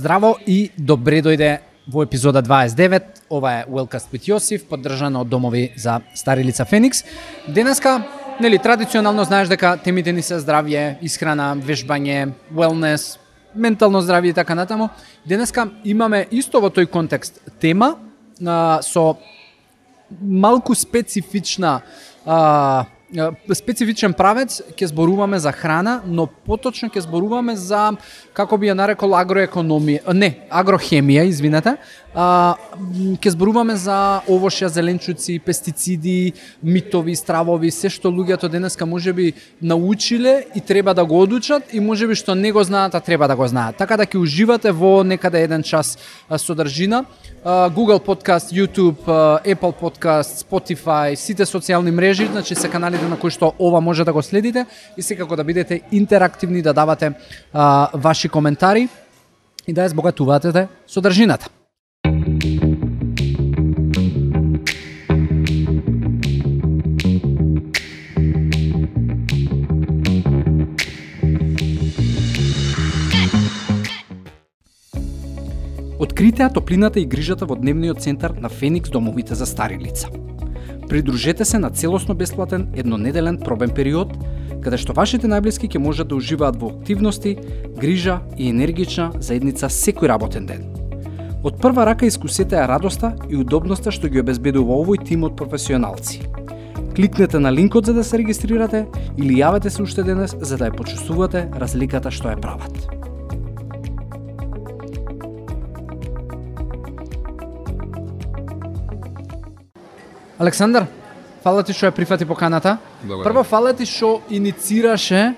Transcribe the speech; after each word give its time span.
Здраво 0.00 0.38
и 0.46 0.70
добре 0.78 1.18
дојде 1.20 1.58
во 1.84 2.06
епизода 2.06 2.40
29. 2.40 3.18
Ова 3.28 3.50
е 3.58 3.64
Wellcast 3.68 4.08
with 4.14 4.30
Јосиф, 4.30 4.62
поддржана 4.64 5.20
од 5.20 5.28
домови 5.28 5.74
за 5.76 5.98
стари 6.16 6.40
лица 6.40 6.64
Феникс. 6.64 7.02
Денеска, 7.48 7.98
нели, 8.40 8.56
традиционално 8.58 9.24
знаеш 9.28 9.52
дека 9.52 9.74
темите 9.76 10.14
ни 10.16 10.24
се 10.24 10.38
здравје, 10.40 10.96
исхрана, 11.04 11.52
вежбање, 11.52 12.32
wellness, 12.48 13.18
ментално 13.52 14.00
здравје 14.00 14.32
и 14.32 14.38
така 14.40 14.56
натаму. 14.56 14.88
Денеска 15.28 15.68
имаме 15.84 16.24
исто 16.32 16.64
во 16.64 16.72
тој 16.72 16.88
контекст 16.88 17.36
тема 17.60 17.98
а, 18.40 18.80
со 18.80 19.18
малку 20.16 20.72
специфична 20.72 21.82
а, 22.24 22.86
специфичен 23.54 24.12
правец 24.14 24.60
ќе 24.76 24.90
зборуваме 24.90 25.38
за 25.38 25.52
храна, 25.52 26.00
но 26.06 26.26
поточно 26.26 26.88
ќе 26.88 27.02
зборуваме 27.02 27.56
за 27.56 27.90
како 28.36 28.56
би 28.56 28.70
ја 28.70 28.76
нарекол 28.78 29.16
агроекономија, 29.18 30.14
не, 30.14 30.46
агрохемија, 30.50 31.26
извинете. 31.26 31.76
А, 32.14 32.56
ке 33.22 33.30
зборуваме 33.30 33.76
за 33.78 34.22
овошја, 34.26 34.66
зеленчуци, 34.66 35.38
пестициди, 35.38 36.32
митови, 36.62 37.14
стравови, 37.14 37.70
се 37.70 37.86
што 37.86 38.10
луѓето 38.10 38.50
денеска 38.50 38.86
можеби 38.86 39.34
научиле 39.62 40.46
и 40.54 40.60
треба 40.60 40.94
да 40.94 41.04
го 41.04 41.20
одучат 41.22 41.70
и 41.72 41.80
можеби 41.80 42.14
што 42.18 42.34
не 42.34 42.50
го 42.52 42.64
знаат, 42.64 42.94
а 42.94 43.00
треба 43.00 43.28
да 43.28 43.36
го 43.36 43.46
знаат. 43.46 43.76
Така 43.78 43.96
да 43.96 44.06
ќе 44.06 44.18
уживате 44.18 44.72
во 44.72 45.04
некаде 45.06 45.44
еден 45.44 45.62
час 45.62 45.98
содржина. 46.36 47.04
Google 47.44 48.02
Podcast, 48.02 48.50
YouTube, 48.50 49.06
Apple 49.46 49.74
Podcast, 49.78 50.42
Spotify, 50.42 51.14
сите 51.14 51.46
социјални 51.46 51.94
мрежи, 51.94 52.26
значи 52.26 52.54
се 52.54 52.68
каналите 52.68 53.06
на 53.08 53.16
кои 53.16 53.30
што 53.30 53.54
ова 53.58 53.80
може 53.80 54.04
да 54.04 54.12
го 54.12 54.22
следите 54.22 54.66
и 54.96 55.02
секако 55.02 55.36
да 55.36 55.44
бидете 55.44 55.80
интерактивни, 55.92 56.62
да 56.62 56.74
давате 56.74 57.12
а, 57.52 57.88
ваши 57.94 58.28
коментари 58.28 58.88
и 59.66 59.72
да 59.72 59.86
ја 59.86 59.94
збогатувате 59.94 60.68
содржината. 60.86 61.59
Откритеа 76.00 76.48
топлината 76.48 77.00
и 77.00 77.04
грижата 77.04 77.44
во 77.44 77.58
дневниот 77.60 78.00
центар 78.00 78.32
на 78.32 78.48
Феникс 78.48 78.90
домовите 78.90 79.34
за 79.34 79.46
стари 79.46 79.76
лица. 79.76 80.08
Придружете 80.88 81.44
се 81.44 81.58
на 81.58 81.70
целосно 81.70 82.14
бесплатен 82.14 82.68
еднонеделен 82.74 83.36
пробен 83.38 83.70
период, 83.76 84.14
каде 84.64 84.78
што 84.80 84.96
вашите 84.96 85.28
најблиски 85.28 85.68
ќе 85.68 85.76
можат 85.76 86.08
да 86.08 86.16
уживаат 86.16 86.56
во 86.56 86.70
активности, 86.72 87.36
грижа 87.76 88.22
и 88.38 88.48
енергична 88.48 89.10
заедница 89.20 89.68
секој 89.68 90.08
работен 90.08 90.46
ден. 90.48 90.64
Од 91.44 91.60
прва 91.60 91.84
рака 91.84 92.08
искусете 92.08 92.56
ја 92.56 92.64
радоста 92.72 93.12
и 93.28 93.36
удобноста 93.36 93.92
што 93.92 94.08
ги 94.08 94.24
обезбедува 94.24 94.80
овој 94.80 95.04
тим 95.04 95.28
од 95.28 95.36
професионалци. 95.36 96.22
Кликнете 96.96 97.38
на 97.44 97.52
линкот 97.52 97.92
за 97.92 97.92
да 97.92 98.04
се 98.04 98.24
регистрирате 98.24 98.86
или 99.18 99.36
јавете 99.36 99.68
се 99.68 99.82
уште 99.84 100.02
денес 100.02 100.32
за 100.32 100.56
да 100.56 100.72
ја 100.72 100.76
почувствувате 100.80 101.44
разликата 101.52 102.08
што 102.08 102.32
ја 102.32 102.40
прават. 102.40 102.99
Александар, 110.40 110.86
фала 111.44 111.60
ти 111.60 111.74
што 111.76 111.90
ја 111.90 111.92
прифати 111.92 112.24
поканата. 112.24 112.78
Благодарам. 113.02 113.26
Прво 113.28 113.42
фала 113.44 113.74
ти 113.76 113.84
што 113.84 114.22
иницираше 114.32 115.34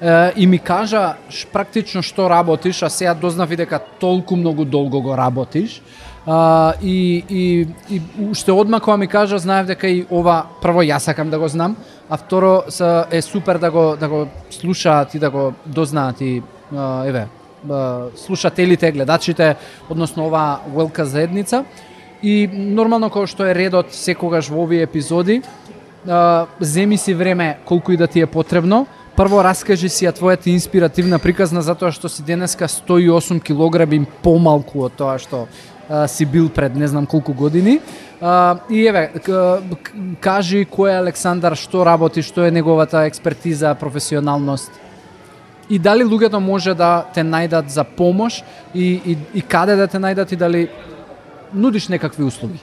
е, 0.00 0.32
и 0.36 0.46
ми 0.46 0.60
кажа 0.62 1.16
ш, 1.28 1.48
практично 1.50 2.02
што 2.06 2.28
работиш, 2.30 2.84
а 2.86 2.90
сега 2.90 3.14
дознав 3.18 3.50
и 3.50 3.56
дека 3.56 3.80
толку 3.98 4.36
многу 4.36 4.64
долго 4.64 5.02
го 5.02 5.16
работиш. 5.18 5.82
А, 6.26 6.74
и, 6.82 7.24
и, 7.28 7.66
и 7.90 8.02
уште 8.30 8.52
одма 8.52 8.80
кога 8.80 8.96
ми 8.96 9.06
кажа, 9.06 9.38
знаев 9.38 9.66
дека 9.66 9.90
и 9.90 10.06
ова 10.10 10.46
прво 10.62 10.86
јас 10.86 11.10
сакам 11.10 11.30
да 11.34 11.38
го 11.38 11.48
знам, 11.48 11.76
а 12.08 12.16
второ 12.16 12.62
са, 12.68 13.06
е 13.10 13.22
супер 13.22 13.58
да 13.58 13.70
го 13.70 13.96
да 13.98 14.08
го 14.08 14.28
слушаат 14.50 15.14
и 15.14 15.18
да 15.18 15.30
го 15.30 15.52
дознаат 15.66 16.20
и 16.20 16.42
еве 17.04 17.26
слушателите, 18.16 18.92
гледачите, 18.92 19.56
односно 19.90 20.26
ова 20.26 20.60
Велка 20.76 21.04
заедница. 21.04 21.64
И 22.24 22.48
нормално 22.48 23.10
кој 23.12 23.28
што 23.28 23.44
е 23.44 23.52
редот 23.52 23.92
секогаш 23.92 24.48
во 24.48 24.62
овие 24.64 24.86
епизоди, 24.88 25.42
а, 26.08 26.46
земи 26.60 26.96
си 26.96 27.12
време 27.14 27.58
колку 27.68 27.92
и 27.92 27.96
да 28.00 28.06
ти 28.06 28.20
е 28.20 28.26
потребно. 28.26 28.86
Прво 29.16 29.42
раскажи 29.44 29.88
си 29.92 30.08
ја 30.08 30.14
твојата 30.16 30.48
инспиративна 30.48 31.18
приказна 31.20 31.60
затоа 31.62 31.92
што 31.92 32.08
си 32.08 32.24
денеска 32.24 32.64
108 32.64 33.42
килограми 33.44 34.06
помалку 34.24 34.88
од 34.88 34.96
тоа 34.96 35.18
што 35.20 35.44
а, 35.88 36.08
си 36.08 36.24
бил 36.24 36.48
пред 36.48 36.76
не 36.80 36.88
знам 36.88 37.04
колку 37.06 37.36
години. 37.36 37.80
А, 38.22 38.56
и 38.70 38.86
еве, 38.88 39.12
кажи 40.24 40.64
кој 40.64 40.96
е 40.96 40.98
Александар, 41.04 41.52
што 41.60 41.84
работи, 41.84 42.24
што 42.24 42.48
е 42.48 42.50
неговата 42.50 43.04
експертиза, 43.04 43.76
професионалност 43.76 44.72
и 45.70 45.78
дали 45.78 46.04
луѓето 46.04 46.38
може 46.40 46.74
да 46.74 47.06
те 47.14 47.24
најдат 47.24 47.68
за 47.68 47.84
помош 47.84 48.42
и, 48.74 49.00
и, 49.04 49.18
и 49.34 49.42
каде 49.42 49.76
да 49.76 49.86
те 49.88 49.98
најдат 49.98 50.32
и 50.32 50.36
дали 50.36 50.68
нудиш 51.54 51.88
некакви 51.88 52.24
услуги. 52.24 52.60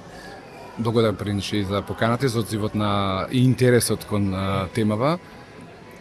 Благодарам 0.79 1.15
Принче 1.15 1.63
за 1.63 1.81
поканата 1.81 2.25
и 2.25 2.29
за 2.29 2.39
одзивот 2.39 2.75
на 2.75 3.25
и 3.31 3.43
интересот 3.43 4.05
кон 4.05 4.33
а, 4.33 4.67
темава. 4.73 5.19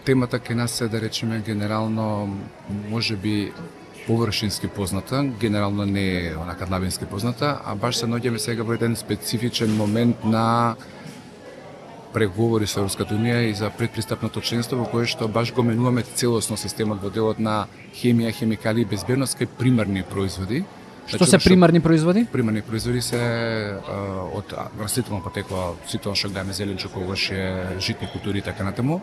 Темата 0.04 0.38
ке 0.38 0.54
нас 0.54 0.80
е 0.80 0.88
да 0.88 1.00
речеме 1.00 1.42
генерално 1.46 2.36
може 2.90 3.16
би 3.16 3.52
површински 4.06 4.68
позната, 4.68 5.24
генерално 5.40 5.86
не 5.86 6.26
е 6.26 6.36
онака 6.36 6.66
длабински 6.66 7.04
позната, 7.04 7.60
а 7.64 7.74
баш 7.74 7.96
се 7.96 8.06
наоѓаме 8.06 8.36
сега 8.36 8.62
во 8.62 8.72
еден 8.72 8.96
специфичен 8.96 9.76
момент 9.76 10.24
на 10.24 10.74
преговори 12.14 12.66
со 12.66 12.80
Европската 12.80 13.14
Унија 13.14 13.44
и 13.50 13.54
за 13.54 13.70
предпристапното 13.70 14.40
членство 14.40 14.80
во 14.80 14.88
кое 14.90 15.06
што 15.06 15.28
баш 15.28 15.52
го 15.54 15.62
менуваме 15.62 16.02
целосно 16.02 16.56
системот 16.56 17.02
во 17.02 17.10
делот 17.10 17.38
на 17.38 17.66
хемија, 17.94 18.32
хемикали 18.34 18.82
и 18.82 18.88
безбедност 18.88 19.38
кај 19.38 19.46
примарни 19.58 20.02
производи. 20.02 20.64
Што 21.10 21.24
Значи, 21.24 21.30
се 21.30 21.48
примарни 21.48 21.80
производи? 21.80 22.24
примарни 22.32 22.62
производи 22.62 23.00
се 23.02 23.18
а, 23.18 23.80
од 24.34 24.54
растително 24.80 25.22
потекло, 25.22 25.74
сите 25.86 26.14
што 26.14 26.28
гледаме 26.30 26.52
зеленчук, 26.54 26.94
овошје, 26.94 27.78
житни 27.82 28.06
култури 28.12 28.38
и 28.38 28.42
така 28.42 28.62
натаму, 28.64 29.00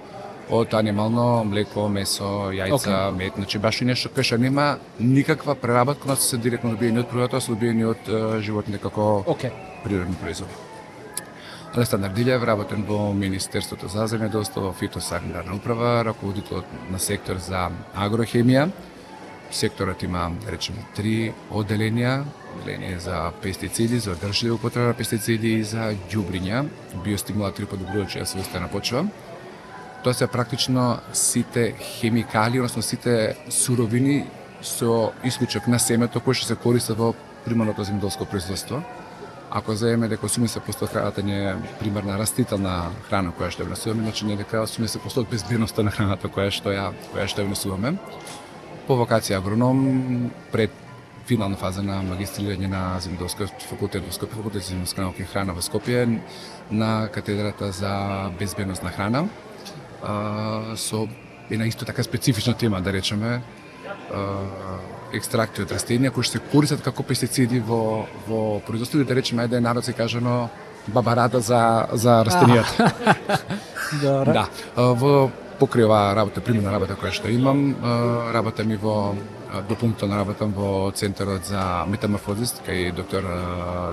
од 0.50 0.74
анимално 0.74 1.44
млеко, 1.44 1.90
месо, 1.92 2.48
јајца, 2.56 3.12
мед, 3.12 3.34
значи 3.36 3.60
баш 3.60 3.82
и 3.82 3.86
нешто 3.86 4.08
кај 4.10 4.24
што 4.24 4.38
нема 4.40 4.78
никаква 5.00 5.56
преработка, 5.56 6.08
но 6.08 6.16
се 6.16 6.38
директно 6.38 6.72
добиени 6.72 7.04
од 7.04 7.10
природата, 7.12 7.42
се 7.42 7.52
добиени 7.52 7.84
од 7.86 8.08
животните 8.40 8.80
како 8.80 9.24
Океј. 9.28 9.52
природни 9.84 10.16
производи. 10.16 10.54
Александар 11.76 12.10
Дилев, 12.10 12.44
работен 12.44 12.86
во 12.88 13.14
Министерството 13.14 13.88
за 13.92 14.08
земјоделство, 14.08 14.64
во 14.64 14.74
фитосанитарна 14.74 15.56
управа, 15.56 16.04
раководител 16.08 16.64
на 16.90 17.00
сектор 17.00 17.38
за 17.38 17.68
агрохемија. 17.94 18.70
Секторот 19.52 20.04
има, 20.04 20.32
да 20.44 20.52
речеме, 20.52 20.84
три 20.96 21.32
одделенија, 21.52 22.26
одделение 22.58 23.00
за 23.00 23.32
пестициди, 23.42 24.00
за 24.00 24.12
одржлива 24.12 24.56
употреба 24.56 24.88
на 24.88 24.94
пестициди 24.94 25.54
и 25.60 25.64
за 25.64 25.94
ѓубриња, 26.12 26.66
биостимулатори 27.04 27.66
подобрувачи 27.66 28.20
да 28.20 28.28
својста 28.28 28.60
на 28.60 28.68
почва. 28.68 29.06
Тоа 30.04 30.14
се 30.14 30.28
практично 30.28 31.00
сите 31.14 31.74
хемикали, 31.80 32.60
односно 32.60 32.82
сите 32.82 33.36
суровини 33.50 34.26
со 34.62 35.12
исклучок 35.24 35.68
на 35.68 35.80
семето 35.80 36.20
кои 36.20 36.36
што 36.36 36.48
се 36.48 36.56
користи 36.56 36.94
во 36.94 37.14
примарното 37.46 37.86
земјоделско 37.88 38.28
производство. 38.28 38.84
Ако 39.50 39.76
заеме 39.76 40.08
дека 40.08 40.28
80% 40.28 40.88
храната 40.92 41.24
не 41.24 41.52
е 41.52 41.56
примарна 41.80 42.18
растителна 42.20 42.92
храна 43.08 43.32
која 43.32 43.48
што 43.50 43.64
ја 43.64 43.72
внесуваме, 43.72 44.04
значи 44.04 44.26
не 44.26 44.36
дека 44.36 44.66
80% 44.68 45.24
од 45.24 45.30
безбедноста 45.32 45.84
на 45.88 45.92
храната 45.92 46.28
која 46.28 46.52
што 46.52 46.76
ја 46.76 46.92
која 47.14 47.28
што 47.32 47.42
ја 47.42 47.48
внесуваме. 47.48 47.96
По 48.88 48.96
вакација 48.96 49.38
агроном 49.42 50.32
пред 50.52 50.72
финална 51.28 51.58
фаза 51.60 51.84
на 51.84 52.00
магистрирање 52.08 52.70
на 52.72 52.82
земјоделскиот 53.04 53.66
факултет 53.68 54.06
во 54.06 54.14
Скопје, 54.16 54.38
факултет 54.40 54.64
за 54.64 54.72
земјоделска 54.72 55.04
наука 55.04 55.24
и 55.24 55.28
храна 55.28 55.56
во 55.58 55.64
Скопје 55.66 56.06
на 56.72 57.10
катедрата 57.12 57.72
за 57.76 57.92
безбедност 58.40 58.84
на 58.84 58.92
храна 58.96 59.26
а, 60.04 60.76
со 60.76 61.08
една 61.50 61.66
исто 61.68 61.86
така 61.86 62.04
специфична 62.04 62.54
тема, 62.54 62.82
да 62.82 62.94
речеме, 62.94 63.42
а, 64.12 64.24
екстракти 65.16 65.64
од 65.64 65.72
растенија 65.72 66.12
кои 66.12 66.24
што 66.24 66.40
се 66.40 66.46
користат 66.52 66.84
како 66.84 67.04
пестициди 67.04 67.60
во 67.60 68.08
во 68.28 68.60
производство, 68.68 69.04
да 69.04 69.16
речеме 69.16 69.48
ајде 69.48 69.60
народски 69.60 69.94
кажано 69.94 70.50
бабарата 70.88 71.40
за 71.40 71.88
за 71.94 72.24
растенијата. 72.28 72.92
Да, 74.04 74.50
во 74.76 75.32
покрај 75.60 75.86
оваа 75.86 76.14
работа, 76.16 76.42
примерна 76.42 76.72
работа 76.72 76.96
која 77.00 77.12
што 77.12 77.32
имам, 77.32 77.76
работа 78.34 78.64
работам 78.64 78.72
и 78.72 78.78
во 78.78 79.16
дополнително 79.70 80.18
работам 80.18 80.54
во 80.54 80.92
Центарот 80.92 81.46
за 81.46 81.86
метаморфозис 81.88 82.56
кај 82.68 82.94
доктор 82.96 83.24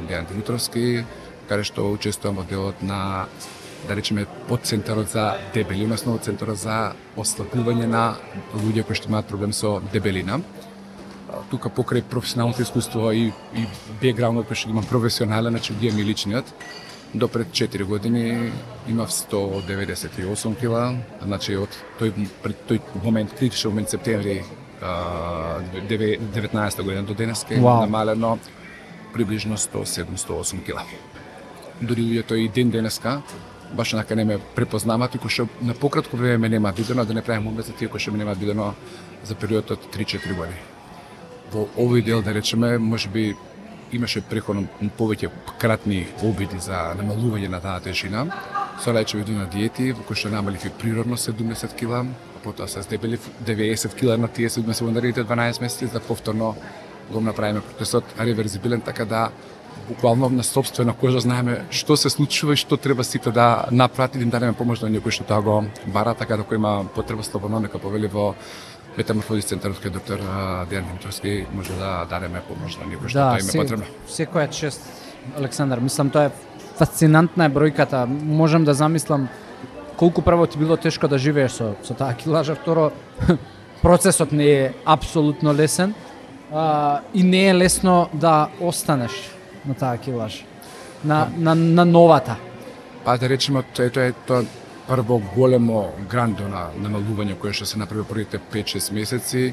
Дејан 0.09 0.29
Димитровски, 0.29 1.05
каде 1.49 1.65
што 1.65 1.91
учествувам 1.93 2.43
во 2.43 2.45
делот 2.45 2.83
на 2.83 3.27
да 3.89 3.95
речеме 3.97 4.27
под 4.49 4.65
центарот 4.65 5.11
за 5.11 5.37
дебели, 5.55 5.85
односно 5.85 6.19
центарот 6.19 6.59
за 6.59 6.95
ослабување 7.17 7.87
на 7.87 8.17
луѓе 8.55 8.85
кои 8.85 8.97
што 8.97 9.09
имаат 9.09 9.29
проблем 9.29 9.53
со 9.53 9.81
дебелина. 9.93 10.41
тука 11.51 11.69
покрај 11.69 12.03
професионалното 12.03 12.63
искуство 12.63 13.11
и, 13.13 13.33
и 13.55 13.67
бекграундот 14.01 14.49
кој 14.49 14.55
што 14.55 14.71
имам 14.71 14.87
професионален, 14.87 15.51
значи 15.51 15.75
ги 15.75 15.91
ми 15.91 16.05
личниот, 16.05 16.45
до 17.15 17.29
пред 17.29 17.49
4 17.49 17.85
години 17.85 18.53
имав 18.89 19.11
198 19.11 20.61
кила, 20.61 20.95
значи 21.23 21.57
од 21.57 21.69
тој 22.01 22.29
пред 22.43 22.57
тој 22.69 22.81
момент 23.05 23.35
критичен 23.39 23.71
момент 23.71 23.91
септември 23.91 24.43
19 24.83 26.83
година 26.83 27.03
до 27.03 27.15
денеска 27.15 27.55
Вау. 27.55 27.81
намалено 27.81 28.39
приближно 29.13 29.57
107-108 29.57 30.65
кила. 30.65 30.83
Дори 31.81 32.03
луѓето 32.03 32.35
и 32.35 32.49
ден 32.49 32.71
денеска 32.71 33.23
баш 33.73 33.95
онака 33.95 34.17
не 34.17 34.25
ме 34.25 34.39
препознаваат 34.55 35.15
и 35.15 35.19
кој 35.19 35.31
што 35.31 35.49
на 35.63 35.75
пократко 35.75 36.17
време 36.17 36.39
ме 36.39 36.49
нема 36.49 36.73
видено, 36.73 37.05
да 37.05 37.15
не 37.15 37.23
правим 37.23 37.63
за 37.63 37.73
тие 37.73 37.89
кои 37.89 38.01
што 38.01 38.13
ме 38.13 38.19
нема 38.19 38.35
видено 38.35 38.75
за 39.25 39.35
период 39.35 39.71
од 39.71 39.79
3-4 39.95 40.35
години. 40.35 40.59
Во 41.53 41.69
овој 41.79 42.05
дел, 42.05 42.23
да 42.23 42.35
речеме, 42.35 42.79
може 42.79 43.09
би 43.09 43.37
имаше 43.95 44.21
преходно 44.21 44.67
повеќе 44.99 45.31
кратни 45.59 46.05
обиди 46.23 46.59
за 46.61 46.93
намалување 46.99 47.49
на 47.49 47.61
таа 47.61 47.81
тежина. 47.81 48.27
Со 48.83 48.93
лечеви 48.93 49.35
на 49.35 49.47
диети, 49.47 49.93
во 49.93 50.03
кои 50.03 50.17
што 50.19 50.33
намалив 50.35 50.65
и 50.67 50.71
природно 50.71 51.17
70 51.17 51.77
кила, 51.79 52.05
а 52.05 52.45
потоа 52.45 52.69
се 52.69 52.83
здебелив 52.83 53.31
90 53.47 53.95
кила 53.95 54.17
на 54.19 54.29
тие 54.29 54.49
7 54.49 54.73
секундарите 54.73 55.25
12 55.25 55.61
месеци, 55.63 55.87
за 55.87 56.01
повторно 56.01 56.55
го 57.11 57.21
направиме 57.21 57.61
процесот 57.61 58.05
реверзибилен, 58.19 58.81
така 58.81 59.05
да 59.05 59.31
буквално 59.89 60.29
на 60.29 60.45
собствена 60.45 60.95
кожа 60.95 61.21
знаеме 61.21 61.65
што 61.71 61.97
се 61.97 62.11
случува 62.11 62.55
и 62.55 62.61
што 62.61 62.77
треба 62.77 63.05
сите 63.05 63.31
да 63.31 63.67
направат 63.71 64.15
и 64.15 64.19
да 64.19 64.25
им 64.25 64.31
дадеме 64.31 64.57
помош 64.57 64.81
на 64.81 64.89
некој 64.89 65.13
што 65.13 65.27
тоа 65.29 65.43
го 65.43 65.57
бара, 65.87 66.15
така 66.15 66.37
да 66.37 66.45
кој 66.45 66.57
има 66.57 66.85
потреба 66.95 67.23
слободно 67.23 67.61
нека 67.61 67.79
повели 67.79 68.09
во 68.09 68.35
метаморфозис 68.97 69.49
центарот 69.51 69.81
кај 69.83 69.91
доктор 69.91 70.21
Дејан 70.71 70.87
Димитровски 70.87 71.47
може 71.55 71.77
да 71.79 72.05
дадеме 72.11 72.43
помош 72.49 72.77
на 72.79 72.87
некој 72.91 73.09
што 73.09 73.19
Да, 73.19 73.31
тоа 73.31 73.41
им 73.41 73.49
е 73.49 73.51
се, 73.51 73.59
потребно. 73.59 73.85
секоја 74.09 74.51
чест, 74.51 74.81
Александар. 75.39 75.81
Мислам, 75.81 76.11
тоа 76.11 76.29
е 76.29 76.31
фасцинантна 76.79 77.47
е 77.47 77.51
бројката. 77.51 78.07
Можем 78.07 78.65
да 78.65 78.75
замислам 78.75 79.29
колку 79.97 80.23
прво 80.23 80.47
ти 80.47 80.59
било 80.59 80.77
тешко 80.77 81.09
да 81.09 81.19
живееш 81.19 81.53
со, 81.53 81.75
со 81.83 81.95
таа 81.95 82.15
килажа, 82.15 82.55
второ, 82.55 82.91
процесот 83.83 84.33
не 84.33 84.47
е 84.47 84.73
апсолутно 84.85 85.55
лесен 85.55 85.95
а, 86.53 87.01
и 87.15 87.23
не 87.23 87.49
е 87.49 87.55
лесно 87.55 88.09
да 88.13 88.49
останеш 88.61 89.31
на 89.67 89.75
таа 89.75 89.99
килаж. 89.99 90.45
На, 91.05 91.29
на, 91.37 91.55
на 91.55 91.85
новата. 91.85 92.37
Па 93.05 93.19
да 93.19 93.29
речеме, 93.29 93.63
тоа 93.63 93.85
е 93.87 94.13
тоа 94.13 94.45
прво 94.89 95.19
големо 95.35 95.93
грандо 96.11 96.49
на 96.49 96.67
намалување 96.77 97.39
кое 97.41 97.55
што 97.57 97.67
се 97.67 97.79
направи 97.81 98.05
првите 98.09 98.41
5-6 98.53 98.93
месеци, 98.93 99.45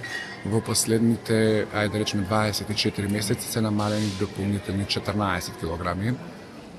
во 0.46 0.60
последните, 0.62 1.68
ајде 1.72 1.94
да 1.94 2.02
речеме 2.04 2.26
24 2.30 3.08
месеци 3.12 3.48
се 3.48 3.62
намалени 3.62 4.12
дополнителни 4.20 4.86
14 4.86 5.60
килограми, 5.60 6.16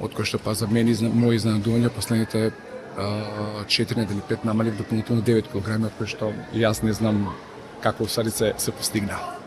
од 0.01 0.13
кој 0.13 0.29
што 0.29 0.39
па 0.39 0.55
за 0.55 0.69
мене 0.69 0.93
изна, 0.93 1.09
мој 1.09 1.41
изненадување 1.41 1.95
последните 1.97 2.53
4 2.97 3.97
недели 3.97 4.21
5 4.29 4.45
намалив 4.45 4.77
дополнително 4.77 5.23
9 5.23 5.53
килограми, 5.53 5.89
од 5.89 5.97
кој 6.01 6.13
што 6.17 6.33
јас 6.53 6.85
не 6.85 6.93
знам 6.93 7.31
како 7.83 8.05
усади 8.05 8.31
се, 8.31 8.53
се 8.59 8.73
постигна. 8.73 9.42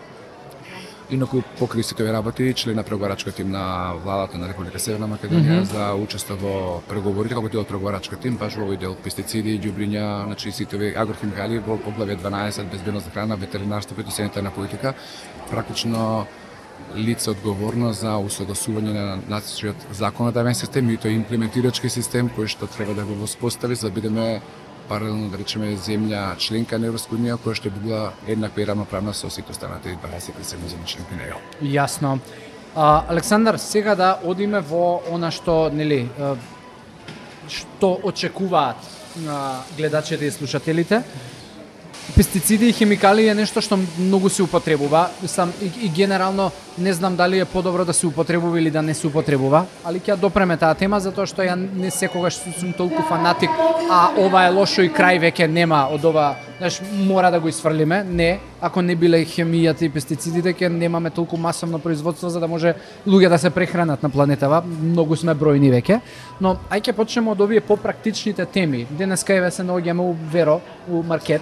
Инаку 1.09 1.43
покрај 1.59 1.83
сите 1.85 2.01
овие 2.01 2.13
работи, 2.13 2.53
член 2.57 2.75
на 2.75 2.83
преговарачка 2.83 3.31
тим 3.31 3.51
на 3.51 3.93
владата 4.03 4.37
на 4.37 4.47
Република 4.49 4.79
Северна 4.79 5.07
Македонија 5.07 5.59
mm 5.59 5.61
-hmm. 5.61 5.63
за 5.63 5.93
учество 5.93 6.35
во 6.35 6.81
преговорите 6.89 7.35
како 7.35 7.49
дел 7.49 7.61
од 7.61 7.67
преговарачка 7.67 8.15
тим, 8.15 8.37
баш 8.37 8.55
во 8.55 8.65
овој 8.65 8.79
дел 8.79 8.95
пестициди, 9.03 9.59
ѓубриња, 9.59 10.25
значи 10.25 10.51
сите 10.51 10.75
овие 10.75 10.97
агрохимикали 10.97 11.59
во 11.59 11.77
поглавје 11.77 12.17
12 12.17 12.71
безбедност 12.71 13.05
на 13.05 13.11
храна, 13.11 13.35
ветеринарство 13.35 13.93
и 13.93 14.03
фитосанитарна 14.03 14.51
политика, 14.51 14.93
практично 15.51 16.25
лице 16.95 17.31
одговорно 17.31 17.93
за 17.93 18.17
усогласување 18.21 18.93
на 18.93 19.19
нашиот 19.29 19.75
законодавен 19.91 20.55
систем 20.55 20.89
и 20.89 20.97
тој 20.97 21.15
имплементирачки 21.15 21.89
систем 21.89 22.29
кој 22.29 22.47
што 22.47 22.67
треба 22.67 22.93
да 22.93 23.05
го 23.05 23.13
воспостави 23.13 23.75
за 23.75 23.89
да 23.89 23.95
бидеме 23.95 24.41
паралелно 24.89 25.29
да 25.29 25.37
речеме 25.37 25.75
земја 25.75 26.37
членка 26.37 26.79
на 26.79 26.87
Европска 26.91 27.15
унија 27.15 27.37
која 27.41 27.55
што 27.57 27.69
би 27.69 27.79
била 27.87 28.13
еднаква 28.27 28.61
и 28.61 28.65
рамноправна 28.65 29.13
со 29.13 29.29
сите 29.29 29.51
останати 29.51 29.97
27 30.03 30.69
земји 30.73 30.85
членки 30.85 31.15
на 31.15 31.29
ЕО. 31.29 31.39
Јасно. 31.61 32.19
А, 32.75 33.05
Александар, 33.09 33.57
сега 33.57 33.95
да 33.95 34.19
одиме 34.23 34.59
во 34.59 35.01
она 35.11 35.31
што, 35.31 35.69
нели, 35.71 36.09
што 37.47 37.99
очекуваат 38.03 38.77
гледачите 39.77 40.25
и 40.25 40.31
слушателите. 40.31 41.03
Пестициди 42.13 42.69
и 42.69 42.73
химикали 42.73 43.27
е 43.27 43.33
нешто 43.33 43.61
што 43.61 43.79
многу 43.97 44.29
се 44.29 44.43
употребува. 44.43 45.09
Сам 45.25 45.53
и, 45.61 45.71
и 45.85 45.89
генерално 45.89 46.51
не 46.77 46.93
знам 46.93 47.15
дали 47.15 47.39
е 47.39 47.45
подобро 47.45 47.85
да 47.85 47.93
се 47.93 48.07
употребува 48.07 48.59
или 48.61 48.71
да 48.71 48.81
не 48.81 48.93
се 48.93 49.07
употребува, 49.07 49.65
али 49.83 49.99
ќе 49.99 50.17
допреме 50.19 50.57
таа 50.57 50.75
тема 50.75 50.99
затоа 50.99 51.25
што 51.25 51.41
ја 51.41 51.55
не 51.55 51.91
секогаш 51.91 52.37
сум 52.59 52.73
толку 52.77 53.01
фанатик, 53.07 53.49
а 53.89 54.11
ова 54.19 54.45
е 54.45 54.51
лошо 54.51 54.83
и 54.83 54.91
крај 54.91 55.19
веќе 55.23 55.47
нема 55.47 55.87
од 55.91 56.05
ова, 56.05 56.35
знаеш, 56.57 56.81
мора 57.07 57.31
да 57.31 57.39
го 57.39 57.47
исфрлиме. 57.47 58.03
Не, 58.03 58.39
ако 58.61 58.81
не 58.81 58.95
биле 58.95 59.23
хемијата 59.25 59.87
и 59.87 59.89
пестицидите, 59.89 60.53
ќе 60.53 60.69
немаме 60.69 61.09
толку 61.09 61.37
масовно 61.37 61.79
производство 61.79 62.29
за 62.29 62.39
да 62.39 62.47
може 62.47 62.75
луѓе 63.07 63.29
да 63.29 63.39
се 63.39 63.49
прехранат 63.49 64.03
на 64.03 64.09
планетава. 64.09 64.61
Многу 64.65 65.15
сме 65.15 65.35
бројни 65.35 65.71
веќе, 65.71 66.01
но 66.41 66.57
ај 66.69 66.85
ќе 66.85 66.93
почнеме 66.93 67.31
од 67.31 67.41
овие 67.41 67.61
попрактичните 67.61 68.45
теми. 68.45 68.85
Денеска 68.91 69.33
еве 69.33 69.51
се 69.51 69.63
наоѓаме 69.63 70.03
у 70.03 70.15
Веро, 70.31 70.59
у 70.91 71.03
маркет, 71.03 71.41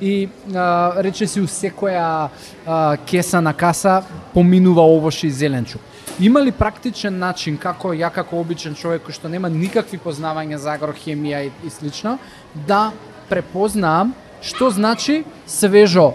и 0.00 0.28
а, 0.54 0.92
рече 1.02 1.26
си 1.26 1.40
у 1.40 1.46
секоја 1.46 2.28
а, 2.66 2.96
кеса 3.06 3.40
на 3.40 3.54
каса 3.54 4.02
поминува 4.34 4.82
овош 4.82 5.24
и 5.24 5.30
зеленчук. 5.30 5.80
Има 6.20 6.42
ли 6.42 6.52
практичен 6.52 7.18
начин 7.18 7.56
како 7.58 7.90
ја 7.94 8.10
како 8.14 8.38
обичен 8.38 8.74
човек 8.74 9.02
кој 9.06 9.16
што 9.16 9.28
нема 9.28 9.48
никакви 9.50 9.98
познавања 9.98 10.56
за 10.62 10.76
агрохемија 10.78 11.46
и, 11.46 11.50
и 11.66 11.70
слично 11.70 12.18
да 12.54 12.92
препознаам 13.28 14.14
што 14.42 14.70
значи 14.70 15.24
свежо 15.46 16.12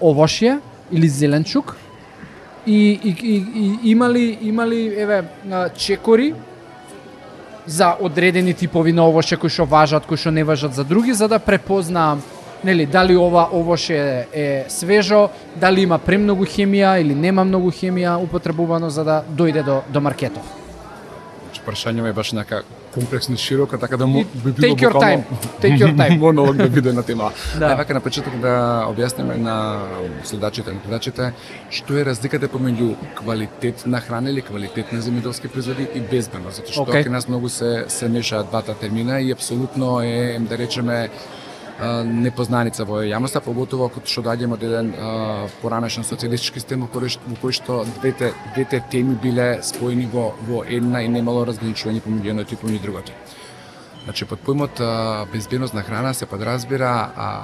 овошје 0.00 0.60
или 0.92 1.08
зеленчук 1.08 1.76
и, 2.66 3.00
и, 3.04 3.10
и, 3.22 3.36
и 3.54 3.90
има 3.90 4.08
ли 4.08 4.38
има 4.40 4.66
ли 4.66 4.86
еве 4.96 5.24
чекори 5.76 6.34
за 7.66 7.96
одредени 8.00 8.54
типови 8.54 8.92
на 8.92 9.04
овошје 9.06 9.36
кои 9.38 9.50
што 9.50 9.66
важат, 9.66 10.06
кои 10.06 10.16
што 10.16 10.30
не 10.30 10.44
важат 10.44 10.74
за 10.74 10.84
други, 10.84 11.12
за 11.12 11.28
да 11.28 11.38
препознаам 11.38 12.22
нели 12.64 12.86
дали 12.86 13.16
ова 13.16 13.48
овоше 13.52 14.26
е, 14.32 14.64
свежо, 14.68 15.28
дали 15.56 15.82
има 15.82 15.98
премногу 15.98 16.44
хемија 16.44 17.00
или 17.00 17.14
нема 17.14 17.44
многу 17.44 17.70
хемија 17.70 18.16
употребувано 18.22 18.90
за 18.90 19.04
да 19.04 19.22
дојде 19.28 19.64
до 19.64 19.82
до 19.88 20.00
маркетов. 20.00 20.42
Значи 21.44 21.62
прашањето 21.66 22.08
е 22.08 22.12
баш 22.12 22.32
нека 22.32 22.62
комплексно 22.94 23.36
широко, 23.36 23.78
така 23.78 23.96
да 23.96 24.06
му 24.06 24.24
би 24.34 24.52
било 24.52 24.74
take 24.74 24.88
your 24.88 24.92
time. 24.92 25.22
Take 25.62 25.78
your 25.78 25.96
time. 25.96 26.18
монолог 26.18 26.56
да 26.56 26.68
биде 26.68 26.92
на 26.92 27.02
тема. 27.02 27.30
Да. 27.58 27.68
Да. 27.68 27.84
Ајде 27.84 27.92
на 27.92 28.00
почеток 28.00 28.36
да 28.40 28.86
објасниме 28.88 29.36
на 29.36 29.82
следачите 30.24 30.70
и 30.70 30.80
гледачите 30.86 31.32
што 31.70 31.96
е 31.96 32.04
разликата 32.04 32.48
помеѓу 32.48 32.94
квалитет 33.16 33.86
на 33.86 34.00
храна 34.00 34.30
или 34.30 34.42
квалитет 34.42 34.92
на 34.92 35.00
земјоделски 35.00 35.48
производи 35.48 35.88
и 35.94 36.00
безбедно, 36.00 36.52
затоа 36.52 36.72
што 36.72 36.84
okay. 36.84 37.04
кај 37.04 37.08
нас 37.08 37.28
многу 37.28 37.48
се 37.48 37.84
се 37.88 38.08
мешаат 38.08 38.50
двата 38.50 38.74
термина 38.74 39.20
и 39.20 39.32
апсолутно 39.32 40.00
е 40.00 40.38
да 40.40 40.58
речеме 40.58 41.08
непознаница 42.04 42.84
во 42.84 43.02
јавноста, 43.02 43.40
поготово 43.40 43.86
ако 43.90 44.02
што 44.06 44.22
доаѓаме 44.22 44.54
од 44.54 44.62
еден 44.62 44.90
поранешен 45.62 46.04
социјалистички 46.06 46.62
систем 46.62 46.86
во 46.86 46.88
кој, 46.92 47.08
што- 47.08 47.26
во 47.26 47.36
кој 47.42 47.52
што 47.52 47.84
двете 48.00 48.32
двете 48.54 48.82
теми 48.90 49.14
биле 49.22 49.62
споени 49.62 50.06
во 50.06 50.32
во 50.48 50.64
една 50.64 51.02
и 51.02 51.08
немало 51.08 51.44
разграничување 51.46 52.02
помеѓу 52.02 52.30
едното 52.30 52.54
и 52.54 52.56
помеѓу 52.56 52.82
другото. 52.82 53.12
Значи, 54.04 54.24
под 54.24 54.40
поимот 54.40 54.80
безбедност 55.32 55.74
на 55.74 55.82
храна 55.82 56.14
се 56.14 56.26
подразбира 56.26 57.12
а, 57.16 57.42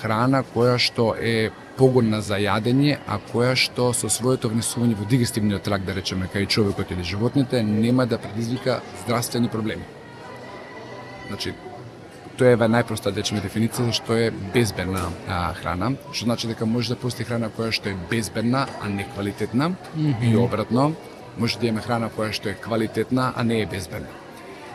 храна 0.00 0.42
која 0.54 0.78
што 0.78 1.14
е 1.16 1.50
погодна 1.78 2.20
за 2.20 2.36
јадење, 2.38 2.98
а 3.08 3.18
која 3.32 3.54
што 3.56 3.92
со 3.92 4.08
своето 4.08 4.50
внесување 4.52 4.98
во 4.98 5.04
дигестивниот 5.08 5.62
тракт, 5.62 5.86
да 5.86 5.94
речеме, 5.94 6.28
кај 6.32 6.46
човекот 6.46 6.90
или 6.90 7.02
животните, 7.02 7.62
нема 7.62 8.06
да 8.06 8.18
предизвика 8.18 8.80
здравствени 9.04 9.48
проблеми. 9.48 9.82
Значи, 11.28 11.54
тоа 12.38 12.54
е 12.54 12.56
најпроста 12.56 13.12
речеме 13.14 13.42
дефиниција 13.44 13.88
за 13.88 13.92
што 13.96 14.16
е 14.18 14.30
безбедна 14.54 15.06
а, 15.28 15.52
храна, 15.54 15.92
што 16.12 16.24
значи 16.24 16.50
дека 16.50 16.66
може 16.66 16.94
да 16.94 17.00
постои 17.00 17.26
храна 17.28 17.50
која 17.50 17.72
што 17.72 17.92
е 17.92 17.96
безбедна, 18.10 18.66
а 18.82 18.88
не 18.88 19.06
квалитетна, 19.14 19.70
mm 19.70 19.76
-hmm. 19.96 20.32
и 20.32 20.36
обратно, 20.36 20.94
може 21.38 21.58
да 21.58 21.66
имаме 21.66 21.82
храна 21.82 22.10
која 22.10 22.32
што 22.32 22.48
е 22.48 22.54
квалитетна, 22.54 23.32
а 23.36 23.44
не 23.44 23.60
е 23.62 23.66
безбедна. 23.66 24.08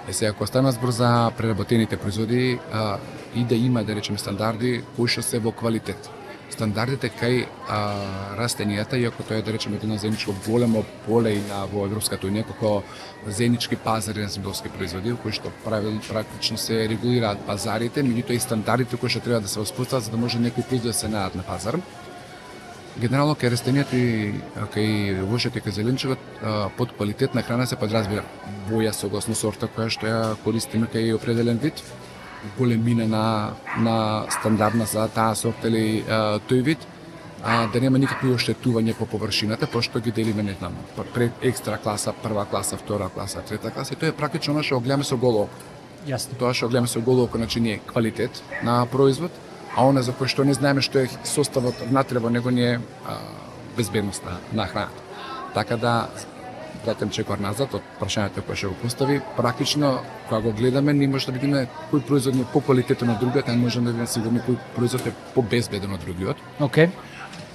Е 0.07 0.13
сега, 0.13 0.31
ако 0.31 0.47
станува 0.47 0.71
збор 0.71 0.91
за 0.91 1.31
преработените 1.37 1.97
производи, 1.97 2.59
а, 2.73 2.97
и 3.35 3.43
да 3.43 3.55
има, 3.55 3.83
да 3.83 3.95
речеме, 3.95 4.17
стандарди 4.17 4.83
кои 4.95 5.07
што 5.07 5.21
се 5.21 5.39
во 5.39 5.51
квалитет. 5.51 6.09
Стандардите 6.59 7.07
кај 7.15 7.45
а, 7.71 7.77
растенијата, 8.35 8.97
иако 8.99 9.23
тоа 9.23 9.37
е, 9.39 9.43
да 9.47 9.53
речеме, 9.55 9.77
едно 9.79 9.95
заедничко 9.95 10.33
големо 10.43 10.83
поле 11.05 11.37
и 11.37 11.43
на 11.47 11.61
во 11.71 11.85
Европската 11.87 12.27
унија, 12.27 12.43
како 12.49 12.81
заеднички 13.23 13.77
пазари 13.79 14.25
на 14.25 14.31
земјоделски 14.33 14.71
производи, 14.73 15.13
кои 15.23 15.31
што 15.31 15.53
правил, 15.63 15.95
практично 16.09 16.59
се 16.59 16.81
регулираат 16.91 17.45
пазарите, 17.47 18.03
меѓутоа 18.03 18.35
и 18.35 18.43
стандардите 18.43 18.99
кои 18.99 19.07
што 19.07 19.23
треба 19.23 19.39
да 19.39 19.47
се 19.47 19.63
воспостават 19.63 20.09
за 20.09 20.11
да 20.11 20.19
може 20.19 20.43
некои 20.43 20.67
производи 20.67 20.91
да 20.91 20.99
се 20.99 21.07
најдат 21.07 21.39
на 21.39 21.47
пазар. 21.47 21.79
Генерално 22.99 23.39
кај 23.39 23.55
растенијата 23.55 23.95
и 23.95 24.35
кај 24.75 25.23
кај 25.31 25.55
и 25.55 25.63
кај 25.63 25.77
зеленчевот 25.79 26.19
под 26.75 26.91
квалитетна 26.97 27.41
храна 27.41 27.71
се 27.71 27.79
подразбира 27.79 28.27
боја 28.67 28.91
согласно 28.91 29.35
сорта 29.35 29.71
која 29.71 29.87
што 29.87 30.11
ја 30.11 30.21
користиме 30.43 30.91
кај 30.91 31.15
определен 31.15 31.63
вид, 31.63 31.79
големина 32.58 33.08
на 33.08 33.51
на 33.77 34.25
стандардна 34.29 34.86
за 34.86 35.08
таа 35.08 35.36
сорта 35.36 35.67
или 35.67 36.03
а, 36.10 36.39
тој 36.39 36.62
вид, 36.63 36.88
а, 37.43 37.67
да 37.67 37.81
нема 37.81 38.00
никакви 38.00 38.34
оштетување 38.34 38.96
по 38.98 39.05
површината, 39.05 39.67
пошто 39.67 40.00
ги 40.00 40.12
делиме, 40.12 40.43
не 40.43 40.53
знам, 40.60 40.75
пред 41.13 41.31
екстра 41.41 41.77
класа, 41.77 42.13
прва 42.24 42.46
класа, 42.46 42.77
втора 42.77 43.10
класа, 43.10 43.41
трета 43.41 43.72
класа, 43.72 43.93
и 43.93 43.98
тоа 43.98 44.10
е 44.10 44.15
практично 44.15 44.53
она 44.53 44.63
што 44.63 44.79
гледаме 44.79 45.03
со 45.03 45.17
голо 45.17 45.48
око. 45.48 45.55
Јасно. 46.08 46.38
Тоа 46.39 46.53
што 46.53 46.69
гледаме 46.69 46.88
со 46.88 47.01
голо 47.01 47.24
око, 47.24 47.38
значи 47.38 47.60
не 47.60 47.74
е 47.74 47.79
квалитет 47.79 48.43
на 48.63 48.86
производ, 48.86 49.31
а 49.75 49.86
она 49.86 50.01
за 50.01 50.12
кој 50.12 50.27
што 50.27 50.43
не 50.43 50.53
знаеме 50.53 50.81
што 50.81 51.00
е 51.00 51.10
составот 51.24 51.75
внатре 51.88 52.19
во 52.19 52.29
него 52.29 52.50
не 52.50 52.74
е 52.74 52.79
а, 53.05 53.17
безбедност 53.77 54.24
на, 54.25 54.39
на 54.53 54.67
храната. 54.67 55.03
Така 55.53 55.77
да 55.77 56.10
вратам 56.89 57.12
чекор 57.13 57.38
назад 57.38 57.75
од 57.77 57.86
прашањето 58.00 58.41
кое 58.46 58.58
што 58.58 58.72
го 58.72 58.77
постави, 58.81 59.19
практично 59.38 60.00
кога 60.29 60.41
го 60.41 60.53
гледаме 60.58 60.93
не 60.93 61.08
може 61.08 61.29
да 61.29 61.36
видиме 61.38 61.67
кој 61.91 62.01
производ 62.08 62.36
е 62.36 62.46
по 62.53 62.62
квалитетен 62.62 63.10
од 63.13 63.22
другиот, 63.22 63.46
а 63.46 63.53
не 63.53 63.62
можеме 63.62 63.86
да 63.86 63.93
бидеме 63.93 64.10
сигурни 64.10 64.41
кој 64.48 64.58
производ 64.75 65.05
е 65.05 65.13
по 65.36 65.41
безбеден 65.41 65.93
од 65.93 66.01
другиот. 66.01 66.41
Океј. 66.60 66.89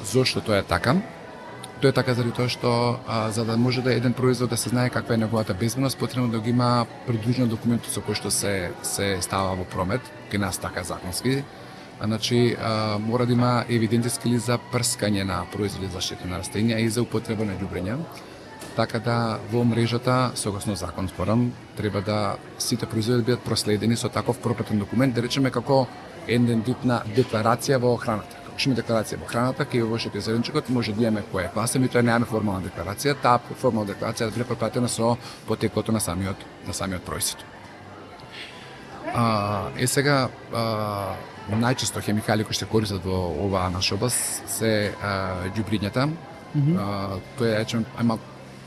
Зошто 0.04 0.40
тоа 0.40 0.62
е 0.62 0.62
така? 0.62 0.94
Тоа 1.80 1.90
е 1.90 1.96
така 1.96 2.14
заради 2.14 2.34
тоа 2.36 2.48
што 2.48 3.00
а, 3.08 3.30
за 3.30 3.44
да 3.44 3.56
може 3.56 3.82
да 3.82 3.94
еден 3.94 4.12
производ 4.12 4.50
да 4.50 4.56
се 4.56 4.68
знае 4.68 4.90
каква 4.90 5.14
е 5.14 5.18
неговата 5.18 5.54
безбедност, 5.54 5.98
потребно 5.98 6.28
да 6.28 6.38
го 6.38 6.48
има 6.48 6.86
придружен 7.06 7.48
документ 7.48 7.90
со 7.90 8.00
кој 8.00 8.14
што 8.14 8.30
се 8.30 8.70
се 8.82 9.18
става 9.20 9.56
во 9.58 9.64
промет, 9.64 10.02
кај 10.30 10.38
нас 10.46 10.58
така 10.58 10.84
законски. 10.84 11.42
А, 12.00 12.06
значи, 12.06 12.56
а, 12.62 12.98
мора 12.98 13.26
да 13.26 13.32
има 13.32 13.64
евидентни 13.68 14.10
скили 14.10 14.38
за 14.38 14.58
прскање 14.70 15.24
на 15.24 15.42
производи 15.50 15.90
за 15.90 15.98
заштита 15.98 16.30
на 16.30 16.38
растенија 16.38 16.78
и 16.78 16.88
за 16.88 17.02
употреба 17.02 17.44
на 17.44 17.58
ѓубрења. 17.58 17.98
Така 18.76 18.98
да 18.98 19.38
во 19.52 19.64
мрежата, 19.64 20.32
согласно 20.34 20.74
закон 20.74 21.08
спорам, 21.08 21.52
треба 21.76 22.00
да 22.02 22.36
сите 22.58 22.86
производи 22.86 23.18
да 23.18 23.24
бидат 23.24 23.44
проследени 23.44 23.96
со 23.96 24.08
таков 24.08 24.38
пропратен 24.38 24.78
документ, 24.78 25.14
да 25.14 25.22
речеме 25.22 25.50
како 25.50 25.86
еден 26.26 26.62
вид 26.66 26.84
на 26.84 27.02
декларација 27.06 27.78
во 27.78 27.94
храната. 27.96 28.34
Како 28.44 28.58
што 28.58 28.74
декларација 28.74 29.20
во 29.20 29.30
храната, 29.30 29.64
кај 29.64 29.84
во 29.84 29.94
вошите 29.94 30.20
зеленчукот 30.20 30.68
може 30.74 30.92
да 30.92 31.06
имаме 31.06 31.22
која 31.32 31.52
класа, 31.54 31.78
ми 31.78 31.88
тоа 31.88 32.02
немаме 32.02 32.26
формална 32.26 32.66
декларација, 32.66 33.14
таа 33.22 33.38
формална 33.62 33.92
декларација 33.92 34.26
да 34.26 34.34
биде 34.34 34.48
пропратена 34.50 34.88
со 34.88 35.16
потеклото 35.46 35.92
на 35.92 36.00
самиот 36.00 36.44
на 36.66 36.74
самиот 36.74 37.06
происвод. 37.06 37.44
А, 39.14 39.70
е 39.78 39.86
сега 39.86 40.28
а, 40.52 41.14
најчесто 41.50 42.02
хемикали 42.02 42.44
кои 42.44 42.54
се 42.54 42.66
користат 42.66 43.04
во 43.04 43.30
оваа 43.46 43.70
наша 43.70 43.94
област 43.94 44.48
се 44.50 44.94
ѓубрињата. 45.54 46.10
Mm 46.54 46.62
-hmm. 46.62 46.78
а, 46.78 47.18
тоа 47.38 47.48
е 47.48 47.58
речем 47.58 47.84
ама 47.98 48.18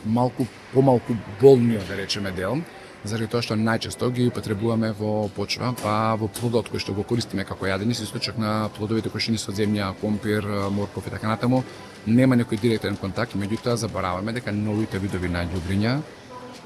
малку 0.06 0.48
помалку 0.74 1.16
болниот 1.42 1.88
да 1.88 1.98
речеме 1.98 2.32
дел, 2.32 2.62
заради 3.04 3.30
тоа 3.32 3.42
што 3.46 3.56
најчесто 3.56 4.10
ги 4.12 4.28
употребуваме 4.28 4.92
во 4.98 5.30
почва, 5.36 5.74
па 5.82 6.16
во 6.20 6.28
плодот 6.28 6.72
кој 6.74 6.84
што 6.84 6.94
го 6.98 7.06
користиме 7.08 7.46
како 7.46 7.70
јадење, 7.70 7.94
со 7.94 8.04
исклучок 8.04 8.38
на 8.42 8.70
плодовите 8.78 9.10
кои 9.10 9.22
што 9.22 9.32
ни 9.36 9.42
со 9.42 9.52
земја, 9.52 9.94
компир, 10.02 10.46
морков 10.72 11.08
и 11.08 11.14
така 11.14 11.28
натаму, 11.28 11.64
нема 12.06 12.36
некој 12.36 12.62
директен 12.62 12.98
контакт, 12.98 13.36
меѓутоа 13.36 13.78
забораваме 13.78 14.34
дека 14.34 14.52
новите 14.52 15.00
видови 15.00 15.30
на 15.30 15.46
љубриња 15.48 16.00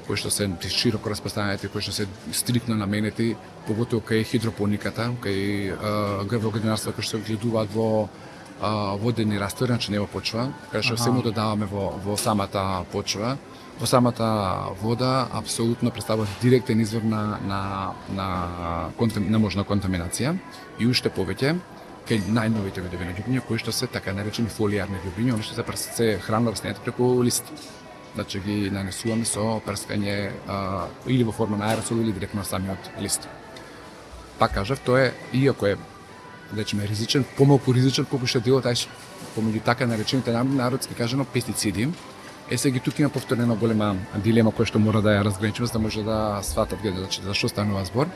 кои 0.06 0.18
што 0.18 0.30
се 0.34 0.48
широко 0.68 1.12
распространети, 1.12 1.68
кои 1.70 1.82
што 1.82 1.92
се 1.94 2.08
стриктно 2.34 2.74
наменети, 2.74 3.36
поготово 3.68 4.02
кај 4.02 4.24
хидропониката, 4.26 5.12
кај 5.22 6.26
грбоградинарство 6.28 6.92
кои 6.92 7.06
што 7.06 7.22
гледуваат 7.22 7.70
во 7.74 8.08
а, 8.62 8.96
водени 8.96 9.40
раствори, 9.40 9.72
значи 9.72 9.90
не 9.90 10.00
во 10.00 10.06
почва, 10.06 10.52
кај 10.72 10.82
што 10.86 10.96
се 10.96 11.10
му 11.10 11.22
додаваме 11.22 11.66
во, 11.66 11.90
во 12.04 12.16
самата 12.16 12.84
почва, 12.92 13.36
во 13.80 13.86
самата 13.86 14.26
вода 14.80 15.28
апсолутно 15.32 15.90
представува 15.90 16.26
директен 16.42 16.80
извор 16.80 17.02
на 17.02 17.38
на 17.42 17.92
на 18.08 18.28
контам, 18.96 19.30
на 19.30 19.38
можна 19.38 19.64
контаминација. 19.64 20.36
И 20.78 20.86
уште 20.86 21.10
повеќе 21.10 21.56
кај 22.08 22.26
најновите 22.28 22.82
видови 22.82 23.04
на 23.06 23.14
ѓубриња 23.16 23.44
кои 23.46 23.58
што 23.58 23.72
се 23.72 23.86
така 23.86 24.14
наречени 24.14 24.48
фолиарни 24.48 24.98
ѓубриња, 25.04 25.34
оние 25.34 25.46
што 25.46 25.54
се, 25.54 25.76
се 25.76 26.18
хранат 26.22 26.54
растенијата 26.54 26.84
преку 26.84 27.22
лист. 27.22 27.50
Значи 28.14 28.40
ги 28.44 28.70
нанесуваме 28.70 29.24
со 29.24 29.60
прскање 29.66 30.32
а, 30.46 30.86
или 31.06 31.24
во 31.24 31.32
форма 31.32 31.56
на 31.56 31.70
аеросол 31.70 32.02
или 32.02 32.12
директно 32.12 32.42
на 32.42 32.44
самиот 32.44 32.90
лист. 33.00 33.28
Пак 34.38 34.54
кажав, 34.54 34.80
тоа 34.80 35.06
е, 35.06 35.12
иако 35.32 35.66
е, 35.66 35.76
речеме, 36.56 36.86
ризичен, 36.88 37.24
помалку 37.36 37.72
ризичен, 37.72 38.04
колку 38.04 38.26
што 38.26 38.40
делот, 38.40 38.66
ај, 38.66 38.86
помеѓу 39.36 39.62
така 39.64 39.86
наречените 39.86 40.32
народски 40.32 40.94
кажано 40.94 41.24
пестициди, 41.24 41.88
Е 42.50 42.58
сега 42.58 42.80
тука 42.80 43.02
има 43.02 43.10
повторено 43.10 43.56
голема 43.56 43.96
дилема 44.20 44.50
која 44.52 44.68
што 44.68 44.80
мора 44.82 45.00
да 45.00 45.14
ја 45.14 45.22
разграничиме 45.24 45.66
за 45.66 45.72
да 45.72 45.78
може 45.78 46.02
да 46.04 46.40
сватат 46.42 46.82
гледачите 46.82 47.24
за 47.24 47.34
што 47.34 47.48
станува 47.48 47.84
збор. 47.88 48.10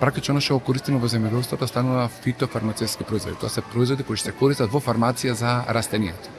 Практично 0.00 0.32
она 0.32 0.40
што 0.40 0.56
го 0.56 0.64
користиме 0.64 0.98
во 1.02 1.10
земјоделството 1.10 1.68
станува 1.68 2.06
фитофармацевски 2.22 3.04
производи. 3.04 3.36
Тоа 3.36 3.50
се 3.50 3.60
производи 3.60 4.06
кои 4.06 4.16
што 4.16 4.30
се 4.30 4.36
користат 4.38 4.72
во 4.72 4.80
фармација 4.80 5.34
за 5.36 5.52
растенијата. 5.68 6.32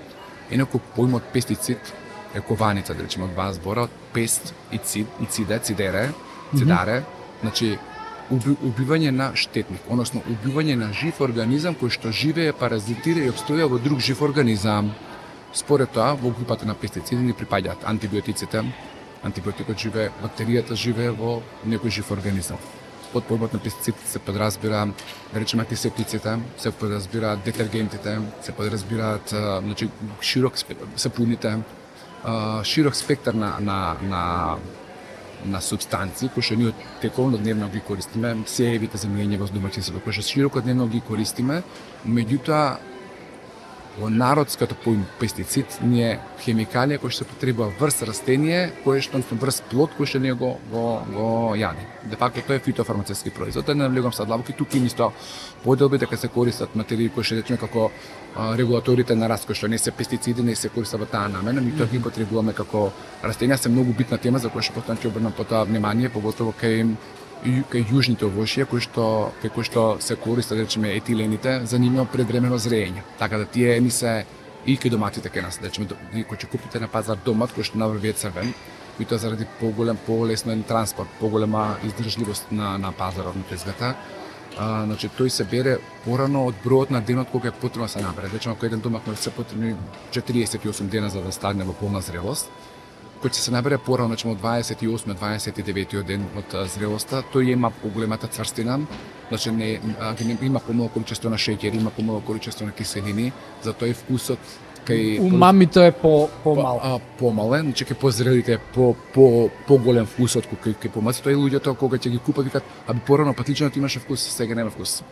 Инаку 0.50 0.80
поимот 0.96 1.24
пестицид 1.34 1.94
е 2.34 2.42
кованица, 2.42 2.96
да 2.96 3.04
речеме, 3.04 3.25
од 3.30 3.38
два 3.38 3.52
збора, 3.54 3.86
од 3.86 3.94
пест 4.14 4.54
и 4.72 4.78
цид, 4.78 5.08
и 5.22 5.25
циде, 5.25 5.60
цидере, 5.60 6.10
цидаре, 6.58 7.00
mm 7.00 7.04
-hmm. 7.04 7.42
значи 7.42 7.78
уби, 8.29 8.55
убивање 8.63 9.12
на 9.12 9.32
штетник, 9.36 9.82
односно 9.89 10.22
убивање 10.29 10.75
на 10.79 10.91
жив 10.94 11.22
организам 11.22 11.75
кој 11.79 11.94
што 11.94 12.12
живее, 12.12 12.53
паразитира 12.53 13.25
и 13.25 13.32
обстоја 13.34 13.70
во 13.70 13.79
друг 13.79 14.00
жив 14.00 14.22
организам. 14.22 14.94
Според 15.53 15.91
тоа, 15.91 16.15
во 16.15 16.32
групата 16.32 16.65
на 16.65 16.75
пестициди 16.75 17.22
ни 17.22 17.34
припаѓаат 17.34 17.86
антибиотиците, 17.86 18.63
антибиотикот 19.24 19.79
живее, 19.79 20.12
бактеријата 20.24 20.75
живее 20.75 21.12
во 21.12 21.41
некој 21.65 21.91
жив 22.00 22.12
организам. 22.12 22.58
Под 23.13 23.24
појмот 23.29 23.53
на 23.53 23.60
пестицидите 23.60 24.10
се 24.10 24.20
подразбира, 24.20 24.88
да 25.34 25.39
речеме, 25.39 25.63
антисептиците, 25.63 26.39
се 26.58 26.72
подразбираат 26.72 27.44
детергентите, 27.46 28.20
се 28.41 28.51
подразбираат, 28.51 29.29
значи, 29.63 29.89
широк 30.22 30.53
сапуните, 30.96 31.60
широк 32.63 32.96
спектар 32.96 33.34
на, 33.34 33.55
на, 33.60 33.96
на 34.01 34.58
на 35.46 35.62
субстанции 35.62 36.30
кои 36.34 36.44
што 36.44 36.56
ние 36.56 36.74
тековно 37.01 37.38
дневно 37.38 37.70
ги 37.70 37.80
користиме, 37.80 38.36
сеевите 38.48 38.98
за 38.98 39.08
мијање 39.12 39.39
во 39.42 39.50
домаќинството, 39.51 40.04
кои 40.04 40.13
што 40.15 40.24
широко 40.25 40.62
дневно 40.62 40.88
ги 40.88 41.01
користиме, 41.01 41.62
меѓутоа 42.08 42.95
во 44.00 44.10
народското 44.10 44.75
поим 44.84 45.06
пестицид 45.20 45.78
не 45.82 46.04
е 46.04 46.16
хемикалија 46.44 47.00
кој 47.00 47.14
што 47.14 47.24
се 47.24 47.30
потребува 47.30 47.72
врз 47.80 48.04
растение, 48.08 48.74
кој 48.84 49.02
што 49.02 49.18
односно 49.18 49.38
врз 49.40 49.62
плод 49.72 49.96
кој 49.96 50.10
што 50.12 50.20
ние 50.20 50.36
го 50.36 50.58
го 50.72 50.86
го 51.14 51.30
јаде. 51.56 51.86
Де 52.04 52.20
факто 52.20 52.44
тоа 52.44 52.60
е 52.60 52.66
фитофармацевски 52.66 53.32
производ. 53.32 53.68
Не 53.68 53.88
навлегувам 53.88 54.14
сад 54.14 54.28
длабоки, 54.28 54.54
тука 54.54 54.78
има 54.78 54.88
исто 54.88 55.12
поделби 55.64 55.98
дека 55.98 56.18
се 56.18 56.28
користат 56.28 56.75
материи 56.75 57.10
кои 57.10 57.24
што 57.24 57.40
речеме 57.40 57.58
како 57.58 57.90
регулаторите 58.36 59.16
на 59.16 59.30
раст 59.30 59.48
кои 59.48 59.56
што 59.56 59.68
не 59.68 59.78
се 59.78 59.92
пестициди, 59.92 60.44
не 60.44 60.56
се 60.56 60.70
користат 60.70 61.00
во 61.00 61.08
таа 61.08 61.30
намена, 61.30 61.62
ми 61.62 61.72
тоа 61.72 61.88
ги 61.88 62.04
потребуваме 62.04 62.54
како 62.54 62.92
растенија 63.24 63.56
се 63.56 63.70
многу 63.70 63.94
битна 63.94 64.18
тема 64.18 64.40
за 64.40 64.52
која 64.52 64.68
што 64.68 64.82
потоа 64.82 65.00
ќе 65.00 65.08
обрнам 65.08 65.32
потоа 65.32 65.64
внимание, 65.64 66.10
поготово 66.10 66.54
кај 66.60 66.96
кај 67.44 67.86
јужните 67.92 68.25
овошја 68.25 68.65
кои 68.70 68.82
што 68.82 69.32
кај 69.42 69.51
кои 69.54 69.63
што 69.68 69.84
се 70.00 70.15
користат 70.15 70.58
речеме 70.60 70.96
етилените 70.96 71.60
за 71.65 71.80
нивно 71.80 72.06
предвремено 72.06 72.58
зреење. 72.58 73.04
Така 73.20 73.38
да 73.38 73.46
тие 73.46 73.80
ни 73.80 73.92
се 73.92 74.25
и 74.65 74.77
кај 74.77 74.89
доматите 74.89 75.30
кај 75.30 75.44
нас, 75.44 75.60
да 75.60 75.68
речеме 75.68 75.88
кој 76.13 76.38
ќе 76.38 76.50
купите 76.50 76.80
на 76.80 76.88
пазар 76.88 77.18
домат 77.25 77.54
кој 77.54 77.63
што 77.63 77.77
наврви 77.77 78.13
црвен, 78.13 78.54
и 79.00 79.06
тоа 79.06 79.18
заради 79.18 79.46
поголем 79.60 79.98
полеснен 80.08 80.63
транспорт, 80.63 81.10
поголема 81.20 81.77
издржливост 81.84 82.51
на 82.51 82.77
на 82.77 82.92
пазарот 82.92 83.36
на 83.36 83.44
тезгата. 83.44 83.96
А, 84.58 84.86
значи 84.86 85.10
тој 85.10 85.27
се 85.27 85.44
бере 85.44 85.77
порано 86.06 86.46
од 86.48 86.56
бројот 86.63 86.92
на 86.92 87.01
денот 87.01 87.27
кога 87.32 87.50
е 87.50 87.51
потребно 87.51 87.86
да 87.86 87.92
се 87.92 88.01
набере. 88.01 88.30
Речеме 88.34 88.56
ако 88.56 88.65
еден 88.65 88.80
домат 88.80 89.08
може 89.08 89.20
се 89.20 89.30
потребни 89.30 89.75
48 90.12 90.84
дена 90.84 91.10
за 91.10 91.22
да 91.22 91.32
стане 91.32 91.63
во 91.63 91.74
полна 91.74 92.01
зрелост 92.01 92.50
кој 93.22 93.31
ќе 93.31 93.41
се 93.48 93.51
набере 93.51 93.77
порано, 93.77 94.13
значи 94.13 94.27
од 94.27 94.41
28-29 94.41 96.03
ден 96.03 96.27
од 96.38 96.55
зрелоста, 96.74 97.24
тој 97.34 97.53
има 97.53 97.72
поголемата 97.72 98.27
цврстина, 98.27 98.79
значи 99.29 99.51
не, 99.51 99.79
има 100.41 100.60
помало 100.60 100.89
количество 100.89 101.29
на 101.29 101.38
шеќер, 101.38 101.75
има 101.75 101.89
помало 101.89 102.22
количество 102.22 102.65
на 102.65 102.72
киселини, 102.72 103.31
затоа 103.63 103.89
и 103.89 103.93
вкусот 103.93 104.39
кај 104.86 105.19
У 105.19 105.29
мамито 105.29 105.81
е 105.81 105.91
по 105.91 106.29
помал. 106.43 106.79
По, 106.79 107.01
помален, 107.19 107.72
значи 107.72 107.86
кај 107.86 107.98
позрелите 108.00 108.53
е 108.53 108.57
по 108.57 108.95
по 109.13 109.50
поголем 109.67 110.05
вкусот 110.05 110.45
кај 110.45 110.75
кај 110.77 110.91
помаците 110.91 111.31
и 111.31 111.36
луѓето 111.36 111.75
кога 111.75 111.98
ќе 111.98 112.10
ги 112.10 112.19
купат 112.19 112.45
викат, 112.45 112.63
аби 112.88 113.00
порано 113.05 113.34
патличенот 113.34 113.75
имаше 113.75 114.00
вкус, 114.00 114.22
сега 114.22 114.55
нема 114.55 114.69
вкус. 114.69 115.03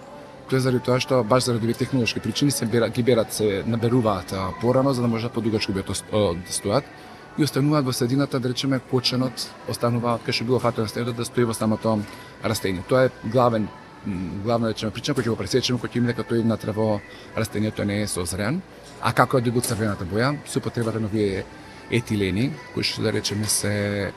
Тоа 0.50 0.57
е 0.57 0.60
заради 0.60 0.83
тоа 0.83 1.00
што 1.00 1.24
баш 1.24 1.43
заради 1.43 1.65
овие 1.65 1.74
технолошки 1.74 2.19
причини 2.19 2.51
се 2.51 2.65
берат, 2.65 2.91
ги 2.93 3.03
берат 3.03 3.33
се 3.33 3.63
наберуваат 3.65 4.33
порано 4.62 4.93
за 4.93 5.01
да 5.01 5.07
можат 5.07 5.31
подугачко 5.31 5.72
да 5.72 5.83
стојат 5.83 6.83
и 7.38 7.44
остануваат 7.44 7.86
во 7.86 7.94
средината, 7.94 8.40
да 8.40 8.50
речеме, 8.50 8.80
коченот 8.80 9.48
останува 9.70 10.20
кај 10.25 10.32
што 10.32 10.46
било 10.46 10.60
фатено 10.60 10.86
растението 10.86 11.18
да 11.18 11.25
стои 11.25 11.46
во 11.50 11.54
самото 11.54 12.00
растение. 12.44 12.84
Тоа 12.88 13.06
е 13.06 13.10
главен 13.24 13.68
главно 14.44 14.68
да 14.68 14.74
речеме 14.74 14.92
причина 14.92 15.16
кој 15.16 15.24
ќе 15.24 15.32
го 15.32 15.40
пресечеме 15.40 15.80
кој 15.80 15.90
ќе 15.90 15.98
има 15.98 16.12
дека 16.12 16.28
тој 16.28 16.44
внатре 16.44 16.72
во 16.75 17.00
растението 17.38 17.86
не 17.86 18.02
е 18.04 18.08
созрен, 18.08 18.62
а 19.02 19.13
како 19.13 19.38
е 19.38 19.42
да 19.42 19.52
го 19.52 19.62
црвената 19.62 20.06
боја 20.06 20.36
се 20.46 20.60
потребата 20.60 21.00
на 21.00 21.08
овие 21.08 21.46
етилени, 21.92 22.52
кои 22.74 22.84
што 22.84 23.02
да 23.02 23.13
речеме 23.13 23.48
се 23.48 24.12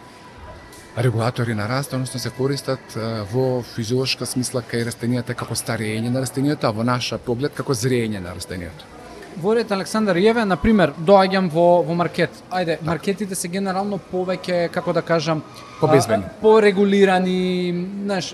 регулатори 0.97 1.55
на 1.55 1.69
раст, 1.69 1.93
односно 1.93 2.21
се 2.21 2.31
користат 2.31 2.99
во 3.33 3.63
физиолошка 3.63 4.27
смисла 4.27 4.63
кај 4.63 4.89
растенијата 4.91 5.35
како 5.35 5.55
старење 5.55 6.11
на 6.11 6.25
растенијата, 6.25 6.69
а 6.69 6.75
во 6.75 6.85
наша 6.85 7.19
поглед 7.19 7.55
како 7.55 7.75
зрење 7.75 8.21
на 8.21 8.35
растенијата. 8.35 8.96
Во 9.37 9.53
ред 9.55 9.69
Александар 9.73 10.17
Јеве, 10.17 10.45
на 10.49 10.57
пример, 10.57 10.95
доаѓам 10.97 11.51
во 11.53 11.83
во 11.85 11.95
маркет. 11.95 12.31
Ајде, 12.51 12.79
маркетите 12.83 13.35
се 13.37 13.49
генерално 13.53 13.99
повеќе, 14.13 14.71
како 14.73 14.95
да 14.97 15.03
кажам, 15.03 15.43
Побезбени. 15.81 16.25
порегулирани, 16.41 17.73
знаеш, 18.05 18.31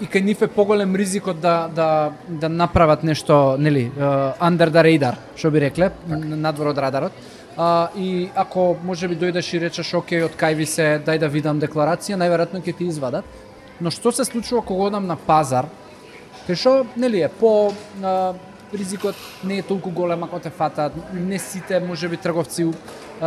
и, 0.00 0.04
кај 0.06 0.22
нив 0.24 0.42
е 0.42 0.48
поголем 0.48 0.94
ризикот 0.96 1.40
да 1.40 1.70
да 1.74 2.12
да 2.28 2.48
направат 2.48 3.02
нешто, 3.02 3.56
нели, 3.58 3.90
under 4.40 4.68
the 4.68 4.82
radar, 4.84 5.16
што 5.36 5.50
би 5.50 5.60
рекле, 5.60 5.90
н- 6.08 6.36
надвор 6.40 6.66
од 6.74 6.78
радарот. 6.78 7.12
А, 7.56 7.88
и 7.96 8.28
ако 8.36 8.76
може 8.84 9.08
би 9.08 9.16
дојдеш 9.16 9.54
и 9.56 9.60
речеш, 9.60 9.94
окей, 9.94 10.22
од 10.22 10.36
кај 10.36 10.54
ви 10.54 10.66
се, 10.66 11.00
дај 11.06 11.18
да 11.18 11.28
видам 11.28 11.58
декларација, 11.60 12.20
најверојатно 12.20 12.60
ќе 12.62 12.76
ти 12.76 12.84
извадат. 12.84 13.24
Но 13.80 13.90
што 13.90 14.12
се 14.12 14.24
случува 14.24 14.62
кога 14.62 14.84
одам 14.92 15.06
на 15.06 15.16
пазар, 15.16 15.66
кај 16.46 16.54
што 16.54 16.86
нели 16.96 17.22
е 17.24 17.28
по 17.28 17.72
а, 18.04 18.34
ризикот 18.74 19.14
не 19.44 19.58
е 19.58 19.62
толку 19.62 19.90
голем 19.90 20.22
ако 20.24 20.38
те 20.38 20.50
фатат, 20.50 20.92
не 21.14 21.38
сите 21.38 21.80
можеби 21.80 22.16
трговци 22.16 22.66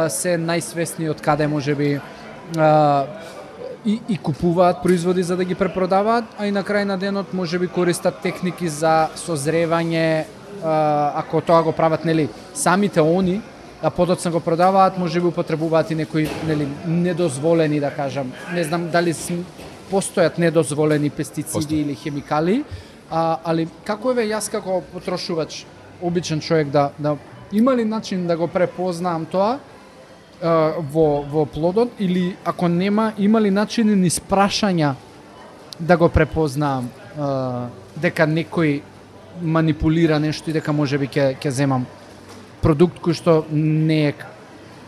се 0.09 0.37
најсвесни 0.37 1.09
од 1.09 1.21
каде 1.21 1.47
можеби 1.47 1.99
и, 3.85 3.99
и 4.09 4.17
купуваат 4.17 4.83
производи 4.83 5.23
за 5.23 5.35
да 5.35 5.43
ги 5.43 5.55
препродаваат, 5.55 6.25
а 6.37 6.47
и 6.47 6.51
на 6.51 6.63
крај 6.63 6.83
на 6.83 6.97
денот 6.97 7.33
можеби 7.33 7.67
користат 7.67 8.21
техники 8.21 8.69
за 8.69 9.09
созревање 9.15 10.25
ако 10.61 11.41
тоа 11.41 11.63
го 11.63 11.71
прават 11.71 12.05
нели 12.05 12.29
самите 12.53 13.01
они 13.01 13.41
а 13.81 13.89
подоцна 13.89 14.31
го 14.31 14.39
продаваат, 14.39 14.97
можеби 14.97 15.27
употребуваат 15.27 15.91
и 15.91 15.95
некои 15.95 16.29
нели 16.47 16.67
недозволени 16.85 17.79
да 17.79 17.89
кажам. 17.89 18.31
Не 18.53 18.63
знам 18.63 18.89
дали 18.93 19.13
постојат 19.91 20.37
недозволени 20.37 21.09
пестициди 21.09 21.53
Постои. 21.53 21.81
или 21.81 21.95
хемикали, 21.95 22.63
а, 23.11 23.39
али 23.43 23.67
како 23.85 24.11
еве 24.15 24.25
јас 24.31 24.49
како 24.51 24.81
потрошувач, 24.93 25.65
обичен 26.01 26.41
човек 26.41 26.71
да 26.71 26.91
да 26.97 27.17
има 27.51 27.75
ли 27.75 27.85
начин 27.85 28.27
да 28.27 28.37
го 28.37 28.47
препознам 28.47 29.25
тоа 29.25 29.59
а, 30.41 30.73
во 30.79 31.21
во 31.21 31.45
плодот 31.45 31.89
или 31.99 32.35
ако 32.45 32.67
нема 32.67 33.11
има 33.17 33.41
ли 33.41 33.51
начини 33.51 33.95
ни 33.95 34.09
спрашања 34.09 34.95
да 35.79 35.97
го 35.97 36.09
препознаам 36.09 36.89
а, 37.17 37.67
дека 37.95 38.27
некој 38.27 38.81
манипулира 39.41 40.19
нешто 40.19 40.49
и 40.49 40.53
дека 40.53 40.73
можеби 40.73 41.07
ќе 41.07 41.35
ќе 41.39 41.49
земам 41.49 41.85
продукт 42.61 43.01
кој 43.01 43.13
што 43.17 43.45
не 43.51 44.07
е 44.09 44.13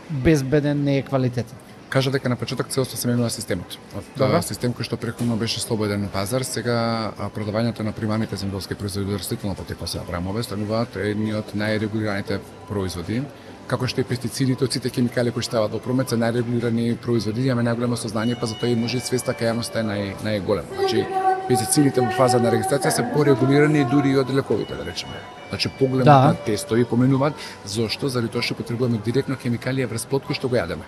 безбеден, 0.08 0.84
не 0.84 0.98
е 0.98 1.02
квалитетен. 1.02 1.63
Кажа 1.94 2.10
дека 2.10 2.28
на 2.28 2.36
почеток 2.36 2.66
целосно 2.74 2.98
се 2.98 3.08
менува 3.08 3.30
системот. 3.30 3.78
Од 3.94 4.04
Добро. 4.18 4.36
а, 4.36 4.42
систем 4.42 4.72
кој 4.74 4.82
што 4.82 4.96
претходно 4.98 5.36
беше 5.38 5.60
слободен 5.62 6.08
пазар, 6.10 6.42
сега 6.42 7.12
продавањето 7.36 7.86
на 7.86 7.92
примарните 7.94 8.34
земјоделски 8.34 8.74
производи 8.74 9.14
од 9.14 9.20
растително 9.22 9.54
потекло 9.54 9.86
се 9.86 10.02
правимове 10.08 10.42
стануваат 10.42 10.96
едни 10.98 11.30
од 11.38 11.54
најрегулираните 11.54 12.40
производи 12.66 13.22
како 13.70 13.86
што 13.86 14.02
и 14.02 14.04
пестицидите 14.04 14.66
сите 14.66 14.90
хемикали 14.90 15.30
кои 15.30 15.42
стават 15.46 15.70
во 15.72 15.78
промет 15.78 16.10
се 16.10 16.16
најрегулирани 16.18 16.96
производи, 16.96 17.46
имаме 17.46 17.62
најголемо 17.70 17.96
сознание, 17.96 18.36
па 18.40 18.46
затоа 18.50 18.68
и 18.68 18.74
може 18.74 18.98
свеста 19.00 19.32
кај 19.32 19.52
јавноста 19.54 19.80
е 19.80 19.86
нај 19.86 20.02
најголема. 20.26 20.74
Значи 20.80 21.06
пестицидите 21.48 22.00
во 22.00 22.10
фаза 22.18 22.42
на 22.42 22.50
регистрација 22.50 22.90
се 22.90 23.06
порегулирани 23.14 23.86
дури 23.86 24.10
и 24.10 24.18
од 24.18 24.34
лековите, 24.34 24.74
да 24.74 24.84
речеме. 24.84 25.14
Значи 25.48 25.70
поголем 25.78 26.04
Да. 26.04 26.18
на 26.28 26.34
тестови 26.34 26.84
поменуваат 26.84 27.34
зошто 27.64 28.08
заради 28.08 28.32
тоа 28.32 28.42
што 28.42 28.54
потребуваме 28.54 28.98
директно 28.98 29.36
хемикалија 29.36 29.86
врз 29.88 30.06
плод 30.10 30.26
кој 30.26 30.34
што 30.34 30.48
го 30.48 30.56
јадеме. 30.56 30.82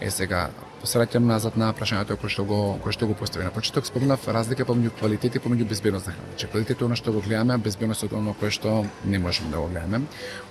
Е 0.00 0.10
сега 0.12 0.50
посраќам 0.82 1.24
назад 1.24 1.54
на 1.56 1.70
прашањето 1.72 2.18
кој 2.20 2.28
што 2.34 2.44
го 2.44 2.58
кој 2.84 2.92
што 2.92 3.06
го 3.08 3.14
постави 3.16 3.46
на 3.46 3.50
почеток 3.50 3.86
спомнав 3.88 4.26
разлика 4.28 4.66
помеѓу 4.68 4.92
квалитет 4.98 5.38
и 5.38 5.40
помеѓу 5.40 5.68
безбедност 5.70 6.06
на 6.06 6.12
храна. 6.12 6.36
Че 6.36 6.50
квалитет 6.52 6.80
е 6.80 6.84
она 6.84 6.96
што 7.00 7.12
го 7.12 7.22
гледаме, 7.24 7.54
а 7.54 7.58
безбедност 7.58 8.04
е 8.04 8.08
она 8.12 8.34
кое 8.34 8.50
што 8.50 8.84
не 9.04 9.18
можеме 9.18 9.50
да 9.50 9.56
го 9.56 9.68
гледаме. 9.72 10.02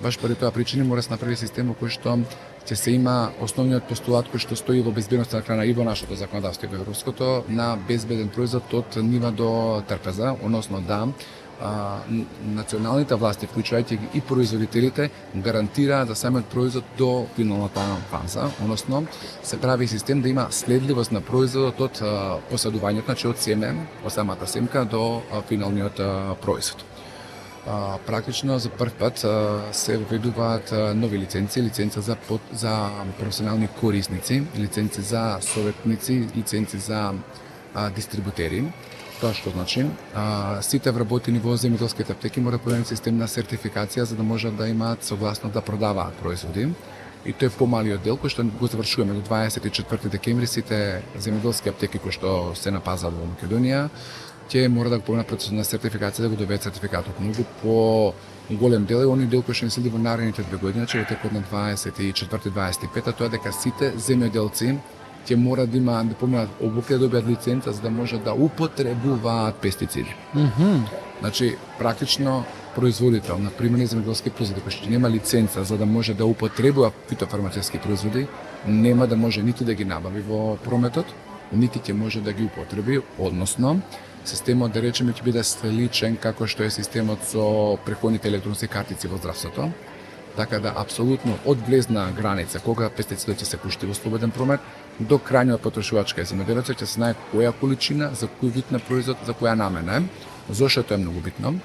Баш 0.01 0.17
поради 0.19 0.39
тоа 0.39 0.51
причини 0.51 0.83
мора 0.83 0.99
да 0.99 1.03
се 1.03 1.13
направи 1.13 1.37
систем 1.37 1.69
во 1.69 1.77
кој 1.77 1.93
што 1.93 2.17
ќе 2.65 2.75
се 2.75 2.91
има 2.97 3.31
основниот 3.39 3.85
постулат 3.85 4.25
кој 4.33 4.41
што 4.41 4.57
стои 4.57 4.81
во 4.81 4.91
безбедност 4.91 5.37
на 5.37 5.43
храна 5.45 5.65
и 5.65 5.73
во 5.73 5.85
нашето 5.85 6.15
законодавство 6.15 6.65
и 6.65 6.69
во 6.69 6.81
европското 6.81 7.43
на 7.47 7.77
безбеден 7.87 8.29
производ 8.29 8.73
од 8.73 8.97
нива 8.97 9.31
до 9.31 9.83
трпеза, 9.87 10.33
односно 10.41 10.81
да 10.81 11.05
а, 11.61 11.99
националните 12.55 13.15
власти, 13.15 13.47
вклучувајќи 13.47 13.99
и 14.13 14.21
производителите, 14.21 15.09
гарантираа 15.35 16.05
да 16.05 16.15
самиот 16.15 16.45
производ 16.51 16.83
до 16.97 17.27
финалната 17.35 17.83
фаза, 18.11 18.49
односно 18.63 19.05
се 19.43 19.59
прави 19.61 19.87
систем 19.87 20.21
да 20.21 20.29
има 20.29 20.47
следливост 20.51 21.11
на 21.11 21.21
производот 21.21 21.79
од 21.79 22.01
а, 22.01 22.37
посадувањето, 22.51 23.05
значи 23.05 23.27
од 23.27 23.39
семе, 23.39 23.73
од 24.03 24.11
самата 24.11 24.47
семка 24.47 24.85
до 24.85 25.21
а, 25.31 25.41
финалниот 25.41 25.99
а, 25.99 26.35
производ. 26.41 26.83
А, 27.67 27.97
практично 28.05 28.59
за 28.59 28.69
прв 28.69 28.93
пат 28.93 29.23
а, 29.23 29.61
се 29.71 29.97
введуваат 29.97 30.71
а, 30.71 30.93
нови 30.93 31.17
лиценци, 31.17 31.61
лиценца 31.61 32.01
за 32.01 32.15
под, 32.15 32.41
за 32.53 32.89
професионални 33.19 33.67
корисници, 33.67 34.43
лиценци 34.57 35.01
за 35.01 35.37
советници, 35.41 36.27
лиценци 36.37 36.77
за 36.77 37.13
а, 37.73 37.89
дистрибутери. 37.89 38.63
Тоа 39.25 39.33
што 39.33 39.49
значи, 39.49 39.81
а, 40.13 40.61
сите 40.61 40.91
вработени 40.93 41.39
во 41.41 41.55
земјоделските 41.57 42.13
аптеки 42.13 42.41
мора 42.45 42.59
да 42.59 42.61
продаат 42.61 42.91
систем 42.91 43.15
на 43.17 43.25
сертификација 43.25 44.03
за 44.05 44.13
да 44.15 44.21
можат 44.21 44.53
да 44.53 44.67
имаат 44.69 45.03
согласно 45.03 45.49
да 45.49 45.63
продаваат 45.65 46.13
производи. 46.21 46.67
И 47.25 47.33
тој 47.33 47.49
е 47.49 47.55
помалиот 47.57 48.03
дел 48.05 48.19
кој 48.21 48.29
што 48.29 48.45
го 48.45 48.69
завршуваме 48.69 49.15
до 49.17 49.23
24 49.25 50.11
декември 50.13 50.45
сите 50.45 51.01
земјоделски 51.17 51.73
аптеки 51.73 51.97
кои 51.97 52.13
што 52.13 52.53
се 52.53 52.69
на 52.69 52.83
пазар 52.85 53.17
во 53.17 53.25
Македонија 53.31 53.87
ќе 54.45 54.67
мора 54.69 54.93
да 54.93 54.99
го 55.01 55.07
поминат 55.09 55.31
процесот 55.33 55.57
на 55.57 55.65
сертификација 55.65 56.27
да 56.27 56.29
го 56.29 56.37
добијат 56.37 56.69
сертификатот. 56.69 57.17
Многу 57.19 57.49
по 57.63 58.13
голем 58.61 58.85
дел 58.85 59.01
е 59.01 59.09
оној 59.09 59.25
дел 59.25 59.41
кој 59.41 59.57
што 59.57 59.65
не 59.65 59.73
следи 59.73 59.89
во 59.89 59.97
наредните 59.97 60.45
две 60.45 60.61
години, 60.61 60.85
значи 60.85 61.01
во 61.01 61.09
текот 61.09 61.33
на 61.33 61.41
24-25, 61.49 63.09
тоа 63.17 63.33
дека 63.33 63.49
сите 63.51 63.95
земјоделци 63.97 64.77
ќе 65.25 65.35
мора 65.35 65.65
да 65.65 65.77
има 65.77 66.03
да 66.03 66.15
поминат 66.15 66.49
обука 66.61 66.97
да 66.97 67.07
добијат 67.09 67.27
лиценца 67.27 67.71
за 67.71 67.81
да 67.81 67.89
можат 67.89 68.23
да 68.23 68.33
употребуваат 68.33 69.55
пестициди. 69.55 70.15
Значи, 71.19 71.55
практично 71.79 72.43
производител 72.75 73.37
на 73.39 73.49
примерни 73.49 73.87
земјоделски 73.87 74.33
производи 74.35 74.61
кој 74.61 74.75
што 74.75 74.89
нема 74.91 75.09
лиценца 75.09 75.63
за 75.63 75.77
да 75.77 75.85
може 75.85 76.13
да 76.13 76.25
употребува 76.25 76.91
фитофармацевски 77.09 77.79
производи, 77.79 78.27
нема 78.67 79.07
да 79.07 79.15
може 79.15 79.43
нити 79.43 79.63
да 79.63 79.73
ги 79.73 79.85
набави 79.85 80.21
во 80.21 80.57
прометот, 80.63 81.05
нити 81.53 81.79
ќе 81.79 81.93
може 81.93 82.21
да 82.21 82.33
ги 82.33 82.45
употреби, 82.45 83.01
односно 83.17 83.79
системот 84.25 84.73
да 84.73 84.81
речеме 84.81 85.13
ќе 85.13 85.23
биде 85.23 85.43
сличен 85.43 86.17
како 86.17 86.47
што 86.47 86.65
е 86.65 86.73
системот 86.73 87.23
со 87.23 87.77
преходните 87.85 88.27
електронски 88.27 88.67
картици 88.67 89.07
во 89.07 89.17
здравството. 89.17 89.69
Така 90.35 90.59
да 90.59 90.73
апсолутно 90.75 91.37
од 91.45 91.61
влезна 91.67 92.09
граница 92.11 92.59
кога 92.59 92.89
пестицидот 92.89 93.39
ќе 93.39 93.47
се 93.47 93.57
пушти 93.57 93.87
во 93.87 93.95
слободен 93.95 94.31
промет 94.35 94.59
до 94.99 95.17
крајниот 95.19 95.63
потрошувачка 95.63 96.21
кај 96.21 96.29
земјоделецот 96.31 96.79
ќе 96.79 96.87
се 96.87 96.99
знае 96.99 97.15
која 97.31 97.51
количина 97.59 98.11
за 98.15 98.29
кој 98.39 98.53
вид 98.59 98.71
на 98.71 98.79
производ 98.79 99.17
за 99.25 99.33
која 99.33 99.55
намена 99.59 99.99
е. 99.99 100.03
Зошто 100.49 100.83
тоа 100.83 100.95
е 100.95 101.03
многу 101.03 101.19
битно? 101.19 101.55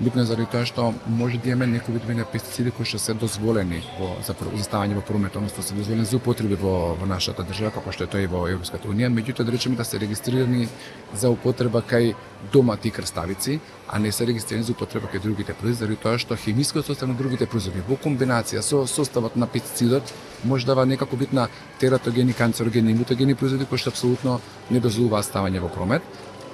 Битно 0.00 0.24
заради 0.24 0.48
тоа 0.50 0.64
што 0.66 0.88
може 1.06 1.38
да 1.38 1.50
имаме 1.52 1.66
некои 1.76 1.92
видови 1.94 2.14
на 2.14 2.24
пестициди 2.24 2.70
кои 2.72 2.86
што 2.88 2.98
се 2.98 3.14
дозволени 3.14 3.82
во 3.98 4.16
за, 4.24 4.34
заставање 4.34 4.96
во 4.96 5.02
промет, 5.04 5.36
односно 5.36 5.62
се 5.62 5.74
дозволени 5.76 6.06
за 6.08 6.16
употреби 6.16 6.56
во, 6.58 6.94
во 6.98 7.06
нашата 7.06 7.44
држава, 7.44 7.70
како 7.76 7.92
што 7.92 8.08
е 8.08 8.10
тоа 8.10 8.22
и 8.24 8.30
во 8.30 8.46
Европската 8.50 8.88
унија, 8.88 9.12
меѓутоа 9.12 9.44
да 9.46 9.52
речеме 9.52 9.76
да 9.76 9.84
се 9.84 10.00
регистрирани 10.00 10.66
за 11.14 11.30
употреба 11.30 11.84
кај 11.84 12.14
домати 12.52 12.90
крставици, 12.90 13.60
а 13.88 13.98
не 13.98 14.12
се 14.12 14.26
регистрирани 14.26 14.64
за 14.64 14.72
употреба 14.72 15.12
кај 15.12 15.22
другите 15.22 15.54
производи, 15.54 15.84
заради 15.84 16.00
тоа 16.02 16.18
што 16.18 16.40
хемискиот 16.40 16.88
состав 16.88 17.12
на 17.12 17.14
другите 17.14 17.46
производи 17.46 17.84
во 17.86 18.00
комбинација 18.00 18.64
со 18.64 18.86
составот 18.88 19.36
на 19.36 19.46
пестицидот 19.46 20.12
може 20.44 20.66
да 20.66 20.74
дава 20.74 20.86
некако 20.86 21.16
битна 21.16 21.48
тератогени, 21.78 22.32
канцерогени 22.32 22.90
и 22.90 22.94
мутагени 22.94 23.34
производи 23.34 23.68
кои 23.68 23.78
што 23.78 23.92
апсолутно 23.92 24.40
не 24.70 24.80
дозволуваат 24.80 25.28
ставање 25.28 25.60
во 25.60 25.68
промет. 25.68 26.02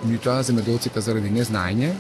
Меѓутоа 0.05 0.43
земјоделците 0.43 1.01
заради 1.01 1.31
незнаење 1.31 1.95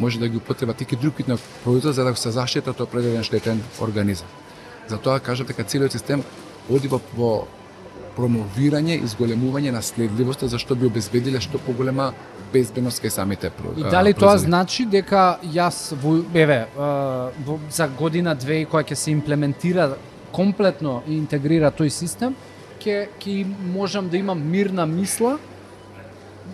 може 0.00 0.18
да 0.18 0.28
ги 0.28 0.36
употребат 0.36 0.80
и 0.80 0.96
друг 0.96 1.16
вид 1.16 1.28
на 1.28 1.38
производ 1.64 1.94
за 1.94 2.04
да 2.04 2.16
се 2.16 2.30
заштитат 2.30 2.80
од 2.80 2.88
определен 2.88 3.22
штетен 3.22 3.62
организам. 3.80 4.28
Затоа 4.88 5.20
кажат 5.20 5.46
дека 5.46 5.64
целиот 5.64 5.92
систем 5.92 6.22
оди 6.70 6.88
во, 6.88 7.00
во 7.16 7.46
промовирање 8.16 8.94
и 9.02 9.06
зголемување 9.06 9.72
на 9.74 9.82
следливоста 9.82 10.48
зашто 10.48 10.74
би 10.74 10.86
обезбедиле 10.86 11.40
што 11.40 11.58
поголема 11.58 12.12
безбедност 12.52 13.02
кај 13.02 13.08
самите 13.10 13.50
про- 13.50 13.74
И 13.76 13.82
а, 13.82 13.90
дали 13.90 14.12
тоа 14.14 14.20
производи. 14.28 14.44
значи 14.46 14.84
дека 14.86 15.38
јас 15.42 15.92
во 16.02 16.22
еве 16.34 16.66
за 17.70 17.88
година 17.88 18.34
две 18.34 18.60
и 18.60 18.64
кога 18.66 18.82
ќе 18.82 18.94
се 18.94 19.10
имплементира 19.10 19.96
комплетно 20.32 21.02
и 21.08 21.16
интегрира 21.18 21.70
тој 21.70 21.88
систем, 21.88 22.34
ќе 22.80 23.08
ќе 23.18 23.46
можам 23.74 24.08
да 24.08 24.16
имам 24.16 24.38
мирна 24.50 24.86
мисла 24.86 25.38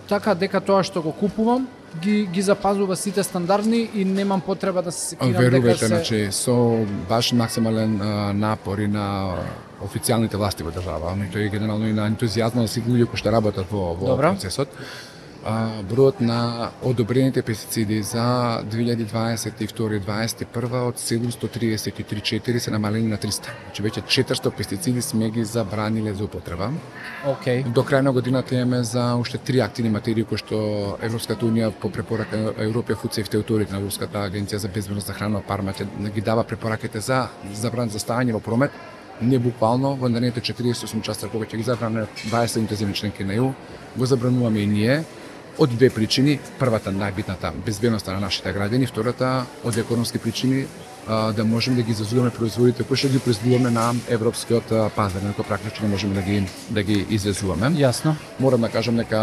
така 0.08 0.34
дека 0.34 0.60
тоа 0.60 0.82
што 0.82 1.02
го 1.02 1.12
купувам 1.12 1.68
ги 1.98 2.26
ги 2.26 2.42
запазува 2.42 2.96
сите 2.96 3.22
стандардни 3.22 3.88
и 3.94 4.04
немам 4.04 4.40
потреба 4.40 4.82
да 4.82 4.92
се 4.92 5.08
секирам 5.08 5.32
дека 5.32 5.50
Верувате, 5.50 5.78
се 5.78 5.86
значи, 5.86 6.28
со 6.32 6.86
баш 7.08 7.32
максимален 7.32 8.00
а, 8.02 8.32
напор 8.32 8.78
и 8.78 8.88
на 8.88 9.34
официјалните 9.82 10.36
власти 10.36 10.62
во 10.62 10.70
држава, 10.70 11.16
но 11.16 11.24
тој 11.32 11.50
генерално 11.50 11.88
и 11.88 11.92
на 11.96 12.06
ентузијазмот 12.10 12.68
на 12.68 12.68
сите 12.68 12.90
луѓе 12.90 13.08
кои 13.10 13.18
што 13.18 13.32
работат 13.32 13.66
во, 13.70 13.94
во 13.94 14.14
Добро. 14.14 14.34
процесот. 14.34 14.68
А, 15.40 15.80
бројот 15.88 16.20
на 16.20 16.68
одобрените 16.84 17.40
пестициди 17.42 18.02
за 18.02 18.60
2022-2021 18.68 20.88
од 20.88 20.96
733-4 21.00 22.58
се 22.58 22.70
намалени 22.70 23.08
на 23.08 23.16
300. 23.16 23.48
Значи 23.64 23.82
веќе 23.82 24.02
400 24.04 24.50
пестициди 24.56 25.02
сме 25.02 25.30
ги 25.30 25.44
забраниле 25.44 26.14
за 26.14 26.24
употреба. 26.24 26.70
Океј. 27.24 27.72
До 27.72 27.82
крај 27.82 28.00
на 28.00 28.12
годината 28.12 28.54
имаме 28.54 28.84
за 28.84 29.16
уште 29.16 29.38
три 29.38 29.60
активни 29.60 29.90
материи 29.90 30.24
кои 30.24 30.38
што 30.38 30.98
Европската 31.00 31.46
унија 31.46 31.70
по 31.72 31.88
препорака 31.88 32.36
на 32.36 32.52
European 32.68 32.96
Food 33.00 33.16
Safety 33.16 33.40
Authority 33.40 33.72
на 33.72 33.78
Европската 33.80 34.18
агенција 34.28 34.56
за 34.56 34.68
безбедност 34.68 35.06
за 35.06 35.12
храна 35.12 35.40
Парма 35.40 35.72
ги 36.14 36.20
дава 36.20 36.44
препораките 36.44 37.00
за 37.00 37.28
забрана 37.54 37.90
за 37.90 37.98
ставање 37.98 38.32
во 38.32 38.40
промет 38.40 38.70
не 39.22 39.38
буквално 39.38 39.96
во 39.96 40.08
наредните 40.08 40.52
48 40.52 41.02
часа 41.02 41.28
кога 41.28 41.46
ќе 41.46 41.56
ги 41.56 41.62
забране 41.62 42.06
20 42.28 42.72
земји 42.72 42.94
членки 42.94 43.24
на 43.24 43.34
ЕУ, 43.34 43.52
го 43.96 44.06
забрануваме 44.06 44.60
и 44.60 44.66
ние 44.66 45.04
од 45.60 45.70
две 45.76 45.90
причини. 45.92 46.38
Првата 46.58 46.92
најбитната 46.92 47.52
безбедноста 47.66 48.14
на 48.16 48.24
нашите 48.24 48.54
граѓани, 48.56 48.88
втората 48.88 49.44
од 49.64 49.76
економски 49.76 50.18
причини 50.18 50.64
да 51.36 51.44
можеме 51.44 51.76
да 51.76 51.82
ги 51.82 51.92
изазуваме 51.92 52.30
производите 52.30 52.84
кои 52.84 52.96
што 52.96 53.08
ги 53.08 53.18
произведуваме 53.18 53.70
на 53.74 53.90
европскиот 54.08 54.72
пазар, 54.96 55.24
на 55.24 55.32
кој 55.36 55.48
практично 55.48 55.88
не 55.88 55.92
можеме 55.92 56.14
да 56.14 56.22
ги 56.22 56.44
да 56.70 56.82
ги 56.82 57.06
извезуваме. 57.10 57.72
Јасно. 57.76 58.14
Морам 58.38 58.64
да 58.64 58.70
кажам 58.72 58.96
дека 58.96 59.20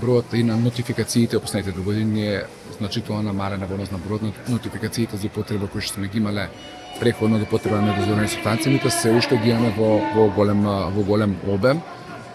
бројот 0.00 0.32
и 0.34 0.42
на 0.42 0.56
нотификациите 0.56 1.36
во 1.36 1.42
последните 1.44 1.72
две 1.72 1.84
години 1.84 2.26
е 2.26 2.44
значително 2.78 3.22
намален 3.22 3.64
во 3.66 3.74
однос 3.74 3.90
на 3.90 3.98
бројот 3.98 4.22
на 4.22 4.32
нотификациите 4.48 5.16
за 5.16 5.26
употреба 5.26 5.68
кои 5.68 5.82
што 5.82 5.98
сме 5.98 6.08
ги 6.08 6.18
имале 6.18 6.48
преходно 7.00 7.38
до 7.38 7.46
потреба 7.46 7.80
на 7.80 7.92
недозволени 7.92 8.28
субстанции, 8.28 8.80
се 8.90 9.10
уште 9.10 9.36
ги 9.36 9.50
имаме 9.50 9.74
во, 9.76 10.00
во 10.14 10.28
голем 10.30 10.62
во 10.64 11.02
голем 11.02 11.36
обем. 11.46 11.82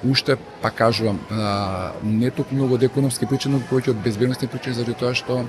Уште 0.04 0.38
па 0.62 0.70
кажувам, 0.70 1.20
не 2.04 2.32
толку 2.32 2.56
многу 2.56 2.76
од 2.76 2.84
економски 2.84 3.26
причини, 3.26 3.56
но 3.56 3.68
повеќе 3.70 3.94
од 3.94 4.02
безбедносни 4.04 4.48
причини 4.52 4.76
заради 4.76 4.98
тоа 5.00 5.14
што 5.16 5.46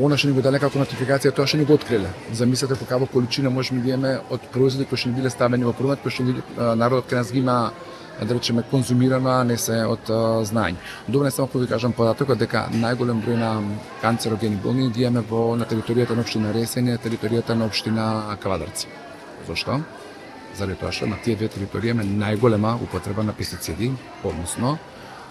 она 0.00 0.16
што 0.16 0.28
ни 0.30 0.34
го 0.34 0.40
дале 0.40 0.58
како 0.58 0.78
нотификација, 0.80 1.34
тоа 1.36 1.46
што 1.46 1.58
ни 1.60 1.66
го 1.68 1.74
откриле. 1.76 2.08
Замислете 2.32 2.78
по 2.80 2.86
каква 2.88 3.06
количина 3.06 3.50
можеме 3.50 3.82
да 3.82 3.90
имаме 3.90 4.20
од 4.30 4.40
производи 4.52 4.88
кои 4.88 4.96
што 4.96 5.10
ни 5.10 5.18
биле 5.20 5.30
ставени 5.30 5.68
во 5.68 5.72
промет, 5.76 6.00
кои 6.00 6.10
што 6.10 6.24
народот 6.56 7.10
кај 7.10 7.20
нас 7.20 7.32
ги 7.32 7.44
има 7.44 7.72
да 8.20 8.34
речеме 8.34 8.62
конзумирано, 8.70 9.30
а 9.30 9.44
не 9.44 9.56
се 9.56 9.84
од 9.84 10.08
знаење. 10.48 10.80
Добро 11.08 11.24
не 11.24 11.30
само 11.30 11.48
кога 11.48 11.64
ви 11.64 11.68
кажам 11.68 11.92
податокот 11.92 12.38
дека 12.38 12.68
најголем 12.72 13.20
број 13.20 13.36
на 13.36 13.52
канцерогени 14.00 14.56
болни 14.56 14.90
ги 14.90 15.04
имаме 15.04 15.26
во 15.28 15.56
на 15.56 15.64
територијата 15.64 16.16
на 16.16 16.24
општина 16.24 16.52
Ресење, 16.56 16.96
територијата 16.96 17.54
на 17.54 17.68
општина 17.68 18.36
Кавадарци. 18.40 18.88
Зошто? 19.46 19.80
Заради 20.56 20.78
тоа 20.80 20.92
што 20.92 21.06
на 21.06 21.16
тие 21.16 21.36
две 21.36 21.48
територии 21.48 21.90
имаме 21.90 22.08
најголема 22.08 22.76
употреба 22.82 23.22
на 23.22 23.32
пестициди, 23.32 23.92
односно 24.24 24.78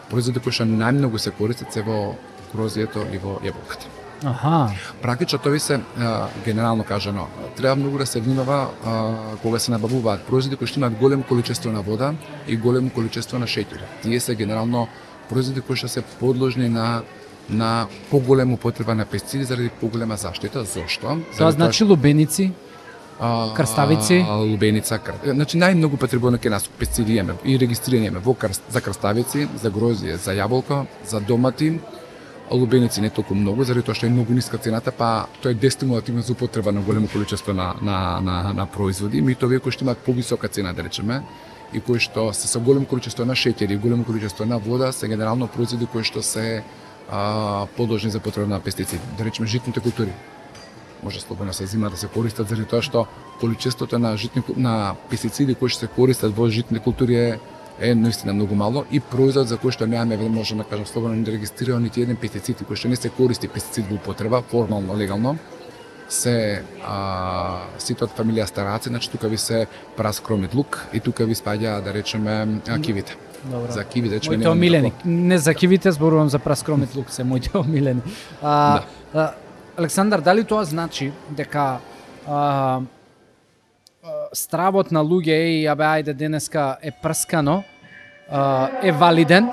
производи 0.10 0.40
кои 0.40 0.52
што 0.52 0.66
најмногу 0.66 1.18
се 1.18 1.32
користат 1.32 1.74
се 1.74 1.82
во 1.82 2.16
грозието 2.54 3.06
и 3.14 3.18
во 3.18 3.40
јаболката. 3.46 3.88
Аха. 4.26 4.76
Практично 5.02 5.40
тоа 5.40 5.52
ви 5.52 5.60
се 5.60 5.80
а, 5.80 6.28
генерално 6.46 6.84
кажано, 6.84 7.28
треба 7.58 7.76
многу 7.76 7.98
да 7.98 8.06
се 8.06 8.20
внимава 8.20 8.68
а, 8.86 9.38
кога 9.42 9.60
се 9.60 9.72
набавуваат 9.72 10.26
производи 10.28 10.58
кои 10.58 10.68
што 10.68 10.80
имаат 10.80 10.98
големо 11.00 11.24
количество 11.24 11.72
на 11.72 11.82
вода 11.82 12.14
и 12.48 12.58
големо 12.58 12.90
количество 12.90 13.40
на 13.40 13.48
шеќер. 13.48 13.80
Тие 14.04 14.20
се 14.20 14.36
генерално 14.36 14.88
производи 15.30 15.62
кои 15.62 15.76
што 15.76 15.88
се 15.88 16.02
подложни 16.02 16.70
на 16.70 17.04
на 17.50 17.88
поголема 18.12 18.54
употреба 18.54 18.96
на 18.96 19.06
пестициди 19.06 19.44
заради 19.44 19.70
поголема 19.70 20.18
заштита. 20.18 20.64
Зошто? 20.64 21.18
Тоа 21.38 21.52
значи 21.52 21.84
лубеници. 21.84 22.52
Крставици? 23.56 24.26
лубеница, 24.30 25.00
кр... 25.00 25.14
значи 25.26 25.58
најмногу 25.60 25.98
потребувано 26.00 26.38
кај 26.40 26.50
нас 26.50 26.68
пестициди 26.68 27.18
имаме 27.20 27.36
и 27.44 27.58
регистрирани 27.60 28.08
имаме 28.08 28.24
во 28.24 28.34
крст, 28.34 28.64
за 28.70 28.82
крставици, 28.82 29.48
за 29.62 29.70
грозие, 29.70 30.18
за 30.18 30.32
јаболка, 30.32 30.86
за 31.06 31.20
домати, 31.20 31.80
лубеници 32.52 33.02
не 33.02 33.10
толку 33.10 33.36
многу, 33.36 33.64
заради 33.64 33.86
тоа 33.86 33.96
што 33.96 34.08
е 34.08 34.14
многу 34.16 34.34
ниска 34.34 34.58
цената, 34.58 34.92
па 34.92 35.28
тоа 35.44 35.52
е 35.52 35.60
дестимулативно 35.60 36.22
за 36.22 36.34
употреба 36.34 36.72
на 36.72 36.82
големо 36.82 37.08
количество 37.08 37.54
на, 37.54 37.76
на, 37.82 38.22
на, 38.22 38.54
на 38.54 38.66
производи. 38.66 39.22
Ми 39.22 39.36
тоа 39.36 39.60
кои 39.60 39.72
што 39.72 39.84
имаат 39.84 40.00
повисока 40.00 40.48
цена, 40.48 40.74
да 40.74 40.84
речеме, 40.84 41.22
и 41.74 41.82
кои 41.82 42.00
што 42.00 42.32
се 42.34 42.48
со 42.48 42.60
големо 42.60 42.86
количество 42.86 43.26
на 43.26 43.36
шеќер 43.36 43.72
и 43.72 43.78
големо 43.78 44.06
количество 44.06 44.46
на 44.46 44.58
вода, 44.58 44.92
се 44.92 45.08
генерално 45.08 45.48
производи 45.48 45.86
кои 45.86 46.04
што 46.04 46.24
се 46.24 46.64
а, 47.12 47.68
подложни 47.78 48.10
за 48.10 48.20
потреба 48.20 48.48
на 48.48 48.60
пестициди. 48.60 49.02
Да 49.18 49.26
речеме 49.26 49.48
житните 49.48 49.80
култури 49.80 50.14
може 51.04 51.22
слободно 51.22 51.54
се 51.54 51.66
зима 51.66 51.90
да 51.90 51.98
се 51.98 52.08
користат 52.08 52.50
заради 52.50 52.66
тоа 52.66 52.82
што 52.82 53.08
количеството 53.40 54.00
на 54.00 54.18
житни 54.18 54.44
на 54.58 54.96
пестициди 55.10 55.56
кои 55.56 55.70
што 55.70 55.86
се 55.86 55.88
користат 55.88 56.36
во 56.36 56.50
житните 56.50 56.84
култури 56.84 57.16
е 57.16 57.40
е 57.80 57.96
наистина 57.96 58.34
многу 58.34 58.56
мало 58.56 58.84
и 58.92 59.00
производ 59.00 59.48
за 59.48 59.56
кој 59.56 59.72
што 59.72 59.88
немаме 59.88 60.30
може 60.30 60.56
да 60.56 60.64
кажам 60.64 60.86
слободно 60.86 61.16
не 61.16 61.32
регистриран 61.32 61.84
нити 61.84 62.02
еден 62.02 62.18
пестицид 62.20 62.62
кој 62.68 62.76
што 62.76 62.92
не 62.92 62.96
се 62.96 63.10
користи 63.10 63.48
пестицид 63.48 63.88
во 63.88 63.96
употреба 63.96 64.42
формално 64.42 64.98
легално 64.98 65.38
се 66.10 66.64
а, 66.84 67.70
сите 67.78 68.04
од 68.04 68.14
фамилија 68.18 68.48
стараци, 68.50 68.90
значи 68.90 69.12
тука 69.12 69.30
ви 69.30 69.38
се 69.38 69.68
праскромит 69.98 70.56
лук 70.56 70.88
и 70.94 71.00
тука 71.00 71.26
ви 71.26 71.36
спаѓа 71.38 71.84
да 71.86 71.94
речеме 71.94 72.62
а, 72.68 72.80
кивите. 72.82 73.16
Добро. 73.44 73.72
За 73.72 73.84
киви 73.84 74.10
да 74.10 74.16
речеме 74.16 74.38
Моите 74.38 74.50
нема 74.50 74.56
омилени. 74.56 74.94
Не 75.06 75.38
за 75.38 75.54
кивите 75.54 75.92
зборувам 75.92 76.30
за 76.30 76.40
праскромит 76.40 76.96
лук 76.96 77.12
се 77.12 77.24
моите 77.24 77.52
омилени. 77.58 78.02
А, 78.42 78.82
а, 79.14 79.32
Александар, 79.80 80.20
дали 80.22 80.44
тоа 80.44 80.66
значи 80.68 81.12
дека 81.32 81.80
а, 82.28 82.36
а, 82.36 82.82
стравот 84.36 84.92
на 84.92 85.00
луѓе 85.00 85.38
и 85.56 85.68
абе 85.72 85.86
ајде 85.88 86.12
денеска 86.20 86.76
е 86.84 86.92
прскано 86.92 87.64
а, 88.28 88.68
е 88.84 88.92
валиден? 88.92 89.48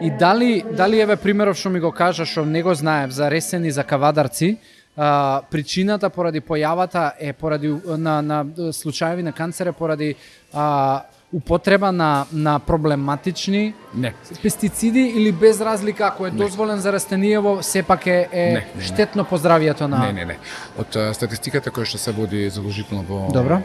И 0.00 0.10
дали 0.10 0.60
дали 0.76 1.00
еве 1.00 1.16
примеров 1.16 1.56
што 1.56 1.72
ми 1.72 1.80
го 1.80 1.92
кажа 1.96 2.26
што 2.28 2.44
не 2.44 2.60
го 2.62 2.74
знаев 2.76 3.08
за 3.08 3.30
ресени 3.32 3.72
за 3.72 3.84
кавадарци 3.84 4.58
а, 4.96 5.40
причината 5.50 6.10
поради 6.10 6.44
појавата 6.44 7.12
е 7.16 7.32
поради 7.32 7.72
на 7.96 8.20
на 8.20 8.72
случаеви 8.72 9.22
на 9.22 9.32
канцер 9.32 9.66
е 9.66 9.72
поради 9.72 10.14
а, 10.52 11.04
употреба 11.32 11.92
на 11.92 12.26
на 12.32 12.58
проблематични 12.58 13.74
Не. 13.94 14.14
пестициди 14.42 15.00
или 15.00 15.32
без 15.32 15.60
разлика 15.60 16.04
ако 16.06 16.26
е 16.26 16.30
дозволен 16.30 16.78
за 16.78 16.92
растениево 16.92 17.58
сепак 17.62 18.06
е, 18.06 18.28
е 18.32 18.44
Не, 18.44 18.52
не, 18.52 18.66
не. 18.76 18.82
штетно 18.82 19.24
по 19.24 19.36
здравието 19.36 19.88
на 19.88 19.98
Не, 19.98 20.12
не, 20.12 20.24
не. 20.24 20.38
Од 20.78 20.96
а, 20.96 21.14
статистиката 21.14 21.70
која 21.70 21.86
што 21.86 21.98
се 21.98 22.12
води 22.12 22.50
задолжително 22.50 23.02
во 23.06 23.30
Добро. 23.32 23.62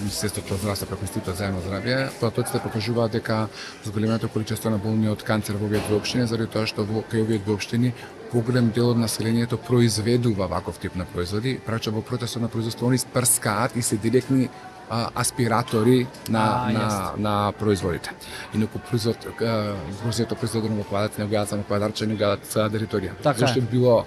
Министерството 0.00 0.54
за 0.54 0.60
здравство 0.60 0.86
преку 0.86 1.04
Институтот 1.04 1.36
за 1.36 1.44
јавно 1.44 1.60
здравје, 1.60 2.08
потоците 2.20 2.58
покажуваат 2.64 3.12
дека 3.12 3.48
зголеменото 3.84 4.28
количество 4.28 4.70
на 4.70 4.78
болни 4.78 5.08
од 5.08 5.22
канцер 5.22 5.56
во 5.60 5.66
овие 5.66 5.84
две 5.88 5.96
општини 5.96 6.26
заради 6.26 6.48
тоа 6.48 6.66
што 6.66 6.84
во 6.88 7.04
кај 7.04 7.24
овие 7.28 7.38
две 7.38 7.52
општини 7.52 7.92
поголем 8.32 8.70
дел 8.74 8.90
од 8.90 8.98
населението 8.98 9.56
произведува 9.56 10.46
ваков 10.46 10.78
тип 10.78 10.96
на 10.96 11.04
производи, 11.04 11.58
прача 11.66 11.90
во 11.90 12.00
протесот 12.02 12.42
на 12.42 12.48
производство 12.48 12.88
они 12.88 12.98
спрскаат 12.98 13.76
и 13.76 13.82
се 13.82 13.96
директни 13.96 14.48
а, 14.90 15.10
аспиратори 15.14 16.06
на, 16.28 16.40
А, 16.40 16.72
на, 16.72 16.80
јасно. 16.80 17.16
на 17.18 17.52
производите. 17.52 18.10
Инаку 18.54 18.78
производ, 18.78 19.16
а, 19.40 19.74
грозието 20.02 20.34
произведено 20.34 20.76
во 20.76 20.84
квадрат, 20.84 21.18
не 21.18 21.26
го 21.26 21.34
јадат 21.34 21.48
само 21.48 21.62
квадарче, 21.62 22.06
не 22.06 22.14
го 22.14 22.24
јадат 22.24 22.70
територија. 22.70 23.12
Така 23.22 23.38
Зашто 23.38 23.60
било 23.60 24.04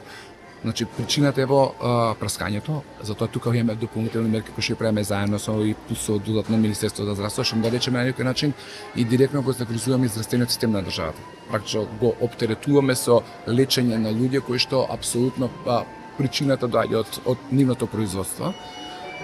Значи, 0.64 0.86
причината 0.86 1.42
е 1.42 1.46
во 1.46 1.60
а, 1.80 1.90
праскањето, 2.18 2.82
затоа 3.06 3.28
тука 3.28 3.54
имаме 3.54 3.76
дополнителни 3.76 4.30
мерки 4.30 4.52
кои 4.52 4.64
ги 4.68 4.76
правиме 4.76 5.04
заедно 5.04 5.40
со 5.40 5.54
и 5.62 5.76
со 5.96 6.18
додатно 6.20 6.58
Министерство 6.58 7.06
за 7.06 7.14
здравство, 7.14 7.44
што 7.44 7.62
да 7.62 7.70
речеме 7.70 8.02
на 8.02 8.10
некој 8.10 8.24
начин 8.24 8.54
и 8.96 9.06
директно 9.06 9.42
го 9.42 9.52
загрижуваме 9.54 10.08
здравствениот 10.08 10.50
систем 10.50 10.72
на 10.72 10.82
државата. 10.82 11.22
Практично 11.52 11.88
го 12.02 12.16
оптеретуваме 12.22 12.96
со 12.96 13.22
лечење 13.48 13.98
на 14.02 14.10
луѓе 14.10 14.42
кои 14.42 14.58
што 14.58 14.88
апсолутно 14.90 15.50
а, 15.68 15.84
причината 16.18 16.68
доаѓа 16.68 17.06
од, 17.06 17.22
од 17.26 17.38
нивното 17.52 17.86
производство. 17.88 18.54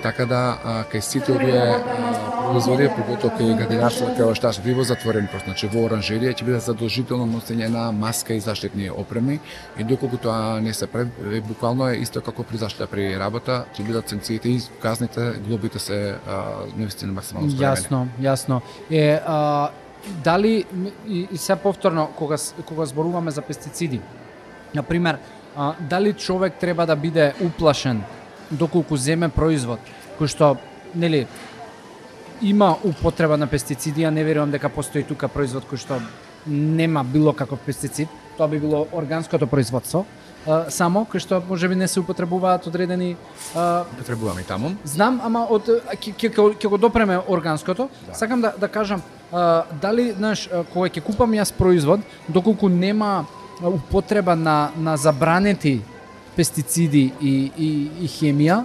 Така 0.01 0.25
да, 0.25 0.41
а, 0.63 0.83
кај 0.91 0.99
сите 0.99 1.31
овие 1.31 1.61
производи, 2.51 2.87
поготово 2.95 3.33
кај 3.37 3.57
гадинарство, 3.59 4.07
кај 4.17 4.25
ова 4.25 4.35
што 4.35 4.51
се 4.53 4.73
во 4.73 4.83
затворен 4.83 5.27
прост, 5.31 5.45
значи 5.45 5.69
во 5.71 5.85
оранжерија 5.87 6.33
ќе 6.33 6.47
биде 6.47 6.59
задолжително 6.59 7.25
носење 7.29 7.69
на 7.71 7.91
маска 7.91 8.33
и 8.33 8.39
заштитни 8.39 8.89
опреми 8.89 9.39
и 9.77 9.83
доколку 9.83 10.17
тоа 10.17 10.59
не 10.61 10.73
се 10.73 10.87
прави, 10.87 11.41
буквално 11.47 11.89
е 11.89 12.01
исто 12.01 12.21
како 12.21 12.43
при 12.43 12.57
заштита 12.57 12.87
при 12.87 13.13
работа, 13.19 13.65
ќе 13.75 13.85
бидат 13.87 14.09
санкциите 14.09 14.49
и 14.49 14.59
казните, 14.81 15.33
глобите 15.47 15.79
се 15.79 16.17
навистина 16.75 17.13
максимално 17.13 17.51
спремени. 17.51 17.75
Јасно, 17.75 18.07
јасно. 18.21 18.61
Е, 18.91 19.19
а, 19.25 19.69
дали, 20.23 20.65
и, 21.07 21.27
и 21.31 21.37
се 21.37 21.55
повторно, 21.55 22.09
кога, 22.15 22.35
кога 22.65 22.85
зборуваме 22.85 23.31
за 23.31 23.41
пестициди, 23.41 24.01
на 24.75 24.83
пример, 24.83 25.17
дали 25.79 26.13
човек 26.13 26.53
треба 26.59 26.85
да 26.85 26.95
биде 26.95 27.33
уплашен 27.41 28.03
доколку 28.53 28.97
земе 28.97 29.29
производ 29.29 29.79
кој 30.19 30.29
што, 30.29 30.57
нели, 30.95 31.25
има 32.41 32.75
употреба 32.83 33.37
на 33.37 33.47
пестициди, 33.47 34.03
а 34.03 34.11
не 34.11 34.23
верувам 34.23 34.51
дека 34.51 34.69
постои 34.69 35.03
тука 35.03 35.27
производ 35.27 35.65
кој 35.69 35.79
што 35.79 35.99
нема 36.45 37.03
било 37.03 37.33
каков 37.33 37.59
пестицид, 37.59 38.09
тоа 38.37 38.47
би 38.47 38.59
било 38.59 38.87
органското 38.91 39.47
производство, 39.47 40.05
а, 40.45 40.65
само 40.69 41.05
кој 41.09 41.23
што 41.23 41.41
можеби 41.47 41.75
не 41.75 41.87
се 41.87 42.01
употребуваат 42.03 42.67
одредени 42.67 43.15
а, 43.55 43.85
Потребуваме 43.97 44.41
и 44.41 44.47
таму. 44.47 44.75
Знам, 44.83 45.21
ама 45.23 45.45
од 45.49 45.69
ќе 45.95 46.67
го 46.69 46.77
допреме 46.77 47.19
органското. 47.27 47.89
Да. 48.07 48.13
Сакам 48.13 48.41
да 48.41 48.53
да 48.57 48.67
кажам 48.67 49.01
а, 49.31 49.63
дали 49.81 50.11
знаеш 50.11 50.49
кога 50.73 50.89
ќе 50.89 51.01
купам 51.01 51.31
јас 51.31 51.53
производ, 51.53 52.01
доколку 52.27 52.69
нема 52.69 53.25
употреба 53.63 54.35
на 54.35 54.71
на 54.75 54.97
забранети 54.97 55.81
пестициди 56.35 57.11
и 57.21 57.51
и 57.57 57.69
и 58.01 58.07
хемија, 58.07 58.63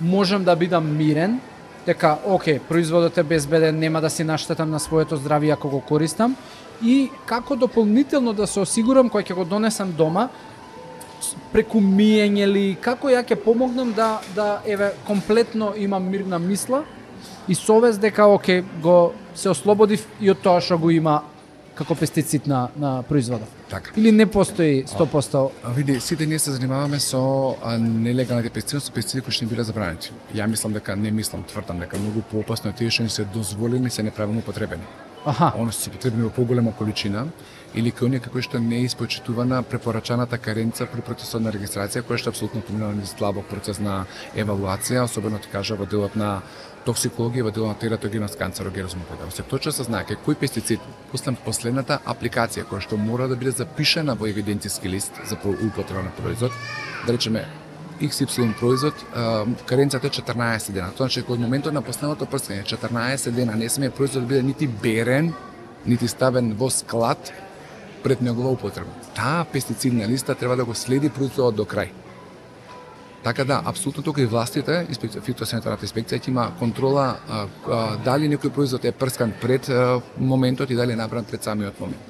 можам 0.00 0.44
да 0.44 0.56
бидам 0.56 0.96
мирен 0.96 1.40
дека 1.86 2.18
оке, 2.24 2.60
производот 2.68 3.18
е 3.18 3.22
безбеден, 3.22 3.78
нема 3.78 4.00
да 4.00 4.10
си 4.10 4.24
наштетам 4.24 4.70
на 4.70 4.80
своето 4.80 5.18
здравје 5.18 5.52
ако 5.52 5.68
го 5.68 5.80
користам 5.80 6.36
и 6.82 7.10
како 7.26 7.56
дополнително 7.56 8.32
да 8.32 8.46
се 8.46 8.60
осигурам 8.60 9.10
кој 9.10 9.26
ќе 9.26 9.34
го 9.34 9.44
донесам 9.44 9.92
дома 9.92 10.28
преку 11.52 11.80
миење 11.80 12.46
ли 12.46 12.64
како 12.80 13.10
ја 13.10 13.22
ќе 13.26 13.38
помогнам 13.44 13.92
да 13.92 14.20
да 14.34 14.62
еве 14.66 14.92
комплетно 15.06 15.72
имам 15.76 16.10
мирна 16.10 16.38
мисла 16.38 16.84
и 17.48 17.54
совест 17.54 18.00
дека 18.00 18.26
оке 18.26 18.64
го 18.82 19.12
се 19.34 19.50
ослободив 19.50 20.06
и 20.20 20.30
од 20.30 20.42
тоа 20.42 20.60
што 20.60 20.78
го 20.78 20.90
има 20.90 21.22
како 21.74 21.94
пестицид 21.94 22.46
на 22.46 22.68
на 22.76 23.02
производот. 23.02 23.48
Така. 23.70 23.90
Или 23.96 24.12
не 24.12 24.26
постои 24.26 24.84
100% 24.84 25.50
А 25.64 25.70
види, 25.70 26.00
сите 26.00 26.26
ние 26.26 26.38
се 26.38 26.50
занимаваме 26.50 27.00
со 27.00 27.56
нелегалните 27.78 28.50
пестициди, 28.50 28.80
со 28.80 28.92
пестициди 28.92 29.22
кои 29.22 29.32
што 29.32 29.44
не 29.44 29.50
биле 29.50 29.64
забранети. 29.64 30.12
Ја 30.34 30.46
мислам 30.46 30.72
дека 30.72 30.96
не 30.96 31.10
мислам, 31.10 31.44
тврдам 31.44 31.78
дека 31.78 31.98
многу 31.98 32.22
поопасно 32.22 32.70
е 32.70 32.72
тие 32.72 32.90
што 32.90 33.02
ни 33.02 33.08
се 33.08 33.24
дозволени 33.24 33.90
се 33.90 34.02
неправилно 34.02 34.40
употребени. 34.40 34.82
Аха. 35.24 35.52
Оно 35.56 35.72
се 35.72 35.90
потребни 35.90 36.22
во 36.22 36.30
поголема 36.30 36.72
количина 36.72 37.28
или 37.74 37.92
кај 37.92 38.04
оние 38.08 38.20
како 38.20 38.42
што 38.42 38.58
не 38.58 38.82
е 38.82 38.88
испочитувана 38.88 39.62
препорачаната 39.62 40.38
каренца 40.38 40.86
при 40.86 41.00
процесот 41.00 41.40
на 41.42 41.52
регистрација, 41.54 42.02
која 42.02 42.18
што 42.18 42.32
апсолутно 42.34 42.60
поминува 42.60 42.92
низ 42.98 43.14
длабок 43.18 43.46
процес 43.46 43.78
на 43.80 44.04
евалуација, 44.34 45.04
особено 45.06 45.38
ти 45.38 45.48
кажа 45.52 45.78
во 45.78 45.86
делот 45.86 46.16
на 46.16 46.42
токсикологија, 46.86 47.46
во 47.46 47.50
делот 47.54 47.68
на 47.68 47.78
тератогенос 47.78 48.36
канцерогенозно 48.36 49.02
подел. 49.08 49.30
Се 49.30 49.42
точно 49.42 49.72
се 49.72 49.86
знае 49.86 50.16
кој 50.26 50.36
пестицид, 50.38 50.80
после 51.10 51.34
последната 51.44 52.00
апликација 52.04 52.66
која 52.68 52.82
што 52.82 52.96
мора 52.96 53.28
да 53.28 53.36
биде 53.36 53.52
запишана 53.62 54.14
во 54.14 54.26
евиденцијски 54.26 54.90
лист 54.90 55.20
за 55.28 55.36
употреба 55.36 56.02
на 56.02 56.10
производ, 56.18 56.52
да 57.06 57.12
речеме 57.12 57.46
XY 58.00 58.58
производ, 58.58 58.94
а, 59.14 59.46
каренцата 59.66 60.06
е 60.06 60.10
14 60.10 60.72
дена. 60.72 60.90
Тоа 60.90 61.06
значи 61.06 61.22
од 61.28 61.38
моментот 61.38 61.74
на 61.74 61.82
последното 61.82 62.26
прскање, 62.26 62.64
14 62.66 63.30
дена 63.30 63.54
не 63.56 63.68
смее 63.68 63.90
производ 63.90 64.24
да 64.24 64.28
биде 64.28 64.42
нити 64.42 64.66
берен, 64.66 65.32
нити 65.86 66.08
ставен 66.08 66.54
во 66.58 66.70
склад 66.70 67.32
пред 68.02 68.20
негова 68.22 68.50
употреба. 68.50 68.90
Таа 69.14 69.44
пестицидна 69.44 70.08
листа 70.08 70.34
треба 70.34 70.56
да 70.56 70.64
го 70.64 70.74
следи 70.74 71.08
производот 71.08 71.54
до 71.54 71.64
крај. 71.64 72.01
Така 73.22 73.44
да, 73.44 73.62
апсолутно 73.64 74.02
тука 74.02 74.22
и 74.22 74.26
властите, 74.26 74.86
фитосанитарната 75.22 75.86
инспекција 75.86 76.18
ќе 76.18 76.28
има 76.32 76.48
контрола 76.58 77.04
а, 77.06 77.44
а, 77.70 77.82
дали 78.02 78.26
некој 78.26 78.50
производ 78.50 78.84
е 78.84 78.90
прскан 78.92 79.30
пред 79.40 79.68
а, 79.70 80.00
моментот 80.18 80.70
и 80.70 80.74
дали 80.74 80.92
е 80.92 80.98
набран 80.98 81.24
пред 81.24 81.46
самиот 81.46 81.78
момент. 81.80 82.02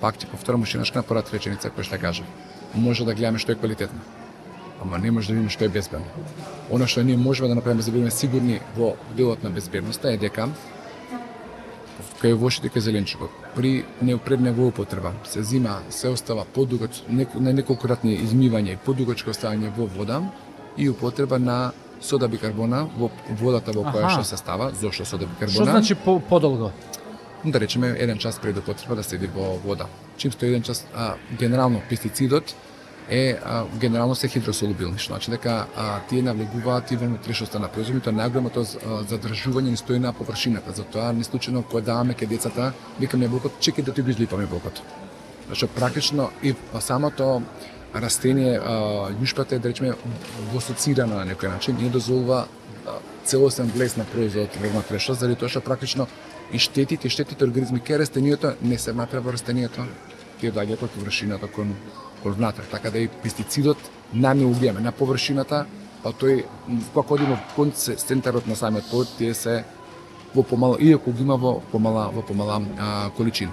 Пак 0.00 0.14
ќе 0.14 0.30
повторам 0.30 0.62
уште 0.62 0.78
еднаш 0.78 0.94
на 0.94 1.02
првата 1.02 1.34
реченица 1.34 1.72
која 1.74 1.88
што 1.90 1.98
кажа. 1.98 2.22
Може 2.74 3.04
да 3.04 3.14
гледаме 3.14 3.42
што 3.42 3.52
е 3.52 3.58
квалитетно, 3.58 3.98
ама 4.82 5.02
не 5.02 5.10
може 5.10 5.32
да 5.32 5.34
видиме 5.34 5.50
што 5.50 5.66
е 5.66 5.74
безбедно. 5.74 6.06
Оно 6.70 6.86
што 6.86 7.02
ние 7.02 7.18
можеме 7.18 7.48
да 7.48 7.58
направиме 7.58 7.82
за 7.82 7.90
да 7.90 7.98
бидеме 7.98 8.14
сигурни 8.14 8.60
во 8.76 8.94
делот 9.16 9.42
на 9.42 9.50
безбедноста 9.50 10.14
е 10.14 10.16
дека 10.16 10.46
кај 12.24 12.34
вошите 12.40 12.72
кај 12.72 12.80
зеленчукот. 12.80 13.30
При 13.54 13.84
неопреднего 14.00 14.66
употреба 14.66 15.12
се 15.28 15.42
зима, 15.42 15.82
се 15.90 16.08
остава 16.08 16.44
подугач, 16.44 17.02
неко, 17.08 17.40
на 17.40 17.52
неколкоратни 17.52 18.16
измивање 18.16 18.72
и 18.72 18.80
подугачко 18.80 19.30
оставање 19.30 19.72
во 19.76 19.86
вода 19.86 20.22
и 20.76 20.88
употреба 20.88 21.38
на 21.38 21.72
сода 22.00 22.28
бикарбона 22.28 22.86
во 22.96 23.10
водата 23.40 23.72
во 23.76 23.84
која 23.84 24.10
што 24.16 24.24
се 24.24 24.36
става. 24.40 24.72
Зошто 24.80 25.04
сода 25.04 25.26
Што 25.26 25.34
бикарбона? 25.34 25.70
значи 25.70 25.94
по, 25.94 26.18
подолго? 26.20 26.72
да 27.44 27.60
речеме 27.60 27.94
еден 27.98 28.18
час 28.18 28.38
пред 28.38 28.56
употреба 28.56 28.96
да 28.96 29.02
седи 29.02 29.26
во 29.26 29.58
вода. 29.64 29.86
Чим 30.16 30.32
стои 30.32 30.48
еден 30.48 30.62
час, 30.62 30.86
а, 30.96 31.14
генерално 31.38 31.82
пестицидот 31.88 32.54
е 33.08 33.36
а, 33.44 33.64
генерално 33.80 34.14
се 34.14 34.28
хидросолубилни, 34.28 34.98
што 34.98 35.12
значи 35.12 35.30
дека 35.30 35.66
а, 35.76 36.00
тие 36.08 36.22
навлегуваат 36.22 36.90
и 36.90 36.96
во 36.96 37.06
внатрешноста 37.06 37.60
на 37.60 37.68
производот, 37.68 38.08
најголемото 38.14 38.64
задржување 39.10 39.74
не 39.74 39.80
стои 39.80 39.98
на 39.98 40.12
површината. 40.12 40.72
Затоа 40.72 41.12
не 41.12 41.24
случајно 41.24 41.64
кога 41.68 41.82
даваме 41.84 42.14
ке 42.14 42.26
децата, 42.26 42.72
викаме 43.00 43.28
блокот, 43.28 43.60
чекај 43.60 43.84
да 43.84 43.92
ти 43.92 44.02
го 44.02 44.10
излипаме 44.10 44.46
блокот. 44.46 44.82
значи 45.46 45.66
практично 45.66 46.30
и 46.42 46.54
па 46.72 46.80
самото 46.80 47.42
растение, 47.94 48.60
јушпата 49.22 49.52
е, 49.52 49.58
да 49.58 49.68
речеме, 49.68 49.94
восоцирана 50.52 51.20
на 51.20 51.26
некој 51.34 51.52
начин, 51.52 51.76
не 51.80 51.90
дозволува 51.90 52.46
целосен 53.24 53.70
влез 53.74 53.96
на 53.96 54.04
производот 54.04 54.56
во 54.56 54.68
внатрешност, 54.68 55.20
заради 55.20 55.38
тоа 55.38 55.48
што 55.48 55.60
практично 55.60 56.08
и 56.52 56.58
штетите, 56.58 57.06
и 57.06 57.10
штетите 57.10 57.44
организми 57.44 57.80
ке 57.80 57.98
растението 57.98 58.54
не 58.62 58.78
се 58.78 58.92
внатре 58.92 59.20
во 59.20 59.32
растението, 59.32 59.86
тие 60.44 60.52
доаѓаат 60.52 60.84
од 60.84 60.92
површината 60.92 61.48
кон 61.48 61.72
кон 62.22 62.32
внатре, 62.32 62.64
така 62.70 62.90
да 62.90 62.98
и 62.98 63.08
пестицидот 63.08 63.78
на 64.12 64.34
не 64.34 64.44
убијаме 64.44 64.80
на 64.80 64.92
површината, 64.92 65.66
па 66.02 66.12
тој 66.12 66.44
кога 66.94 67.16
одиме 67.16 67.38
кон 67.56 67.72
центарот 67.72 68.46
на 68.46 68.56
самиот 68.56 68.88
плод, 68.90 69.08
тие 69.18 69.34
се 69.34 69.64
во 70.34 70.42
помала, 70.42 70.78
иако 70.80 71.12
ги 71.12 71.22
има 71.22 71.36
во 71.36 71.60
помала, 71.72 72.08
во 72.12 72.22
помала 72.22 72.62
а, 72.78 73.10
количина. 73.16 73.52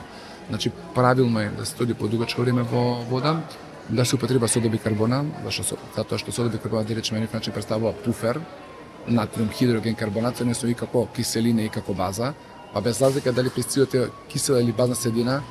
Значи, 0.49 0.71
правилно 0.95 1.39
е 1.39 1.49
да 1.49 1.65
се 1.65 1.75
тоди 1.75 1.93
по 1.93 2.07
дугачко 2.07 2.41
време 2.41 2.63
во 2.63 3.03
вода, 3.09 3.41
да 3.89 4.05
се 4.05 4.15
употреба 4.15 4.47
сода 4.47 4.69
бикарбона, 4.69 5.25
зашто 5.43 5.77
затоа 5.95 6.17
што 6.17 6.31
сода 6.31 6.49
бикарбона 6.49 6.83
да 6.83 6.95
речеме 6.95 7.19
на 7.19 7.27
некој 7.27 7.43
начин 7.43 7.53
представува 7.53 7.93
пуфер, 7.93 8.41
натриум 9.07 9.49
хидроген 9.49 9.95
карбонат, 9.95 10.37
се 10.37 10.67
и 10.67 10.73
како 10.73 11.07
киселина 11.15 11.61
и 11.61 11.69
како 11.69 11.93
база, 11.93 12.33
па 12.73 12.81
без 12.81 13.01
разлика 13.01 13.33
дали 13.33 13.49
пестицидот 13.49 13.93
е 13.93 14.09
кисела 14.29 14.61
или 14.61 14.71
базна 14.71 14.95
седина, 14.95 15.41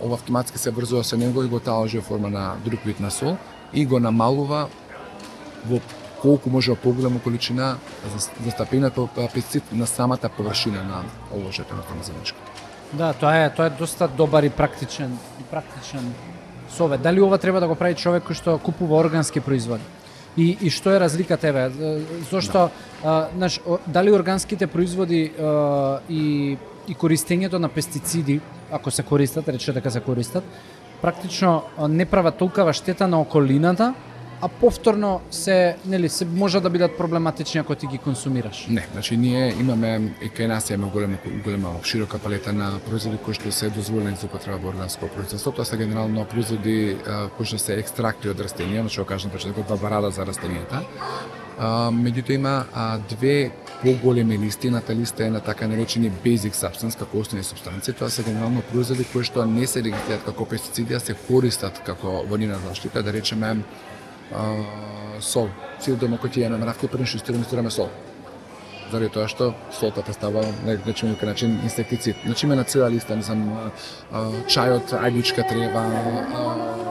ова 0.00 0.14
автоматски 0.14 0.58
се 0.58 0.70
врзува 0.70 1.04
со 1.04 1.16
него 1.16 1.42
и 1.42 1.48
го 1.48 1.60
таложи 1.60 1.98
во 1.98 2.04
форма 2.04 2.30
на 2.30 2.54
друг 2.64 2.80
вид 2.84 3.00
на 3.00 3.10
сол 3.10 3.36
и 3.72 3.86
го 3.86 4.00
намалува 4.00 4.68
во 5.66 5.80
колку 6.22 6.50
може 6.50 6.70
во 6.70 6.76
поголема 6.76 7.20
количина 7.20 7.76
за- 8.16 8.30
застапениот 8.44 8.92
пестицид 9.34 9.62
на 9.72 9.86
самата 9.86 10.28
површина 10.36 10.82
на 10.84 11.04
оложето 11.32 11.74
на 11.74 11.82
форма 11.82 12.02
зеленчук. 12.02 12.36
Да, 12.92 13.12
тоа 13.12 13.36
е 13.36 13.54
тоа 13.54 13.66
е 13.66 13.70
доста 13.70 14.08
добар 14.08 14.42
и 14.42 14.50
практичен 14.50 15.18
и 15.40 15.42
практичен 15.42 16.14
совет. 16.70 17.02
Дали 17.02 17.20
ова 17.20 17.38
треба 17.38 17.60
да 17.60 17.68
го 17.68 17.74
прави 17.74 17.94
човек 17.94 18.22
кој 18.24 18.34
што 18.34 18.58
купува 18.58 18.96
органски 18.96 19.40
производи? 19.40 19.82
И, 20.36 20.58
и 20.60 20.70
што 20.70 20.92
е 20.92 21.00
разликата 21.00 21.48
еве? 21.48 21.72
Зошто 22.30 22.70
а, 23.04 23.28
знаеш, 23.36 23.60
о- 23.66 23.78
дали 23.86 24.12
органските 24.12 24.66
производи 24.66 25.32
а, 25.40 25.98
и 26.08 26.56
и 26.88 26.94
користењето 26.94 27.58
на 27.58 27.68
пестициди, 27.68 28.40
ако 28.70 28.90
се 28.90 29.02
користат, 29.02 29.48
рече 29.48 29.72
дека 29.72 29.90
се 29.90 30.00
користат, 30.00 30.44
практично 31.02 31.62
не 31.88 32.04
прават 32.04 32.38
толкава 32.38 32.72
штета 32.72 33.08
на 33.08 33.20
околината, 33.20 33.94
а 34.40 34.48
повторно 34.48 35.20
се, 35.30 35.76
нели, 35.86 36.08
се 36.08 36.24
може 36.24 36.60
да 36.60 36.70
бидат 36.70 36.96
проблематични 36.96 37.60
ако 37.60 37.74
ти 37.74 37.86
ги 37.86 37.98
консумираш. 37.98 38.66
Не, 38.70 38.86
значи 38.92 39.16
ние 39.16 39.54
имаме 39.60 40.12
и 40.22 40.28
кај 40.28 40.46
нас 40.46 40.70
имаме 40.70 40.92
голема 40.92 41.16
голема 41.44 41.70
широка 41.82 42.18
палета 42.18 42.52
на 42.52 42.78
производи 42.84 43.16
кои 43.24 43.34
што 43.34 43.52
се 43.52 43.70
дозволени 43.70 44.16
за 44.16 44.26
употреба 44.26 44.58
во 44.58 44.68
органско 44.68 45.08
производство. 45.08 45.52
Тоа 45.52 45.64
се 45.64 45.76
генерално 45.76 46.24
производи 46.28 46.96
кои 47.36 47.46
што 47.46 47.58
се 47.58 47.80
екстракти 47.80 48.28
од 48.28 48.36
растенија, 48.36 48.84
значи 48.84 49.00
кажам 49.08 49.32
кажам 49.32 49.56
дека 49.56 49.76
барада 49.76 50.10
за 50.10 50.28
растенијата. 50.28 50.84
Меѓутоа 51.56 52.34
има 52.34 52.66
а, 52.74 52.98
две 53.08 53.50
поголеми 53.82 54.38
листи, 54.38 54.66
едната 54.66 54.94
листа 54.94 55.24
е 55.24 55.30
на 55.30 55.40
така 55.40 55.68
наречени 55.68 56.10
basic 56.24 56.52
substance, 56.52 56.98
како 56.98 57.18
основни 57.18 57.44
субстанции, 57.44 57.94
тоа 57.94 58.10
се 58.10 58.22
генерално 58.22 58.62
производи 58.72 59.06
кои 59.12 59.24
што 59.24 59.46
не 59.46 59.66
се 59.66 59.80
регистрираат 59.82 60.24
како 60.24 60.44
пестициди, 60.44 60.94
а 60.94 61.00
се 61.00 61.14
користат 61.14 61.80
како 61.86 62.24
во 62.28 62.36
заштита, 62.68 63.02
да 63.02 63.12
речеме 63.12 63.56
а, 64.34 64.64
сол. 65.20 65.48
Сите 65.80 65.96
дома 65.96 66.18
кој 66.18 66.30
ти 66.30 66.40
ја 66.44 66.52
намеравки 66.52 66.88
пред 66.88 67.08
што 67.08 67.32
истираме, 67.32 67.70
сол 67.70 67.88
заради 68.90 69.10
тоа 69.10 69.26
што 69.28 69.54
солта 69.72 70.02
представува 70.02 70.44
на 70.64 70.76
некој 70.76 71.24
начин 71.24 71.60
инсектицид. 71.64 72.16
Значи 72.24 72.46
има 72.46 72.54
на 72.54 72.64
цела 72.64 72.90
листа, 72.90 73.16
не 73.16 73.22
знам, 73.22 73.72
чајот, 74.46 74.92
ајдучка 74.92 75.48
трева, 75.48 75.84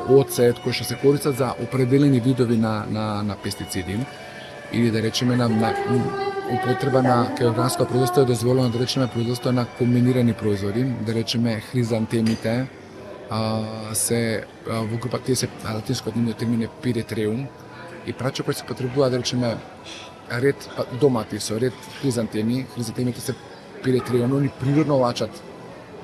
оцет 0.09 0.59
кои 0.59 0.73
што 0.73 0.83
се 0.83 0.95
користат 0.95 1.37
за 1.37 1.53
определени 1.61 2.19
видови 2.19 2.57
на 2.57 2.85
на 2.89 3.23
на 3.23 3.35
пестициди 3.35 3.99
или 4.75 4.91
да 4.91 5.01
речеме 5.01 5.35
на, 5.35 5.49
на 5.49 5.73
употреба 6.51 7.01
на 7.01 7.31
кај 7.37 7.87
производство 7.87 8.21
е 8.21 8.25
дозволено 8.25 8.69
да 8.69 8.79
речеме 8.79 9.07
производство 9.07 9.51
на 9.51 9.65
комбинирани 9.65 10.33
производи, 10.33 10.83
да 10.83 11.13
речеме 11.13 11.59
хризантемите, 11.59 12.67
а, 13.29 13.63
се 13.93 14.43
а, 14.69 14.81
во 14.81 14.97
група 14.97 15.19
тие 15.19 15.35
се 15.35 15.47
а, 15.65 15.73
латинскиот 15.73 16.15
нивниот 16.15 16.37
термин 16.37 16.61
е 16.61 16.69
пиретреум 16.81 17.47
и 18.05 18.13
прачо 18.13 18.43
кој 18.43 18.53
се 18.53 18.65
потребува 18.65 19.09
да 19.09 19.17
речеме 19.17 19.57
ред 20.29 20.69
па, 20.75 20.85
домати 21.01 21.39
со 21.39 21.57
ред 21.59 21.73
хризантеми, 22.01 22.65
хризантемите 22.75 23.21
се 23.21 23.35
пиретреум, 23.83 24.37
они 24.37 24.49
природно 24.59 24.97
лачат 24.97 25.31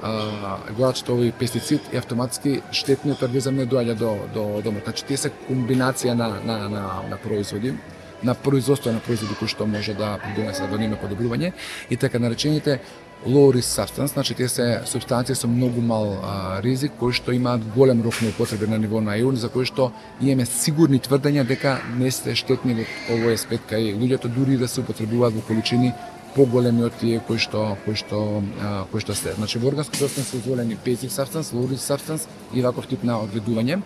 а, 0.02 0.58
гледачот 0.74 1.10
овој 1.10 1.34
пестицид 1.38 1.82
и 1.94 1.98
автоматски 1.98 2.62
штетниот 2.72 3.22
организам 3.22 3.56
не 3.56 3.68
доаѓа 3.68 3.96
до 3.96 4.18
до 4.34 4.62
домот. 4.64 4.84
Значи 4.84 5.06
тие 5.06 5.18
се 5.18 5.32
комбинација 5.48 6.14
на 6.14 6.42
на 6.42 6.70
на, 6.70 6.82
на 7.10 7.18
производи 7.18 7.76
на 8.24 8.36
производство 8.36 8.92
на 8.92 9.00
производи 9.00 9.36
кои 9.40 9.48
што 9.48 9.68
може 9.68 9.94
да 9.94 10.18
придонесе 10.24 10.68
до 10.68 10.78
нема 10.78 10.98
подобрување 11.02 11.54
и 11.90 11.98
така 11.98 12.20
наречените 12.20 12.80
low 13.26 13.52
risk 13.52 13.82
substance, 13.82 14.14
значи 14.14 14.34
тие 14.34 14.48
се 14.50 14.82
субстанции 14.86 15.36
со 15.36 15.48
многу 15.48 15.82
мал 15.82 16.18
а, 16.24 16.62
ризик 16.62 16.92
кои 17.00 17.14
што 17.14 17.32
имаат 17.32 17.62
голем 17.76 18.02
рок 18.02 18.22
на 18.22 18.30
употреба 18.30 18.68
на 18.68 18.78
ниво 18.78 19.02
на 19.02 19.16
ЕУ, 19.16 19.36
за 19.36 19.50
кои 19.50 19.66
што 19.66 19.92
имаме 20.22 20.46
сигурни 20.46 21.00
тврдења 21.00 21.46
дека 21.46 21.80
не 21.98 22.12
се 22.12 22.36
штетни 22.36 22.74
во 22.74 23.16
овој 23.16 23.34
аспект 23.34 23.70
кај 23.70 23.94
луѓето 23.94 24.28
дури 24.28 24.58
да 24.58 24.68
се 24.68 24.82
употребуваат 24.82 25.34
во 25.34 25.42
количини 25.42 25.94
поголеми 26.36 26.84
од 26.84 26.98
тие 27.00 27.22
кои 27.28 27.38
што 27.38 27.78
кои 27.86 27.96
што 27.96 28.42
а, 28.62 28.86
кои 28.92 29.02
што 29.02 29.14
се. 29.14 29.34
Значи 29.38 29.60
во 29.60 29.70
органското 29.70 30.10
се 30.10 30.38
дозволени 30.38 30.78
basic 30.86 31.14
substance, 31.14 31.54
low 31.54 31.70
risk 31.70 31.86
substance 31.86 32.28
и 32.54 32.62
ваков 32.62 32.88
тип 32.88 33.04
на 33.04 33.22
одведување. 33.22 33.82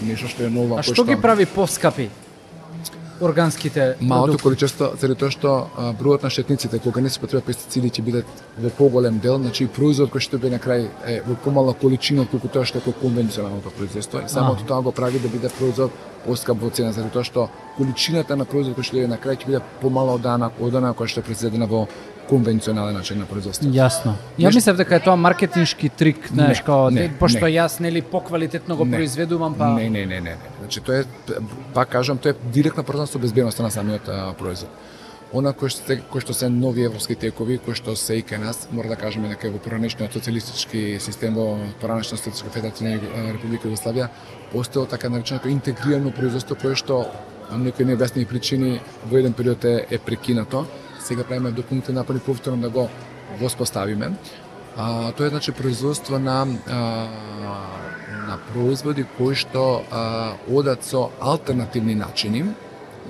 Нешто 0.00 0.28
што 0.28 0.44
е 0.44 0.50
ново 0.50 0.78
А 0.78 0.82
што 0.82 1.04
ги 1.04 1.20
прави 1.20 1.44
поскапи? 1.46 2.08
Органските 3.24 3.96
Малото 4.00 4.38
количество, 4.42 4.92
заради 5.00 5.18
тоа 5.20 5.30
што 5.30 5.52
бројот 5.98 6.22
на 6.22 6.30
шетниците 6.30 6.78
кога 6.78 7.00
не 7.00 7.10
се 7.10 7.20
потребат 7.20 7.46
пестициди 7.48 7.90
ќе 7.90 8.04
бидат 8.04 8.42
во 8.58 8.70
поголем 8.70 9.18
дел, 9.18 9.38
значи 9.38 9.66
производ 9.66 10.12
кој 10.14 10.24
што 10.24 10.38
би 10.38 10.50
на 10.52 10.58
крај 10.62 10.88
е 11.06 11.20
во 11.26 11.36
помала 11.44 11.74
количина 11.74 12.26
колку 12.30 12.48
тоа 12.48 12.64
што 12.64 12.78
е 12.78 12.96
конвенционалното 13.00 13.70
производство. 13.78 14.20
И 14.24 14.28
самото 14.28 14.64
тоа 14.64 14.82
го 14.82 14.92
прави 14.92 15.18
да 15.18 15.28
биде 15.28 15.48
производ 15.48 15.92
поскап 16.26 16.60
во 16.60 16.70
цена 16.70 16.92
заради 16.92 17.12
тоа 17.12 17.24
што 17.24 17.48
количината 17.76 18.36
на 18.36 18.44
производ 18.44 18.76
кој 18.78 18.88
што 18.88 18.98
е 19.02 19.08
на 19.08 19.18
крај 19.18 19.40
ќе 19.40 19.46
биде 19.46 19.62
помала 19.80 20.14
од 20.14 20.22
дана 20.22 20.50
од 20.60 20.72
дана 20.72 20.94
која 20.94 21.08
што 21.08 21.20
е 21.20 21.28
произведена 21.28 21.66
во 21.66 21.86
конвенционален 22.28 22.94
начин 22.94 23.18
на 23.18 23.26
производство. 23.26 23.68
Јасно. 23.68 24.14
Ја 24.38 24.44
Нешто- 24.46 24.54
мислев 24.54 24.76
дека 24.76 24.96
е 24.96 25.00
тоа 25.00 25.16
маркетиншки 25.16 25.88
трик, 25.88 26.28
знаеш, 26.28 26.58
Не, 26.58 26.64
као, 26.64 26.90
не, 26.90 27.08
пошто 27.10 27.44
не. 27.44 27.52
јас 27.52 27.80
нели 27.80 28.02
поквалитетно 28.02 28.76
го 28.76 28.84
Не. 28.84 28.96
произведувам, 28.96 29.54
па 29.54 29.68
Не, 29.68 29.90
не, 29.90 30.06
не, 30.06 30.06
не, 30.06 30.20
не. 30.20 30.36
Значи 30.60 30.80
тоа 30.80 30.96
е 30.96 31.04
пак 31.74 31.88
кажам, 31.88 32.18
тоа 32.18 32.30
е 32.30 32.34
директно 32.44 32.82
поврзано 32.82 33.06
со 33.06 33.18
безбедноста 33.18 33.62
на 33.62 33.70
самиот 33.70 34.08
а, 34.08 34.32
производ. 34.32 34.70
Она 35.32 35.52
кој 35.52 35.68
што, 35.68 35.82
се- 35.86 36.02
кој 36.02 36.20
што 36.20 36.32
се 36.32 36.48
нови 36.48 36.82
европски 36.82 37.14
текови, 37.16 37.58
кои 37.58 37.74
што 37.74 37.96
се 37.96 38.14
и 38.14 38.22
кај 38.22 38.38
нас, 38.38 38.68
мора 38.70 38.88
да 38.88 38.96
кажеме 38.96 39.28
дека 39.28 39.50
во 39.50 39.58
поранешниот 39.58 40.12
социјалистички 40.12 40.98
систем 41.00 41.34
во 41.34 41.58
поранешната 41.80 42.22
социјалистичка 42.22 42.50
федерација 42.54 43.00
на 43.16 43.32
Република 43.32 43.68
Југославија 43.68 44.08
постоело 44.52 44.86
така 44.86 45.08
нареченото 45.08 45.48
интегрирано 45.48 46.10
производство 46.12 46.54
кое 46.54 46.74
што 46.76 47.06
по 47.50 47.56
некои 47.58 47.84
необјаснени 47.84 48.26
причини 48.26 48.80
во 49.10 49.18
еден 49.18 49.32
период 49.32 49.64
е, 49.64 49.86
е 49.90 49.98
прекинато. 49.98 50.66
Сега 51.04 51.24
правиме 51.24 51.50
дополнителни 51.50 51.98
напори 51.98 52.18
повторно 52.18 52.56
да 52.56 52.70
го 52.70 52.88
воспоставиме. 53.40 54.12
А, 54.76 55.12
тоа 55.12 55.26
е 55.26 55.28
значи 55.28 55.52
производство 55.52 56.18
на 56.18 56.46
а, 56.68 56.76
на 58.26 58.38
производи 58.52 59.04
кои 59.18 59.36
што 59.36 59.84
а, 59.90 60.32
одат 60.48 60.84
со 60.84 61.10
алтернативни 61.20 61.94
начини, 61.94 62.44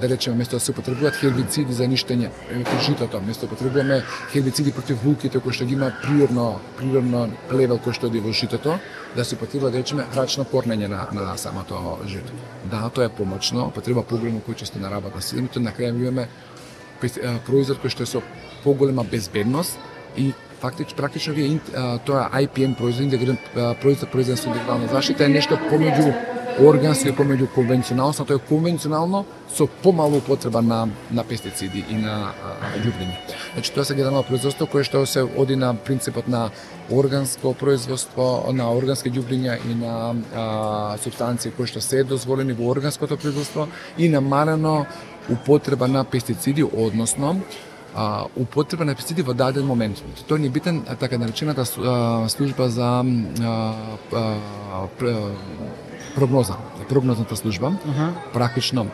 да 0.00 0.08
речеме 0.08 0.36
место 0.36 0.56
да 0.56 0.60
се 0.60 0.72
употребуваат 0.74 1.14
хербициди 1.14 1.72
за 1.72 1.86
ништење, 1.86 2.30
житото, 2.82 3.20
место 3.22 3.46
употребуваме 3.46 4.02
хербициди 4.32 4.72
против 4.72 5.04
вулките 5.04 5.40
кои 5.40 5.54
што 5.54 5.64
ги 5.64 5.78
има 5.78 5.92
природно 6.02 6.58
природно 6.78 7.28
плевел 7.48 7.78
кој 7.78 7.94
што 7.94 8.10
оди 8.10 8.20
во 8.20 8.34
житото, 8.34 8.78
да 9.14 9.24
се 9.24 9.38
употреба 9.38 9.70
да 9.70 9.78
речеме 9.78 10.06
рачно 10.16 10.44
корнење 10.44 10.90
на 10.90 11.06
на 11.12 11.38
самото 11.38 11.98
жито. 12.06 12.32
Да, 12.70 12.90
тоа 12.90 13.06
е 13.06 13.08
помочно, 13.08 13.70
потреба 13.70 14.02
погребно 14.02 14.42
кој 14.42 14.58
често 14.64 14.82
на 14.82 14.90
работа 14.90 15.22
сила, 15.22 15.46
на 15.56 15.70
крај 15.70 15.94
имаме 15.94 16.28
производ 17.46 17.78
кој 17.82 17.90
што 17.90 18.02
е 18.02 18.06
со 18.06 18.22
поголема 18.64 19.04
безбедност 19.04 19.78
и 20.16 20.32
фактично 20.60 20.96
практично 20.96 21.34
вие 21.34 21.60
тоа 22.06 22.30
IPM 22.32 22.76
производ 22.76 23.04
интегриран 23.04 23.38
да 23.54 23.74
производ 23.74 24.10
произведен 24.10 24.36
со 24.36 24.48
индивидуална 24.48 24.88
заштита 24.88 25.24
е 25.24 25.28
нешто 25.28 25.58
помеѓу 25.70 26.34
органско 26.60 27.08
и 27.08 27.12
помеѓу 27.12 27.48
конвенционално, 27.54 28.24
тоа 28.24 28.36
е 28.36 28.48
конвенционално 28.48 29.24
со 29.50 29.66
помалу 29.66 30.18
употреба 30.18 30.62
на 30.62 30.88
на 31.10 31.24
пестициди 31.24 31.84
и 31.90 31.94
на 31.94 32.32
а. 32.44 33.08
Значи 33.54 33.72
тоа 33.72 33.84
се 33.84 33.94
генерално 33.94 34.22
производство 34.22 34.66
кое 34.66 34.84
што 34.84 35.06
се 35.06 35.22
оди 35.22 35.56
на 35.56 35.74
принципот 35.74 36.28
на 36.28 36.50
органско 36.90 37.54
производство, 37.54 38.46
на 38.52 38.70
органски 38.70 39.10
љубриња 39.10 39.58
и 39.70 39.74
на 39.74 40.14
а, 40.34 40.98
субстанции 40.98 41.50
кои 41.50 41.66
што 41.66 41.80
се 41.80 42.04
дозволени 42.04 42.52
во 42.52 42.70
органското 42.70 43.16
производство 43.16 43.68
и 43.98 44.08
намалено 44.08 44.86
употреба 45.30 45.88
на 45.88 46.04
пестициди, 46.04 46.64
односно 46.64 47.40
а, 47.94 48.24
употреба 48.36 48.84
на 48.84 48.94
пестициди 48.94 49.22
во 49.22 49.34
даден 49.34 49.66
момент. 49.66 50.02
Тоа 50.28 50.38
ни 50.38 50.46
е 50.46 50.50
битен 50.50 50.84
така 51.00 51.18
наречената 51.18 51.64
служба 52.28 52.68
за 52.68 53.04
а, 53.42 53.74
а, 54.12 54.86
пр- 54.98 55.32
прогноза, 56.14 56.56
прогнозната 56.88 57.36
служба. 57.36 57.76
Аха. 57.88 58.12
Практично 58.32 58.86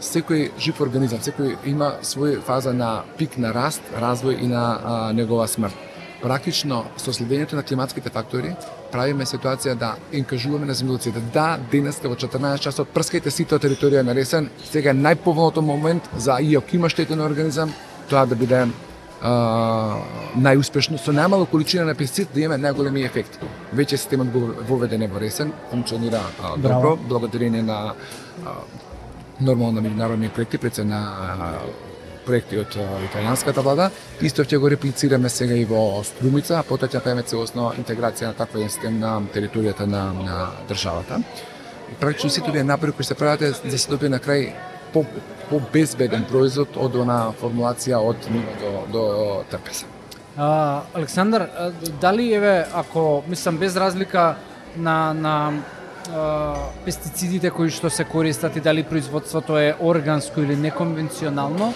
секој 0.00 0.50
жив 0.58 0.80
организам, 0.80 1.20
секој 1.22 1.56
има 1.66 1.96
своја 2.02 2.40
фаза 2.42 2.72
на 2.72 3.02
пик 3.18 3.38
на 3.38 3.52
раст, 3.54 3.82
развој 3.98 4.38
и 4.42 4.46
на 4.46 4.62
а, 4.62 5.12
негова 5.12 5.46
смрт. 5.48 5.74
Практично 6.22 6.84
со 6.98 7.12
следењето 7.14 7.54
на 7.54 7.62
климатските 7.62 8.10
фактори 8.10 8.50
правиме 8.92 9.26
ситуација 9.26 9.74
да 9.78 9.92
инкажуваме 10.12 10.66
на 10.66 10.74
земјоделците. 10.74 11.22
Да 11.34 11.58
денеска 11.70 12.10
во 12.10 12.16
14 12.18 12.64
часот 12.64 12.90
прскајте 12.94 13.30
сите 13.30 13.54
територија 13.54 14.02
на 14.02 14.16
Ресен, 14.18 14.50
сега 14.64 14.90
е 14.90 14.98
најповолното 14.98 15.62
момент 15.62 16.08
за 16.16 16.40
и 16.42 16.56
ако 16.56 16.76
има 16.76 16.88
штетен 16.90 17.20
организам, 17.20 17.74
тоа 18.10 18.26
да 18.26 18.34
биде 18.34 18.66
а, 19.22 19.32
најуспешно 20.34 20.98
со 20.98 21.14
најмала 21.14 21.46
количина 21.46 21.84
на 21.84 21.94
пестицид 21.94 22.34
да 22.34 22.40
имаме 22.40 22.66
најголеми 22.66 23.04
ефекти. 23.06 23.38
Веќе 23.74 23.96
системот 23.96 24.32
го 24.34 24.54
воведен 24.68 25.06
во 25.12 25.20
Ресен, 25.20 25.52
функционира 25.70 26.20
а, 26.42 26.56
добро, 26.56 26.96
благодарение 26.96 27.62
на 27.62 27.94
а, 28.44 28.58
нормално 29.40 29.80
на 29.80 29.88
меѓународни 29.88 30.30
проекти, 30.30 30.58
пред 30.58 30.74
се 30.74 30.84
на 30.84 30.98
а, 30.98 31.52
проекти 32.28 32.60
од 32.60 32.76
италијанската 33.08 33.64
влада. 33.64 33.88
Исто 34.20 34.44
ќе 34.44 34.60
го 34.60 34.68
реплицираме 34.68 35.30
сега 35.32 35.56
и 35.56 35.64
во 35.68 36.02
Струмица, 36.04 36.58
а 36.60 36.66
потоа 36.66 36.90
ќе 36.92 37.00
правиме 37.04 37.24
целосно 37.24 37.72
интеграција 37.80 38.32
на 38.32 38.38
таква 38.38 38.60
еден 38.60 38.72
систем 38.74 38.98
на 39.00 39.18
територијата 39.34 39.88
на, 39.88 40.08
на 40.12 40.38
државата. 40.68 41.22
И 41.92 41.94
практично 42.00 42.30
сите 42.30 42.50
овие 42.50 42.64
напори 42.64 42.92
кои 42.92 43.04
се 43.04 43.14
прават 43.14 43.42
е 43.42 43.52
да 43.64 43.78
се 43.78 43.90
добие 43.90 44.12
на 44.12 44.20
крај 44.20 44.52
по, 44.92 45.04
по 45.48 45.60
безбеден 45.72 46.24
производ 46.28 46.76
од 46.76 46.96
она 46.96 47.20
формулација 47.40 48.00
од 48.04 48.28
нива 48.32 48.56
до, 48.60 48.72
до 48.92 49.04
трпеза. 49.50 49.88
А, 50.36 50.82
Александар, 50.94 51.48
дали 52.00 52.32
еве 52.34 52.66
ако 52.74 53.24
мислам 53.28 53.56
без 53.56 53.76
разлика 53.76 54.36
на 54.76 55.14
на 55.14 55.52
а, 56.14 56.54
пестицидите 56.84 57.50
кои 57.50 57.70
што 57.70 57.90
се 57.90 58.04
користат 58.04 58.56
и 58.56 58.60
дали 58.60 58.82
производството 58.82 59.58
е 59.58 59.74
органско 59.80 60.40
или 60.40 60.56
неконвенционално, 60.56 61.74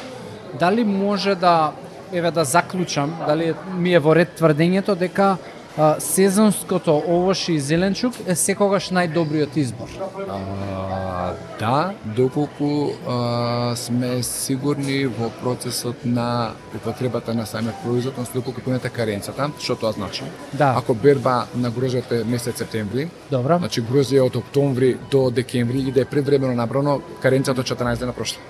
дали 0.59 0.85
може 0.85 1.35
да 1.35 1.73
еве 2.13 2.31
да 2.31 2.45
заклучам, 2.45 3.17
дали 3.27 3.55
ми 3.79 3.95
е 3.95 3.99
во 3.99 4.15
ред 4.15 4.37
тврдењето 4.37 4.95
дека 4.99 5.37
а, 5.79 6.01
сезонското 6.01 7.03
овош 7.09 7.49
и 7.49 7.59
зеленчук 7.61 8.15
е 8.27 8.37
секогаш 8.37 8.91
најдобриот 8.93 9.57
избор. 9.57 9.89
А, 10.29 11.33
да, 11.59 11.93
доколку 12.05 12.93
а, 13.09 13.77
сме 13.77 14.23
сигурни 14.23 15.07
во 15.07 15.31
процесот 15.43 16.05
на 16.05 16.53
употребата 16.77 17.35
на 17.35 17.47
самиот 17.47 17.81
производ, 17.85 18.15
односно 18.15 18.41
доколку 18.41 18.61
поминете 18.61 18.89
каренцата, 18.89 19.51
што 19.59 19.77
тоа 19.77 19.93
значи? 19.93 20.25
Да. 20.53 20.75
Ако 20.77 20.95
берба 20.95 21.47
на 21.55 21.73
грозјето 21.73 22.21
е 22.21 22.25
месец 22.25 22.59
септември, 22.59 23.09
Добро. 23.31 23.59
значи 23.59 23.83
грозје 23.83 24.21
од 24.21 24.37
октомври 24.37 24.99
до 25.11 25.31
декември 25.31 25.89
и 25.89 25.93
да 25.93 26.01
е 26.01 26.05
предвремено 26.05 26.55
набрано, 26.55 27.01
каренцата 27.23 27.61
од 27.61 27.67
14 27.67 27.99
дена 27.99 28.13
прошла. 28.13 28.43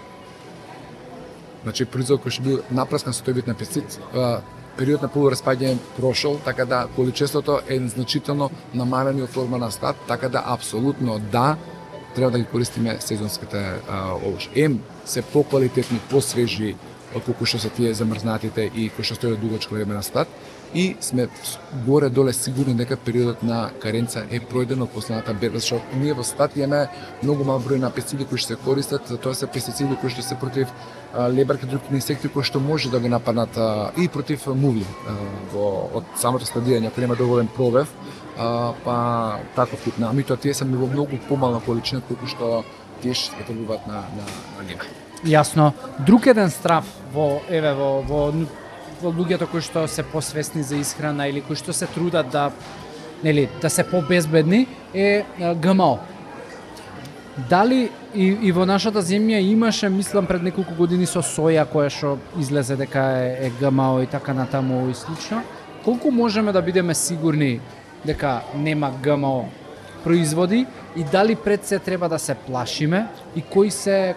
Значи 1.62 1.84
производ 1.86 2.22
кој 2.22 2.34
што 2.34 2.42
бил 2.42 2.62
напраскан 2.70 3.14
со 3.14 3.24
тој 3.24 3.38
вид 3.38 3.46
на 3.46 3.54
пестицид, 3.54 3.98
период 4.76 5.02
на 5.02 5.08
полураспаѓање 5.12 5.78
прошол, 5.96 6.38
така 6.44 6.64
да 6.64 6.86
количеството 6.96 7.60
е 7.68 7.78
значително 7.88 8.50
намалено 8.74 9.24
од 9.24 9.30
форма 9.30 9.58
на 9.58 9.70
стат, 9.70 9.96
така 10.08 10.28
да 10.28 10.42
апсолутно 10.46 11.18
да 11.18 11.56
треба 12.14 12.30
да 12.30 12.38
ги 12.38 12.44
користиме 12.44 12.96
сезонските 13.00 13.80
овош. 14.24 14.50
Ем 14.54 14.80
се 15.04 15.22
поквалитетни, 15.22 16.00
посвежи 16.10 16.74
од 17.14 17.24
колку 17.24 17.46
што 17.46 17.60
се 17.60 17.68
тие 17.68 17.94
замрзнатите 17.94 18.70
и 18.74 18.88
кои 18.88 19.04
што 19.04 19.16
стојат 19.18 19.40
дугачко 19.40 19.74
време 19.76 19.94
на 19.94 20.02
стат 20.02 20.28
и 20.74 20.96
сме 21.00 21.28
горе 21.86 22.08
доле 22.08 22.32
сигурни 22.32 22.74
дека 22.74 22.96
периодот 22.96 23.42
на 23.42 23.70
каренца 23.82 24.24
е 24.30 24.40
пројден 24.40 24.82
од 24.82 24.90
последната 24.90 25.34
берба, 25.34 25.60
што 25.60 25.80
ние 26.00 26.14
во 26.16 26.24
статија 26.24 26.64
имаме 26.64 26.88
многу 27.22 27.44
мал 27.44 27.60
број 27.60 27.80
на 27.80 27.90
пестициди 27.90 28.24
кои 28.24 28.38
што 28.38 28.54
се 28.54 28.60
користат, 28.64 29.12
тоа 29.22 29.34
се 29.34 29.46
пестициди 29.46 29.96
кои 30.00 30.10
што 30.10 30.22
се 30.22 30.38
против 30.40 30.72
лебарки 31.36 31.66
и 31.66 31.68
други 31.68 31.92
инсекти 31.92 32.28
кои 32.28 32.42
што 32.42 32.60
може 32.60 32.90
да 32.90 33.00
ги 33.00 33.08
нападнат 33.08 33.58
и 33.96 34.08
против 34.08 34.46
муви 34.46 34.86
во 35.52 35.90
од 36.00 36.04
самото 36.16 36.48
стадијање 36.48 36.88
ако 36.88 37.00
нема 37.00 37.16
доволен 37.16 37.48
пробев, 37.48 37.92
а, 38.38 38.72
па 38.84 39.40
таков 39.56 39.84
тип 39.84 39.98
на 39.98 40.10
амито 40.10 40.36
тие 40.36 40.54
се 40.54 40.64
во 40.64 40.86
многу 40.86 41.18
помална 41.28 41.60
количина 41.60 42.00
колку 42.08 42.26
што 42.26 42.64
тие 43.02 43.14
што 43.14 43.32
се 43.32 43.44
потребуваат 43.44 43.86
на 43.86 44.04
на 44.16 44.24
на. 44.62 44.90
Јасно. 45.22 45.72
Друг 46.06 46.26
еден 46.26 46.50
страв 46.50 46.84
во 47.12 47.42
еве 47.48 47.74
во 47.74 48.02
во 48.02 48.32
луѓето 49.10 49.50
кои 49.50 49.60
што 49.60 49.88
се 49.88 50.02
посвесни 50.02 50.62
за 50.62 50.76
исхрана 50.76 51.26
или 51.26 51.40
кои 51.40 51.56
што 51.56 51.72
се 51.72 51.86
трудат 51.86 52.30
да 52.30 52.50
нели 53.24 53.48
да 53.60 53.70
се 53.70 53.84
побезбедни 53.84 54.66
е 54.94 55.24
ГМО. 55.38 55.98
Дали 57.50 57.90
и, 58.14 58.26
и 58.42 58.52
во 58.52 58.66
нашата 58.68 59.00
земја 59.02 59.40
имаше, 59.40 59.88
мислам, 59.88 60.26
пред 60.26 60.42
неколку 60.42 60.74
години 60.76 61.06
со 61.08 61.22
соја 61.24 61.64
која 61.64 61.88
што 61.88 62.18
излезе 62.36 62.76
дека 62.76 63.00
е, 63.16 63.46
е 63.46 63.50
ГМО 63.60 64.02
и 64.02 64.06
така 64.06 64.34
натаму 64.34 64.90
и 64.90 64.94
слично. 64.94 65.42
Колку 65.84 66.10
можеме 66.10 66.52
да 66.52 66.62
бидеме 66.62 66.94
сигурни 66.94 67.60
дека 68.04 68.42
нема 68.54 68.92
ГМО 69.02 69.48
производи 70.04 70.66
и 70.96 71.04
дали 71.04 71.36
пред 71.36 71.64
се 71.64 71.78
треба 71.78 72.08
да 72.08 72.18
се 72.18 72.34
плашиме 72.34 73.06
и 73.36 73.42
кои 73.42 73.70
се 73.70 74.14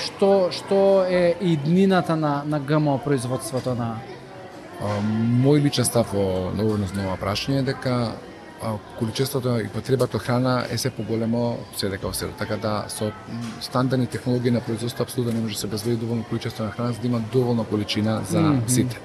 што 0.00 0.48
што 0.50 1.06
е 1.06 1.36
иднината 1.40 2.16
на 2.16 2.42
на 2.46 2.60
ГМО 2.60 2.98
производството 3.04 3.74
на 3.74 3.96
Мој 4.80 5.62
личен 5.64 5.84
став 5.84 6.12
во 6.12 6.52
однос 6.52 6.92
на 6.94 7.06
ова 7.06 7.16
прашање 7.16 7.62
е 7.62 7.68
дека 7.72 8.12
количеството 8.98 9.58
и 9.60 9.68
потребата 9.68 10.16
од 10.16 10.22
храна 10.22 10.66
е 10.70 10.78
се 10.78 10.90
поголемо 10.90 11.58
се 11.76 11.88
дека 11.88 12.12
свет. 12.14 12.36
Така 12.38 12.56
да 12.56 12.84
со 12.88 13.12
стандардни 13.60 14.06
технологии 14.06 14.50
на 14.50 14.60
производство 14.60 15.02
апсолутно 15.02 15.32
не 15.32 15.40
може 15.40 15.54
да 15.54 15.60
се 15.60 15.66
обезбеди 15.66 15.96
доволно 15.96 16.24
количество 16.24 16.64
на 16.64 16.70
храна 16.70 16.92
за 16.92 17.00
да 17.00 17.06
има 17.06 17.20
доволна 17.32 17.64
количина 17.64 18.22
за 18.30 18.60
сите. 18.66 19.00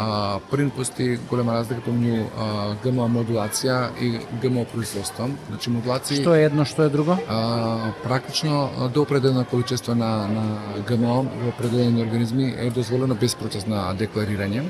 А, 0.00 0.38
првин 0.50 0.68
постои 0.70 1.16
голема 1.26 1.56
разлика 1.58 1.82
помеѓу 1.82 2.28
ГМО 2.84 3.08
модулација 3.10 3.78
и 3.98 4.20
ГМО 4.38 4.62
производство. 4.70 5.26
Значи 5.48 5.72
модулација 5.74 6.20
што 6.20 6.36
е 6.38 6.44
едно, 6.46 6.62
што 6.70 6.84
е 6.86 6.92
друго? 6.94 7.16
А, 7.26 7.90
практично 8.04 8.68
до 8.94 9.02
определено 9.02 9.42
количество 9.44 9.96
на, 9.98 10.28
на 10.30 10.44
ГМО 10.86 11.16
во 11.42 11.48
определени 11.50 12.06
организми 12.06 12.54
е 12.54 12.70
дозволено 12.70 13.18
без 13.18 13.34
процес 13.34 13.66
на 13.66 13.88
декларирање. 13.98 14.68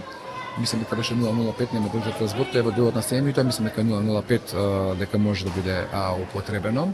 Мислам 0.57 0.81
дека 0.81 0.97
беше 0.97 1.15
0,05, 1.15 1.75
нема 1.75 1.93
да 1.93 2.01
држат 2.01 2.23
разбор, 2.25 2.49
тоа 2.49 2.65
е 2.65 2.65
во 2.65 2.73
делот 2.73 2.97
на 2.97 3.05
семејто, 3.05 3.45
мислам 3.45 3.69
дека 3.69 3.85
0,05 3.85 4.57
а, 4.57 4.95
дека 4.97 5.21
може 5.21 5.45
да 5.45 5.51
биде 5.61 5.83
а, 5.93 6.15
употребено. 6.17 6.89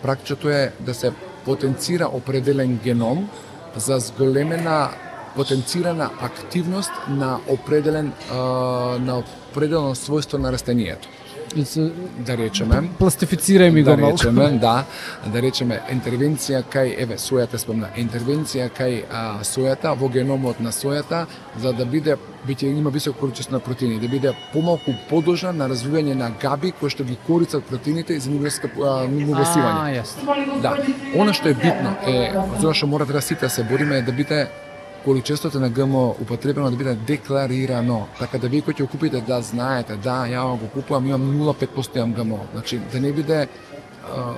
Практичното 0.00 0.48
е 0.48 0.72
да 0.80 0.94
се 0.94 1.12
потенцира 1.44 2.08
определен 2.08 2.80
геном 2.80 3.28
за 3.76 3.98
зголемена 3.98 4.88
потенцирана 5.36 6.10
активност 6.20 6.92
на 7.08 7.38
определен 7.48 8.12
на 9.00 9.22
определено 9.52 9.94
својство 9.94 10.38
на 10.38 10.52
растението. 10.52 11.08
Да 12.26 12.36
речеме, 12.36 12.82
Пластифицирај 12.98 13.70
ми 13.70 13.82
го 13.82 13.90
да 13.90 13.96
речеме, 13.96 14.48
да, 14.60 14.84
да 15.32 15.40
речеме 15.40 15.78
интервенција 15.94 16.64
кај 16.72 16.92
еве 17.00 17.16
сојата 17.16 17.56
спомна, 17.56 17.88
интервенција 17.96 18.66
кај 18.76 19.04
а, 19.08 19.22
сојата 19.46 19.94
во 19.96 20.10
геномот 20.12 20.60
на 20.60 20.72
сојата 20.74 21.24
за 21.62 21.72
да 21.72 21.86
биде 21.86 22.18
биќе 22.46 22.68
има 22.76 22.90
високо 22.90 23.18
количество 23.20 23.56
на 23.56 23.60
протеини, 23.60 24.00
да 24.00 24.08
биде 24.08 24.34
помалку 24.52 24.92
подложна 25.08 25.52
на 25.52 25.68
развивање 25.70 26.14
на 26.14 26.30
габи 26.42 26.72
кои 26.80 26.90
што 26.90 27.04
ги 27.04 27.16
корицат 27.26 27.64
протеините 27.64 28.18
за 28.20 28.30
јасно. 29.96 30.60
Да, 30.62 30.76
она 31.16 31.32
што 31.32 31.48
е 31.48 31.54
битно 31.54 31.96
е, 32.06 32.34
за 32.60 32.74
што 32.74 32.86
мора 32.86 33.06
да 33.06 33.22
сите 33.22 33.48
се 33.48 33.64
бориме 33.64 33.98
е 33.98 34.02
да 34.02 34.12
биде 34.12 34.46
количеството 35.06 35.60
на 35.60 35.68
ГМО 35.70 36.16
употребено 36.22 36.70
да 36.70 36.76
биде 36.76 36.94
декларирано, 36.94 38.06
така 38.18 38.38
да 38.42 38.48
вие 38.50 38.64
кои 38.66 38.74
ќе 38.74 38.88
купите 38.90 39.20
да 39.22 39.38
знаете, 39.38 39.94
да, 40.02 40.24
ја 40.26 40.42
го 40.58 40.66
купувам, 40.74 41.06
имам 41.06 41.22
0,5% 41.38 41.96
имам 41.96 42.12
ГМО. 42.12 42.40
Значи 42.52 42.80
да 42.92 43.00
не 43.00 43.12
биде 43.12 43.46
а, 44.10 44.34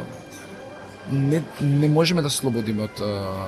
не 1.12 1.42
не 1.60 1.88
можеме 1.88 2.22
да 2.22 2.30
се 2.30 2.36
слободиме 2.36 2.84
од 2.84 3.00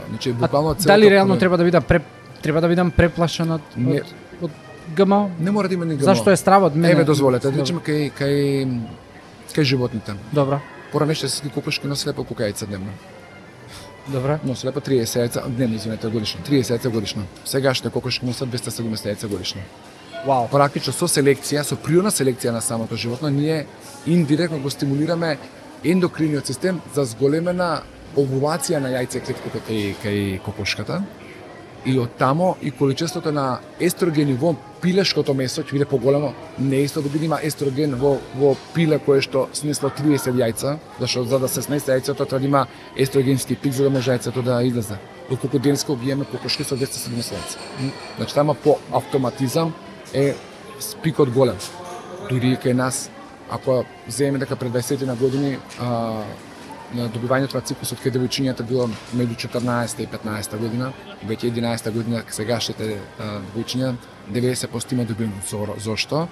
значи 0.08 0.32
буквално 0.32 0.74
целото 0.74 0.88
Дали 0.88 1.10
реално 1.10 1.38
треба 1.38 1.60
да 1.60 1.64
бидам 1.64 1.84
пре, 1.84 2.00
треба 2.42 2.60
да 2.60 2.68
бидам 2.72 2.90
преплашен 2.90 3.52
од 3.52 3.76
Не. 3.76 4.00
од, 4.00 4.16
од 4.40 4.50
ГМО? 4.96 5.30
не 5.40 5.50
мора 5.50 5.68
да 5.68 5.74
има 5.74 5.84
ни 5.84 6.00
ГМО. 6.00 6.04
Зашто 6.04 6.30
е 6.30 6.36
стравот 6.36 6.74
мене? 6.74 6.92
Еве 6.92 7.04
дозволете, 7.04 7.50
да 7.52 7.60
речеме 7.60 7.84
кај 7.84 8.12
кај 8.16 8.80
кај 9.52 9.62
животните. 9.62 10.16
Добро. 10.32 10.60
Пора 10.92 11.04
нешто 11.04 11.28
се 11.28 11.52
купуваш 11.52 11.84
на 11.84 11.96
слепо 11.96 12.24
кукајца 12.24 12.64
дневно. 12.66 12.96
Добро. 14.08 14.38
Но 14.44 14.54
слепо 14.54 14.80
30 14.80 15.18
яйца 15.18 15.42
дневно, 15.48 15.76
извинете, 15.76 16.08
годишно. 16.08 16.40
30 16.44 16.70
яйца 16.70 16.90
годишно. 16.90 17.22
Сегашните 17.44 17.90
кокошки 17.90 18.26
носат 18.26 18.48
270 18.48 19.06
яйца 19.06 19.28
годишно. 19.28 19.60
Вау. 20.26 20.48
Практично 20.52 20.92
со 20.92 21.08
селекција, 21.08 21.62
со 21.64 21.76
природна 21.80 22.10
селекција 22.12 22.52
на 22.52 22.60
самото 22.60 22.96
животно, 22.96 23.30
ние 23.30 23.66
индиректно 24.06 24.58
го 24.60 24.70
стимулираме 24.70 25.38
ендокриниот 25.84 26.46
систем 26.46 26.80
за 26.94 27.04
зголемена 27.04 27.82
овулација 28.16 28.80
на 28.84 28.90
јајце 28.92 29.22
клетките 29.24 29.62
кај, 29.68 29.94
кај 30.02 30.40
кокошката. 30.44 31.02
И 31.86 31.96
од 31.98 32.12
тамо 32.18 32.56
и 32.60 32.70
количеството 32.70 33.32
на 33.32 33.60
естрогени 33.80 34.34
во 34.34 34.54
пилешкото 34.80 35.34
месо 35.34 35.62
ќе 35.62 35.76
биде 35.76 35.86
поголемо. 35.88 36.32
Не 36.58 36.80
е 36.80 36.88
исто 36.88 37.02
да 37.02 37.08
биде 37.08 37.26
има 37.26 37.38
естроген 37.42 37.94
во, 38.00 38.16
во 38.36 38.54
пиле 38.74 38.98
кое 38.98 39.20
што 39.24 39.46
снесло 39.52 39.90
30 39.90 40.36
јајца, 40.40 40.76
зашто 41.00 41.24
за 41.24 41.38
да 41.38 41.48
се 41.48 41.62
снесе 41.62 41.92
јајцето 41.92 42.26
треба 42.26 42.40
да 42.40 42.46
има 42.46 42.66
естрогенски 42.96 43.56
пик 43.56 43.72
за 43.72 43.88
да 43.88 43.90
може 43.90 44.12
јајцето 44.12 44.42
да 44.42 44.62
излезе. 44.64 44.98
Доколку 45.30 45.58
денеска 45.58 45.96
ги 45.96 46.10
имаме 46.10 46.28
кокошки 46.30 46.64
со 46.64 46.76
270 46.76 47.36
јајца. 47.36 47.58
Значи 48.16 48.34
тама 48.34 48.54
по 48.54 48.78
автоматизам 48.92 49.74
е 50.14 50.34
спикот 50.80 51.30
голем. 51.30 51.56
Дури 52.28 52.54
и 52.54 52.56
кај 52.56 52.72
нас, 52.72 53.10
ако 53.50 53.84
земеме 54.08 54.38
дека 54.38 54.56
пред 54.56 54.72
20 54.72 55.06
на 55.06 55.16
години 55.16 55.58
а, 55.80 56.24
на 56.94 57.06
добивањето 57.08 57.54
на 57.54 57.60
цикусот 57.60 58.00
кај 58.02 58.14
девојчињата 58.16 58.66
било 58.66 58.88
меѓу 59.14 59.36
14 59.46 60.02
и 60.02 60.06
15 60.06 60.56
година, 60.58 60.92
веќе 61.26 61.52
11 61.52 61.90
година 61.92 62.22
сегашните 62.30 62.96
а, 63.18 63.40
девојчиња 63.54 63.94
90% 64.28 64.92
има 64.92 65.04
добивен 65.04 65.32
Зо- 65.48 65.78
Зошто? 65.78 66.28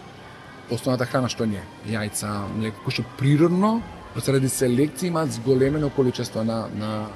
Основната 0.70 1.07
храна 1.07 1.28
што 1.28 1.47
не 1.47 1.57
е? 1.57 1.64
Јајца, 1.95 2.45
млеко, 2.57 2.82
кој 2.86 2.93
што 2.99 3.05
природно, 3.16 3.80
заради 4.16 4.49
селекција 4.49 5.09
имаат 5.09 5.32
зголемено 5.32 5.91
количество 5.91 6.45
на, 6.45 6.68
на 6.74 7.07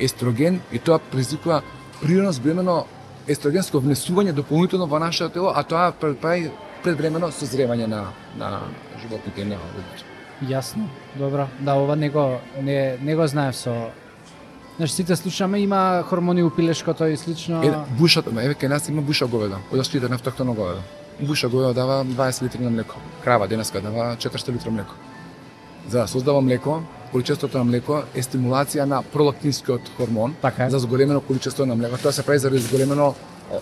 естроген 0.00 0.60
и 0.72 0.78
тоа 0.78 0.98
предизвикува 0.98 1.62
природно 2.00 2.32
зголемено 2.32 2.84
естрогенско 3.28 3.80
внесување 3.80 4.32
дополнително 4.32 4.86
во 4.86 4.98
нашето 4.98 5.28
тело, 5.28 5.52
а 5.54 5.62
тоа 5.62 5.92
прави 5.92 6.50
предвремено 6.82 7.30
созревање 7.30 7.86
на, 7.86 8.06
на 8.38 8.60
животните 9.02 9.44
на 9.44 9.56
луѓето. 9.60 10.08
Јасно. 10.42 10.88
Добро. 11.14 11.46
Да, 11.60 11.74
ова 11.78 11.94
не 11.96 12.10
го 12.10 12.40
не, 12.62 12.96
не 13.02 13.14
го 13.14 13.26
знаев 13.26 13.56
со 13.56 13.92
Значи 14.76 14.92
сите 14.92 15.16
слушаме 15.16 15.58
има 15.58 16.02
хормони 16.06 16.42
у 16.42 16.50
пилешкото 16.50 17.06
и 17.06 17.16
слично. 17.16 17.62
Е, 17.62 17.74
бушата, 17.98 18.30
еве 18.30 18.54
кај 18.54 18.68
нас 18.68 18.88
има 18.88 19.02
буша 19.02 19.26
говеда, 19.26 19.58
од 19.72 20.08
на 20.08 20.14
автохтоно 20.14 20.54
говеда. 20.54 20.80
Буша 21.20 21.48
говеда 21.48 21.74
дава 21.74 22.04
20 22.04 22.42
литри 22.42 22.62
на 22.62 22.70
млеко. 22.70 22.96
Крава 23.24 23.48
денеска 23.48 23.80
дава 23.80 24.16
400 24.16 24.52
литри 24.52 24.70
млеко. 24.70 24.94
За 25.88 25.98
да 25.98 26.08
создава 26.08 26.40
млеко, 26.40 26.82
количеството 27.12 27.58
на 27.58 27.64
млеко 27.64 28.02
е 28.14 28.22
стимулација 28.22 28.84
на 28.84 29.02
пролактинскиот 29.02 29.92
хормон 29.96 30.34
Така 30.42 30.64
е. 30.64 30.70
за 30.70 30.78
зголемено 30.78 31.20
количество 31.20 31.66
на 31.66 31.76
млеко. 31.76 31.98
Тоа 32.02 32.12
се 32.12 32.22
прави 32.22 32.38
заради 32.38 32.62
зголемено 32.62 33.14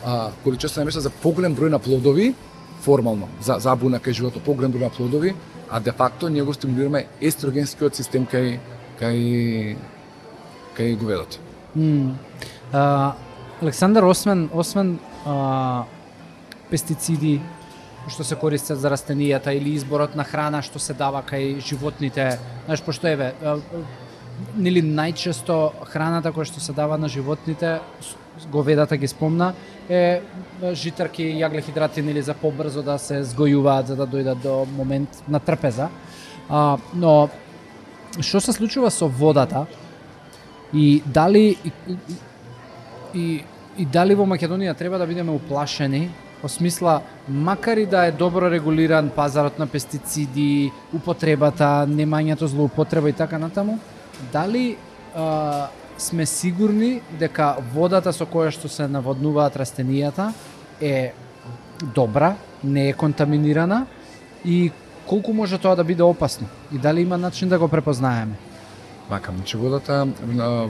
а, 0.05 0.31
количество 0.45 0.81
на 0.81 0.85
место 0.85 1.01
за 1.01 1.11
поголем 1.11 1.57
број 1.57 1.71
на 1.71 1.79
плодови 1.79 2.35
формално 2.81 3.29
за 3.43 3.59
забуна 3.59 3.99
кај 4.01 4.13
животот 4.13 4.45
поголем 4.45 4.73
број 4.73 4.89
на 4.89 4.91
плодови, 4.91 5.35
а 5.71 5.81
де 5.81 5.93
факто 5.93 6.29
ние 6.29 6.43
го 6.43 6.55
стимулираме 6.55 7.07
естрогенскиот 7.21 7.95
систем 7.95 8.27
кај 8.27 8.59
кај 9.01 9.77
Така 10.81 10.89
кај 10.89 10.99
го 10.99 11.07
ведат. 11.07 11.39
Mm. 11.77 12.15
А, 12.73 13.13
Александар, 13.63 14.03
освен, 14.03 14.49
освен 14.53 14.99
а, 15.27 15.85
пестициди 16.71 17.41
што 18.09 18.25
се 18.25 18.37
користат 18.41 18.81
за 18.81 18.89
растенијата 18.89 19.53
или 19.53 19.75
изборот 19.77 20.17
на 20.17 20.25
храна 20.25 20.63
што 20.65 20.81
се 20.81 20.95
дава 20.97 21.21
кај 21.23 21.61
животните, 21.61 22.39
знаеш, 22.65 22.81
пошто 22.81 23.11
еве, 23.13 23.35
нели 24.57 24.81
најчесто 24.81 25.85
храната 25.93 26.33
која 26.33 26.49
што 26.49 26.65
се 26.65 26.73
дава 26.73 26.97
на 26.97 27.09
животните, 27.13 27.81
говедата 28.51 28.97
ги 28.97 29.07
спомна, 29.07 29.53
е 29.89 30.23
е, 30.63 30.75
житарки 30.75 31.23
и 31.23 31.43
јаглехидрати 31.43 32.01
нели 32.01 32.23
за 32.23 32.35
побрзо 32.35 32.83
да 32.83 32.97
се 32.99 33.21
згојуваат 33.21 33.93
за 33.93 33.97
да 33.97 34.07
дојдат 34.07 34.41
до 34.41 34.65
момент 34.65 35.23
на 35.29 35.41
трпеза. 35.41 35.91
А, 36.49 36.79
но 36.95 37.29
што 38.21 38.41
се 38.41 38.53
случува 38.53 38.91
со 38.91 39.09
водата 39.09 39.67
и 40.75 41.03
дали 41.07 41.57
и, 41.65 41.73
и, 43.15 43.45
и 43.79 43.87
дали 43.87 44.15
во 44.15 44.27
Македонија 44.27 44.77
треба 44.79 44.99
да 44.99 45.07
бидеме 45.07 45.33
уплашени 45.33 46.09
во 46.43 46.49
смисла 46.49 47.01
макар 47.29 47.77
и 47.77 47.87
да 47.87 48.07
е 48.07 48.13
добро 48.13 48.51
регулиран 48.51 49.11
пазарот 49.11 49.59
на 49.59 49.67
пестициди, 49.67 50.73
употребата, 50.95 51.87
немањето 51.89 52.49
злоупотреба 52.49 53.11
и 53.11 53.13
така 53.13 53.39
натаму, 53.39 53.79
дали 54.33 54.77
а, 55.15 55.69
сме 55.99 56.27
сигурни 56.27 57.01
дека 57.19 57.57
водата 57.75 58.13
со 58.13 58.25
која 58.25 58.51
што 58.51 58.69
се 58.69 58.89
наводнуваат 58.89 59.57
растенијата 59.61 60.33
е 60.81 61.13
добра, 61.95 62.37
не 62.65 62.89
е 62.89 62.93
контаминирана 62.93 63.87
и 64.45 64.71
колку 65.07 65.33
може 65.33 65.59
тоа 65.59 65.77
да 65.77 65.85
биде 65.85 66.03
опасно 66.03 66.49
и 66.73 66.79
дали 66.79 67.01
има 67.01 67.19
начин 67.19 67.49
да 67.49 67.59
го 67.59 67.69
препознаеме? 67.69 68.50
Макам, 69.11 69.37
значи 69.37 69.57
водата 69.57 70.07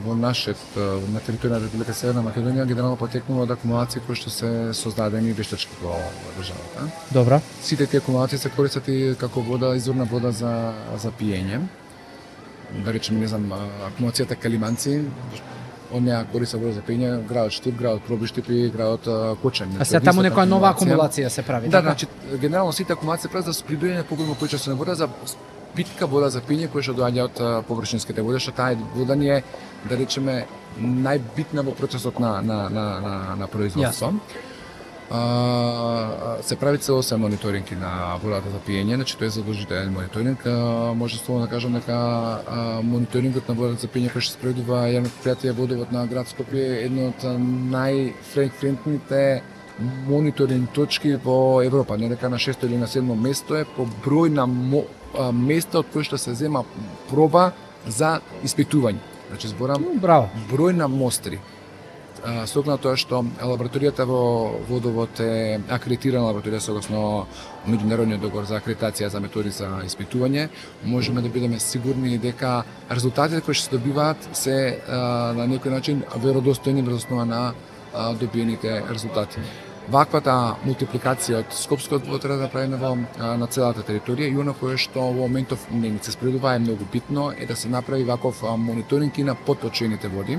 во 0.05 0.15
нашет 0.17 0.57
на 0.75 1.21
територија 1.21 1.53
на 1.53 1.59
Република 1.61 1.93
Северна 1.93 2.23
Македонија 2.25 2.65
генерално 2.65 2.97
потекнува 2.97 3.43
од 3.45 3.51
акумулации 3.53 4.01
кои 4.01 4.17
што 4.17 4.33
се 4.33 4.49
создадени 4.73 5.33
вештачки 5.37 5.77
во 5.81 5.93
државата. 6.39 6.87
Добра. 7.13 7.41
Сите 7.61 7.85
тие 7.85 8.01
акумулации 8.01 8.39
се 8.41 8.49
користат 8.49 8.87
и 8.89 9.13
како 9.19 9.41
вода, 9.45 9.75
изворна 9.77 10.05
вода 10.09 10.31
за 10.31 10.73
за 10.97 11.11
пиење. 11.11 11.61
Да 12.85 12.93
речеме, 12.93 13.19
не 13.19 13.27
знам, 13.27 13.45
акумулацијата 13.91 14.35
Калиманци, 14.39 15.03
од 15.91 16.01
неа 16.01 16.25
користа 16.33 16.57
вода 16.57 16.73
за 16.79 16.81
пиење, 16.81 17.13
градот 17.29 17.53
Штип, 17.53 17.77
градот 17.77 18.07
Пробиштип 18.09 18.49
и 18.49 18.69
градот 18.73 19.05
Кочан. 19.43 19.69
А 19.79 19.85
сега 19.85 20.01
таму 20.09 20.25
некоја 20.25 20.49
нова 20.49 20.73
акумулација 20.73 21.29
се 21.29 21.43
прави, 21.45 21.69
Да, 21.69 21.77
така? 21.77 21.93
значи 21.93 22.07
генерално 22.41 22.73
сите 22.73 22.93
акумулации 22.93 23.29
се 23.29 23.33
прават 23.37 23.53
за 23.53 23.53
прибирање 23.53 24.03
поголемо 24.03 24.35
количество 24.35 24.71
на 24.71 24.77
вода 24.77 24.95
за 24.95 25.09
питка 25.75 26.07
вода 26.07 26.29
за 26.29 26.41
пиење 26.45 26.69
која 26.71 26.85
што 26.87 26.97
доаѓа 26.99 27.27
од 27.29 27.41
површинските 27.67 28.21
води, 28.21 28.39
што 28.43 28.55
таа 28.55 28.77
вода 28.95 29.15
ни 29.15 29.29
е 29.29 29.41
да 29.89 29.97
речеме 29.97 30.45
најбитна 30.79 31.65
во 31.65 31.75
процесот 31.75 32.19
на 32.19 32.41
на 32.41 32.69
на 32.69 32.87
на, 33.01 33.35
на 33.35 33.47
производство. 33.47 34.13
А, 35.13 36.37
се 36.41 36.55
прави 36.55 36.77
целосен 36.77 37.19
мониторинг 37.19 37.71
на 37.71 38.15
водата 38.23 38.47
за 38.49 38.59
пиење, 38.63 38.95
значи 38.95 39.17
тоа 39.19 39.27
е 39.27 39.35
задолжителен 39.35 39.91
мониторинг. 39.91 40.45
А, 40.45 40.93
може 40.95 41.17
словно 41.17 41.45
да 41.45 41.51
кажам 41.51 41.73
дека 41.73 41.97
а, 42.47 42.81
мониторингот 42.81 43.49
на 43.49 43.55
водата 43.55 43.81
за 43.81 43.89
пиење 43.91 44.13
кој 44.13 44.23
што 44.23 44.39
спроведува 44.39 44.85
јавно 44.87 45.11
предпријатие 45.11 45.51
водовод 45.57 45.91
на 45.91 46.05
град 46.07 46.31
Скопје 46.31 46.63
е 46.63 46.85
едно 46.85 47.09
од 47.11 47.27
најфреквентните 47.75 49.41
мониторинг 50.07 50.71
точки 50.71 51.15
во 51.15 51.61
Европа, 51.65 51.97
не 51.97 52.09
дека 52.09 52.29
на 52.29 52.39
шесто 52.39 52.65
или 52.65 52.77
на 52.77 52.87
седмо 52.87 53.15
место 53.15 53.55
е 53.55 53.65
по 53.65 53.87
број 54.05 54.29
на 54.29 54.45
мо, 54.47 54.85
а, 55.17 55.31
места 55.31 55.79
од 55.79 55.87
кои 55.93 56.03
што 56.03 56.17
се 56.17 56.33
зема 56.33 56.63
проба 57.09 57.51
за 57.87 58.19
испитување. 58.43 58.99
Значи 59.29 59.47
зборам 59.47 59.85
Браво. 60.01 60.29
број 60.51 60.73
на 60.73 60.87
мостри. 60.87 61.39
А, 62.25 62.45
С 62.45 62.55
оглед 62.55 62.67
на 62.67 62.77
тоа 62.77 62.97
што 62.97 63.23
лабораторијата 63.41 64.05
во 64.05 64.59
водовод 64.69 65.19
е 65.19 65.59
акредитирана 65.69 66.27
лабораторија 66.27 66.59
согласно 66.59 67.25
меѓународниот 67.67 68.21
договор 68.21 68.45
за 68.45 68.59
акредитација 68.59 69.07
за 69.07 69.19
методи 69.19 69.49
за 69.49 69.81
испитување, 69.85 70.49
можеме 70.83 71.21
да 71.21 71.29
бидеме 71.29 71.59
сигурни 71.59 72.17
дека 72.17 72.63
резултатите 72.89 73.41
кои 73.41 73.53
што 73.53 73.69
се 73.69 73.77
добиваат 73.77 74.29
се 74.33 74.79
а, 74.87 75.33
на 75.33 75.47
некој 75.47 75.69
начин 75.69 76.03
веродостојни 76.15 76.85
врз 76.85 77.05
основа 77.05 77.25
на 77.25 77.53
добиените 78.19 78.83
резултати. 78.89 79.39
Ваквата 79.89 80.57
мултипликација 80.61 81.39
од 81.41 81.53
Скопскиот 81.57 82.05
водот 82.05 82.21
треба 82.21 82.37
да 82.37 82.45
направиме 82.45 82.77
во 82.77 82.91
на 83.37 83.47
целата 83.49 83.81
територија 83.81 84.29
и 84.29 84.37
она 84.37 84.53
кое 84.53 84.77
што 84.77 85.07
во 85.09 85.25
моментов 85.25 85.65
не 85.71 85.89
ни 85.89 85.99
се 86.01 86.11
спредува 86.11 86.53
е 86.53 86.59
многу 86.59 86.85
битно 86.91 87.31
е 87.31 87.45
да 87.45 87.55
се 87.55 87.69
направи 87.69 88.03
ваков 88.03 88.43
мониторинг 88.57 89.17
и 89.17 89.23
на 89.23 89.35
подточените 89.35 90.07
води. 90.07 90.37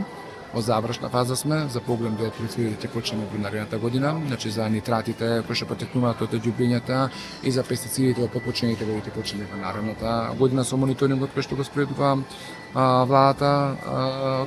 Во 0.55 0.61
завршна 0.61 1.09
фаза 1.09 1.37
сме 1.37 1.67
за 1.69 1.81
поглед 1.81 2.17
до 2.17 2.31
кои 2.31 2.89
почнеме 2.95 3.25
во 3.33 3.39
наредната 3.39 3.79
година, 3.79 4.21
значи 4.27 4.51
за 4.51 4.69
нитратите 4.69 5.43
кои 5.47 5.57
што 5.57 5.67
потекнуваат 5.67 6.23
од 6.23 6.35
ѓубињата 6.39 7.09
и 7.43 7.51
за 7.51 7.65
пестицидите 7.65 8.23
во 8.23 8.29
поточените 8.29 8.85
води 8.85 9.11
почнеме 9.11 9.49
во 9.51 9.59
наредната 9.59 10.37
година 10.39 10.65
со 10.65 10.77
мониторингот 10.77 11.35
кој 11.35 11.43
што 11.43 11.57
го 11.57 11.65
спредува 11.65 12.19
а, 12.75 13.05
владата 13.05 13.51
а, 13.51 14.47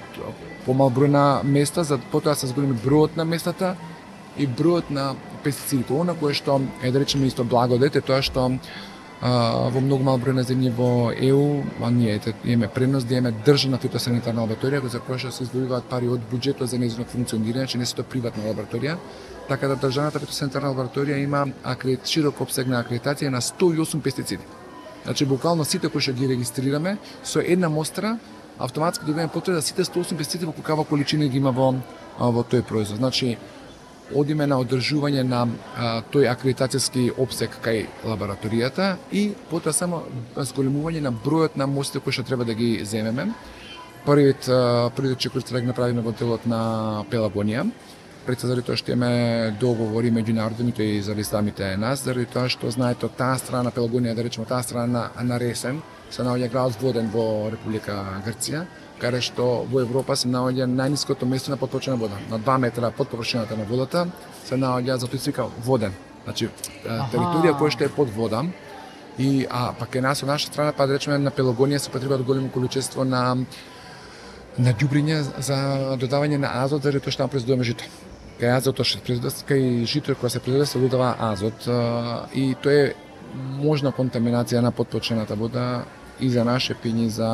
помал 0.65 0.89
број 0.89 1.11
на 1.11 1.41
места, 1.43 1.83
за 1.83 1.97
потоа 1.97 2.35
се 2.35 2.47
зголеми 2.47 2.79
бројот 2.85 3.17
на 3.17 3.25
местата 3.25 3.75
и 4.37 4.47
бројот 4.47 4.89
на 4.89 5.15
пестицидите. 5.43 5.93
Она 5.93 6.15
кое 6.15 6.33
што 6.33 6.61
е 6.83 6.91
да 6.91 6.99
речеме 6.99 7.27
исто 7.27 7.43
благодет 7.43 7.95
е 7.95 8.01
тоа 8.01 8.21
што 8.21 8.49
а, 9.21 9.69
во 9.71 9.81
многу 9.81 10.03
мал 10.03 10.19
број 10.19 10.35
на 10.35 10.43
земји 10.43 10.71
во 10.75 11.11
ЕУ, 11.11 11.63
а 11.81 11.91
ние 11.91 12.15
ете, 12.15 12.33
имаме 12.43 12.67
пренос 12.67 13.03
да 13.03 13.15
имаме 13.15 13.35
државна 13.45 13.77
фитосанитарна 13.77 14.45
лабораторија 14.45 14.87
за 14.87 14.99
која 14.99 15.17
што 15.17 15.31
се 15.31 15.47
издвојуваат 15.47 15.89
пари 15.89 16.09
од 16.11 16.21
буџетот 16.31 16.69
за 16.69 16.77
нејзино 16.77 17.07
функционирање, 17.07 17.67
че 17.67 17.77
не 17.77 17.85
се 17.85 17.95
тоа 17.95 18.05
приватна 18.05 18.43
лабораторија. 18.49 18.97
Така 19.47 19.67
да 19.67 19.75
државната 19.75 20.19
фитосанитарна 20.19 20.73
лабораторија 20.73 21.23
има 21.23 21.45
акредит, 21.63 22.05
широк 22.05 22.41
обсег 22.41 22.67
на 22.67 22.83
акредитација 22.83 23.29
на 23.29 23.41
108 23.41 24.01
пестициди. 24.01 24.43
Значи 25.05 25.25
буквално 25.25 25.65
сите 25.65 25.89
кои 25.89 26.01
што 26.01 26.13
ги 26.13 26.27
регистрираме 26.27 26.97
со 27.23 27.39
една 27.39 27.69
мостра 27.69 28.17
автоматски 28.59 29.05
добиваме 29.05 29.31
потреба 29.31 29.59
да 29.59 29.61
сите 29.61 29.83
108 29.83 30.17
пестициди 30.17 30.45
во 30.45 30.51
каква 30.51 30.83
количина 30.83 31.27
ги 31.27 31.37
има 31.37 31.51
во 31.51 31.75
во 32.19 32.43
тој 32.43 32.63
производ. 32.63 32.97
Значи 32.97 33.37
одиме 34.13 34.47
на 34.47 34.59
одржување 34.61 35.23
на 35.25 35.41
а, 35.45 36.01
тој 36.13 36.29
акредитацијски 36.29 37.07
обсек 37.17 37.57
кај 37.65 37.85
лабораторијата 38.05 38.95
и 39.11 39.31
потоа 39.49 39.73
само 39.73 40.03
зголемување 40.35 41.01
на 41.01 41.11
бројот 41.11 41.57
на 41.57 41.67
мостите 41.67 42.03
кои 42.03 42.13
што 42.13 42.23
треба 42.23 42.45
да 42.45 42.53
ги 42.53 42.85
земеме. 42.85 43.31
Првиот 44.05 44.45
првиот 44.95 45.17
чекор 45.17 45.41
ќе 45.41 45.57
да 45.57 45.61
направиме 45.65 46.01
во 46.05 46.13
делот 46.13 46.45
на 46.45 47.03
Пелагонија. 47.09 47.65
Пред 48.25 48.39
се 48.39 48.47
заради 48.47 48.65
тоа 48.65 48.77
што 48.79 48.89
имаме 48.91 49.53
договори 49.61 50.09
меѓународни 50.09 50.73
и 50.81 51.01
заради 51.01 51.23
самите 51.23 51.77
нас, 51.77 52.01
заради 52.03 52.25
тоа 52.25 52.49
што 52.49 52.71
знаете 52.73 53.05
од 53.05 53.13
таа 53.17 53.37
страна 53.37 53.69
на 53.69 53.71
Пелагонија, 53.71 54.15
да 54.17 54.23
речеме 54.25 54.47
таа 54.49 54.63
страна 54.63 54.87
на, 54.87 55.23
на 55.23 55.37
Ресен, 55.39 55.81
се 56.09 56.25
наоѓа 56.25 56.49
градот 56.49 56.81
Воден 56.81 57.11
во 57.13 57.51
Република 57.53 57.93
Грција, 58.25 58.63
каде 58.97 59.21
што 59.21 59.65
во 59.69 59.83
Европа 59.85 60.15
се 60.17 60.31
наоѓа 60.33 60.65
најниското 60.65 61.29
место 61.29 61.53
на 61.53 61.57
поточена 61.61 61.99
вода. 62.01 62.17
На 62.31 62.39
2 62.39 62.57
метра 62.57 62.89
под 62.91 63.09
површината 63.09 63.57
на 63.57 63.63
водата 63.69 64.07
се 64.45 64.57
наоѓа 64.57 64.97
затоа 65.05 65.19
се 65.19 65.29
вика 65.29 65.45
Воден. 65.65 65.93
Значи, 66.25 66.49
територија 66.81 67.53
која 67.59 67.77
што 67.77 67.85
е 67.85 67.93
под 67.93 68.09
вода, 68.09 68.41
и 69.19 69.45
а 69.49 69.71
пак 69.77 69.95
е 69.95 70.01
нас 70.01 70.23
од 70.23 70.27
наша 70.33 70.47
страна 70.47 70.73
па 70.73 70.87
да 70.87 70.97
речеме 70.97 71.17
на 71.17 71.31
Пелагонија 71.31 71.77
се 71.77 71.93
потребува 71.93 72.23
големо 72.23 72.49
количество 72.49 73.05
на 73.05 73.37
на 74.57 74.71
ѓубриње 74.71 75.21
за 75.43 75.57
додавање 75.99 76.37
на 76.39 76.51
азот 76.63 76.83
заради 76.83 77.03
тоа 77.03 77.11
што 77.11 77.23
таму 77.23 77.31
произведуваме 77.31 77.63
жито. 77.67 77.83
Кај 78.39 78.51
азотот 78.57 78.85
што 78.85 78.99
се 78.99 79.03
произведува, 79.05 79.47
кај 79.47 79.85
жито 79.87 80.15
која 80.19 80.29
се 80.29 80.39
произведува 80.43 80.67
се 80.67 80.79
додава 80.79 81.15
азот 81.31 81.67
и 82.35 82.55
тоа 82.61 82.73
е 82.73 82.93
можна 83.35 83.91
контаминација 83.95 84.59
на 84.61 84.71
подпочената 84.71 85.35
вода 85.35 85.85
и 86.19 86.29
за 86.29 86.43
наше 86.43 86.75
пиње 86.75 87.07
за 87.07 87.29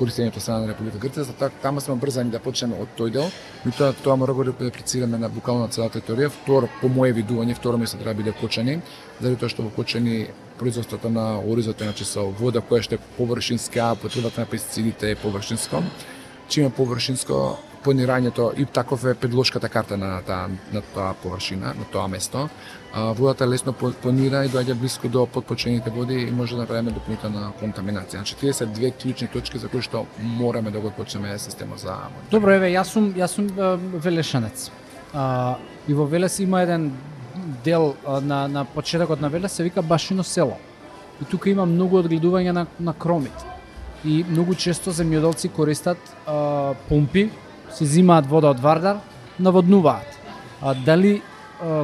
користењето 0.00 0.40
страна 0.40 0.64
на 0.64 0.72
Република 0.72 0.98
Грција, 1.00 1.26
затоа 1.28 1.50
таму 1.62 1.80
сме 1.80 1.94
брзани 2.00 2.32
да 2.32 2.40
почнеме 2.40 2.78
од 2.80 2.92
тој 2.96 3.10
дел, 3.12 3.26
и 3.68 3.72
тоа 3.76 4.16
мора 4.16 4.32
да 4.32 4.38
го 4.38 4.44
реплицираме 4.44 5.18
на 5.18 5.28
буквално 5.28 5.66
на 5.66 5.68
целата 5.68 6.00
територија. 6.00 6.30
Второ, 6.32 6.68
по 6.80 6.88
моје 6.88 7.12
видување, 7.20 7.56
второ 7.56 7.76
место 7.78 7.98
треба 8.00 8.14
да 8.14 8.22
биде 8.22 8.32
Кочани, 8.32 8.80
заради 9.20 9.36
тоа 9.40 9.52
што 9.52 9.62
во 9.62 9.70
Кочани 9.76 10.28
производството 10.58 11.08
на 11.08 11.40
оризот 11.40 11.80
е 11.80 11.84
значи 11.84 12.04
со 12.04 12.24
вода 12.40 12.60
која 12.60 12.80
што 12.80 12.96
е 12.96 13.04
површинска, 13.18 13.96
потребата 14.00 14.40
на 14.40 14.46
пестицидите 14.46 15.10
е 15.10 15.16
површинско. 15.16 15.82
Чим 16.48 16.66
е 16.66 16.70
површинско, 16.70 17.58
планирањето 17.84 18.52
и 18.56 18.66
таков 18.66 19.04
е 19.04 19.14
предложката 19.14 19.68
карта 19.68 19.96
на 19.96 20.20
таа 20.22 20.48
на 20.72 20.82
тоа 20.94 21.14
површина, 21.22 21.74
на 21.78 21.84
тоа 21.92 22.08
место. 22.08 22.48
А, 22.92 23.12
водата 23.12 23.46
лесно 23.46 23.72
планира 23.72 24.44
и 24.44 24.48
доаѓа 24.48 24.74
близко 24.74 25.08
до 25.08 25.26
подпочените 25.26 25.90
води 25.90 26.14
и 26.14 26.30
може 26.30 26.56
да 26.56 26.62
направиме 26.62 26.90
дополнителна 26.90 27.52
контаминација. 27.60 28.20
Значи, 28.20 28.36
тие 28.36 28.52
се 28.52 28.66
две 28.66 28.90
клучни 28.90 29.28
точки 29.28 29.58
за 29.58 29.68
кои 29.68 29.82
што 29.82 30.06
мораме 30.18 30.70
да 30.70 30.80
го 30.80 30.90
почнеме 30.90 31.38
системот 31.38 31.78
за 31.78 31.94
мониторинг. 31.94 32.30
Добро, 32.30 32.56
еве, 32.58 32.72
јас 32.74 32.90
сум, 32.90 33.12
јас 33.14 33.38
сум 33.38 33.48
велешанец. 33.94 34.70
А, 35.14 35.56
и 35.88 35.94
во 35.94 36.06
Велес 36.06 36.38
има 36.38 36.62
еден 36.62 36.92
дел 37.64 37.94
а, 38.06 38.20
на, 38.20 38.48
на 38.48 38.64
почетокот 38.64 39.20
на 39.20 39.28
Велес 39.28 39.52
се 39.52 39.62
вика 39.62 39.82
Башино 39.82 40.24
село. 40.24 40.58
И 41.22 41.24
тука 41.24 41.50
има 41.50 41.66
многу 41.66 42.02
одгледување 42.02 42.52
на, 42.52 42.66
на 42.80 42.94
кромите. 42.94 43.44
И 44.04 44.24
многу 44.24 44.54
често 44.54 44.90
земјоделци 44.90 45.50
користат 45.52 45.98
а, 46.26 46.74
помпи, 46.88 47.30
си 47.74 47.86
зимаат 47.86 48.26
вода 48.26 48.50
од 48.50 48.60
Вардар, 48.60 48.96
наводнуваат. 49.38 50.18
А, 50.62 50.74
дали 50.74 51.20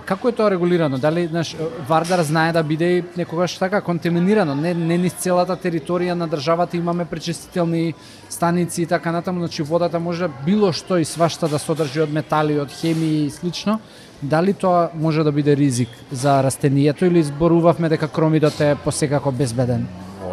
како 0.06 0.30
е 0.30 0.32
тоа 0.32 0.50
регулирано? 0.50 0.98
Дали 0.98 1.28
наш 1.32 1.54
Вардар 1.88 2.22
знае 2.24 2.52
да 2.52 2.62
биде 2.62 3.04
некогаш 3.16 3.58
така 3.58 3.80
контаминирано? 3.80 4.54
Не, 4.54 4.74
не 4.74 4.96
низ 4.98 5.12
целата 5.20 5.56
територија 5.56 6.16
на 6.16 6.28
државата 6.28 6.76
имаме 6.76 7.04
пречистителни 7.04 7.94
станици 8.28 8.82
и 8.82 8.86
така 8.86 9.12
натаму, 9.12 9.40
значи 9.40 9.62
водата 9.62 10.00
може 10.00 10.28
било 10.46 10.72
што 10.72 10.96
и 10.96 11.04
свашта 11.04 11.48
да 11.48 11.58
содржи 11.58 12.00
од 12.00 12.12
метали, 12.12 12.58
од 12.60 12.72
хемии 12.72 13.26
и 13.26 13.30
слично. 13.30 13.80
Дали 14.22 14.54
тоа 14.54 14.88
може 14.94 15.24
да 15.24 15.32
биде 15.32 15.56
ризик 15.56 15.92
за 16.10 16.40
растенијето 16.40 17.04
или 17.04 17.22
зборувавме 17.22 17.88
дека 17.88 18.08
кромидот 18.08 18.60
е 18.60 18.76
посекако 18.84 19.32
безбеден? 19.32 19.86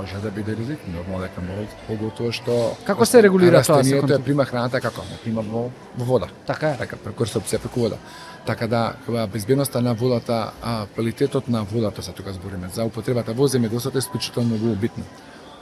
Може 0.04 0.18
да 0.18 0.32
биде 0.32 0.56
ризик, 0.56 0.80
нормално 0.88 1.24
дека 1.24 1.42
може, 1.42 1.68
поготово 1.88 2.32
што 2.36 2.54
Како 2.84 3.06
се 3.08 3.22
регулира 3.24 3.62
тоа, 3.64 3.64
се 3.64 3.94
Растението 3.96 4.18
е 4.18 4.20
прима 4.20 4.44
храната 4.44 4.82
како? 4.84 5.06
Прима 5.24 5.42
во, 5.48 5.62
во 5.96 6.06
вода. 6.06 6.28
Така 6.44 6.74
е. 6.74 6.78
Така, 6.82 6.98
преку 7.00 7.24
ресурпција 7.24 7.62
преку 7.64 7.86
вода. 7.86 7.96
Така 8.44 8.68
да, 8.68 8.82
кога 9.06 9.24
безбедноста 9.32 9.80
на 9.82 9.94
водата, 9.96 10.52
а 10.62 10.74
квалитетот 10.94 11.48
на 11.48 11.64
водата, 11.64 12.04
се 12.04 12.12
тука 12.12 12.34
збориме, 12.34 12.68
за 12.74 12.84
употребата 12.84 13.32
во 13.32 13.48
земјоделството 13.48 13.96
е 13.96 14.04
исклучително 14.04 14.58
многу 14.58 14.76
битно. 14.76 15.08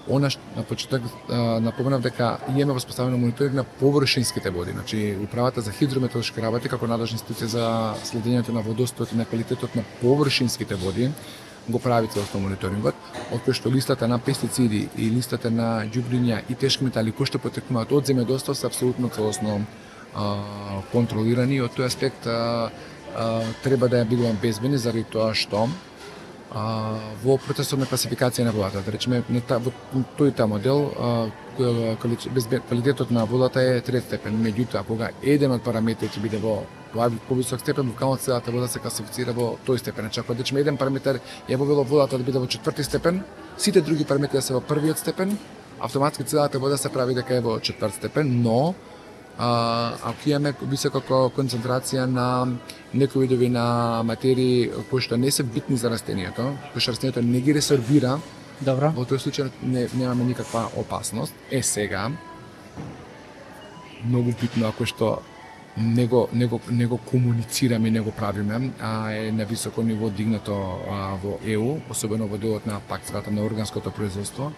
Она 0.10 0.32
што 0.34 0.42
на 0.58 0.64
почеток 0.66 1.06
напоменав 1.62 2.02
дека 2.02 2.40
имаме 2.50 2.74
воспоставено 2.74 3.22
мониторинг 3.22 3.54
на 3.54 3.64
површинските 3.64 4.50
води, 4.50 4.72
значи 4.72 5.18
управата 5.24 5.62
за 5.62 5.72
хидрометеоролошки 5.72 6.42
работи 6.42 6.70
како 6.70 6.90
надлежна 6.90 7.22
институција 7.22 7.46
за 7.46 7.68
следењето 8.10 8.58
на 8.58 8.66
водостојот 8.66 9.14
и 9.14 9.22
на 9.22 9.26
квалитетот 9.30 9.76
на 9.76 9.86
површинските 10.02 10.76
води 10.76 11.12
го 11.70 11.80
прави 11.80 12.08
целосно 12.08 12.42
мониторингот, 12.42 12.96
од 13.32 13.44
кој 13.46 13.54
што 13.54 13.70
листата 13.70 14.08
на 14.08 14.18
пестициди 14.20 14.88
и 14.98 15.10
листата 15.14 15.52
на 15.54 15.86
ѓубриња 15.86 16.42
и 16.50 16.56
тешки 16.56 16.84
метали 16.84 17.12
кои 17.12 17.30
што 17.30 17.40
потекнуваат 17.40 17.92
од 17.92 18.10
земјоделство 18.10 18.56
се 18.58 18.68
апсолутно 18.68 19.10
целосно 19.10 19.62
а, 20.16 20.82
контролирани. 20.92 21.60
И 21.60 21.62
од 21.62 21.78
тој 21.78 21.86
аспект 21.86 22.28
а, 22.28 22.72
а, 23.16 23.44
треба 23.64 23.90
да 23.90 24.02
ја 24.02 24.10
бидувам 24.10 24.42
безбедни 24.42 24.82
заради 24.82 25.06
тоа 25.06 25.34
што 25.38 25.68
а, 26.52 26.98
во 27.24 27.38
процесот 27.38 27.80
на 27.80 27.86
класификација 27.86 28.50
на 28.50 28.52
водата, 28.58 28.82
да 28.86 28.92
речеме, 28.92 29.24
на 29.30 29.42
та, 29.42 29.62
во 29.62 29.72
тој 30.18 30.34
та 30.36 30.48
модел, 30.48 30.92
а, 30.98 31.30
кој- 31.58 32.62
квалитетот 32.68 33.12
на 33.12 33.26
водата 33.26 33.62
е 33.62 33.82
трет 33.82 34.10
степен, 34.10 34.42
меѓутоа 34.42 34.84
кога 34.88 35.12
еден 35.22 35.52
од 35.52 35.62
параметрите 35.62 36.18
ќе 36.18 36.24
биде 36.24 36.38
во 36.42 36.64
во 36.94 37.10
повисок 37.30 37.60
степен, 37.60 37.88
буквално 37.88 38.18
целата 38.18 38.52
вода 38.52 38.68
се 38.68 38.80
класифицира 38.80 39.34
во 39.34 39.58
тој 39.66 39.78
степен. 39.80 40.06
Значи, 40.06 40.20
ако 40.20 40.34
да 40.34 40.40
речеме 40.44 40.62
еден 40.62 40.78
параметар 40.78 41.20
ја 41.50 41.58
вовело 41.58 41.84
водата 41.84 42.18
да 42.18 42.24
биде 42.24 42.40
во 42.40 42.48
четврти 42.48 42.84
степен, 42.84 43.24
сите 43.58 43.82
други 43.82 44.06
параметри 44.06 44.42
се 44.42 44.54
во 44.54 44.62
првиот 44.62 44.98
степен, 45.00 45.38
автоматски 45.80 46.24
целата 46.24 46.60
вода 46.60 46.78
се 46.78 46.90
прави 46.90 47.14
дека 47.14 47.36
е 47.36 47.42
во 47.42 47.60
четврт 47.60 47.94
степен, 47.94 48.42
но 48.42 48.74
а, 49.38 49.94
ако 50.04 50.30
имаме 50.30 50.54
висока 50.62 51.02
ко- 51.02 51.32
концентрација 51.32 52.06
на 52.06 52.48
некои 52.94 53.28
видови 53.28 53.50
на 53.50 54.04
материи 54.04 54.70
кои 54.90 55.02
што 55.02 55.18
не 55.18 55.32
се 55.32 55.44
битни 55.44 55.78
за 55.78 55.90
растението, 55.90 56.54
кои 56.74 56.82
што 56.82 56.92
растението 56.92 57.22
не 57.22 57.42
ги 57.42 57.54
ресорбира, 57.54 58.20
Добро. 58.62 58.92
во 58.94 59.06
тој 59.06 59.18
случај 59.18 59.50
не, 59.64 59.88
немаме 59.94 60.24
никаква 60.24 60.68
опасност. 60.78 61.34
Е 61.52 61.64
сега, 61.64 62.12
многу 64.06 64.34
битно 64.42 64.68
ако 64.68 64.86
што 64.86 65.22
не 65.78 66.06
го, 66.08 66.28
не 66.34 66.46
го, 66.46 66.60
не 66.72 66.86
го 66.86 66.98
комуницираме 66.98 67.92
него 67.92 68.06
не 68.06 68.12
го 68.12 68.12
правиме, 68.12 68.72
а 68.80 69.12
е 69.12 69.32
на 69.32 69.46
високо 69.46 69.84
ниво 69.84 70.10
дигнато 70.10 70.80
а, 70.90 71.16
во 71.24 71.40
ЕУ, 71.46 71.80
особено 71.90 72.28
во 72.28 72.38
делот 72.38 72.66
на 72.66 72.80
пактата 72.80 73.32
на 73.32 73.42
органското 73.42 73.92
производство, 73.92 74.52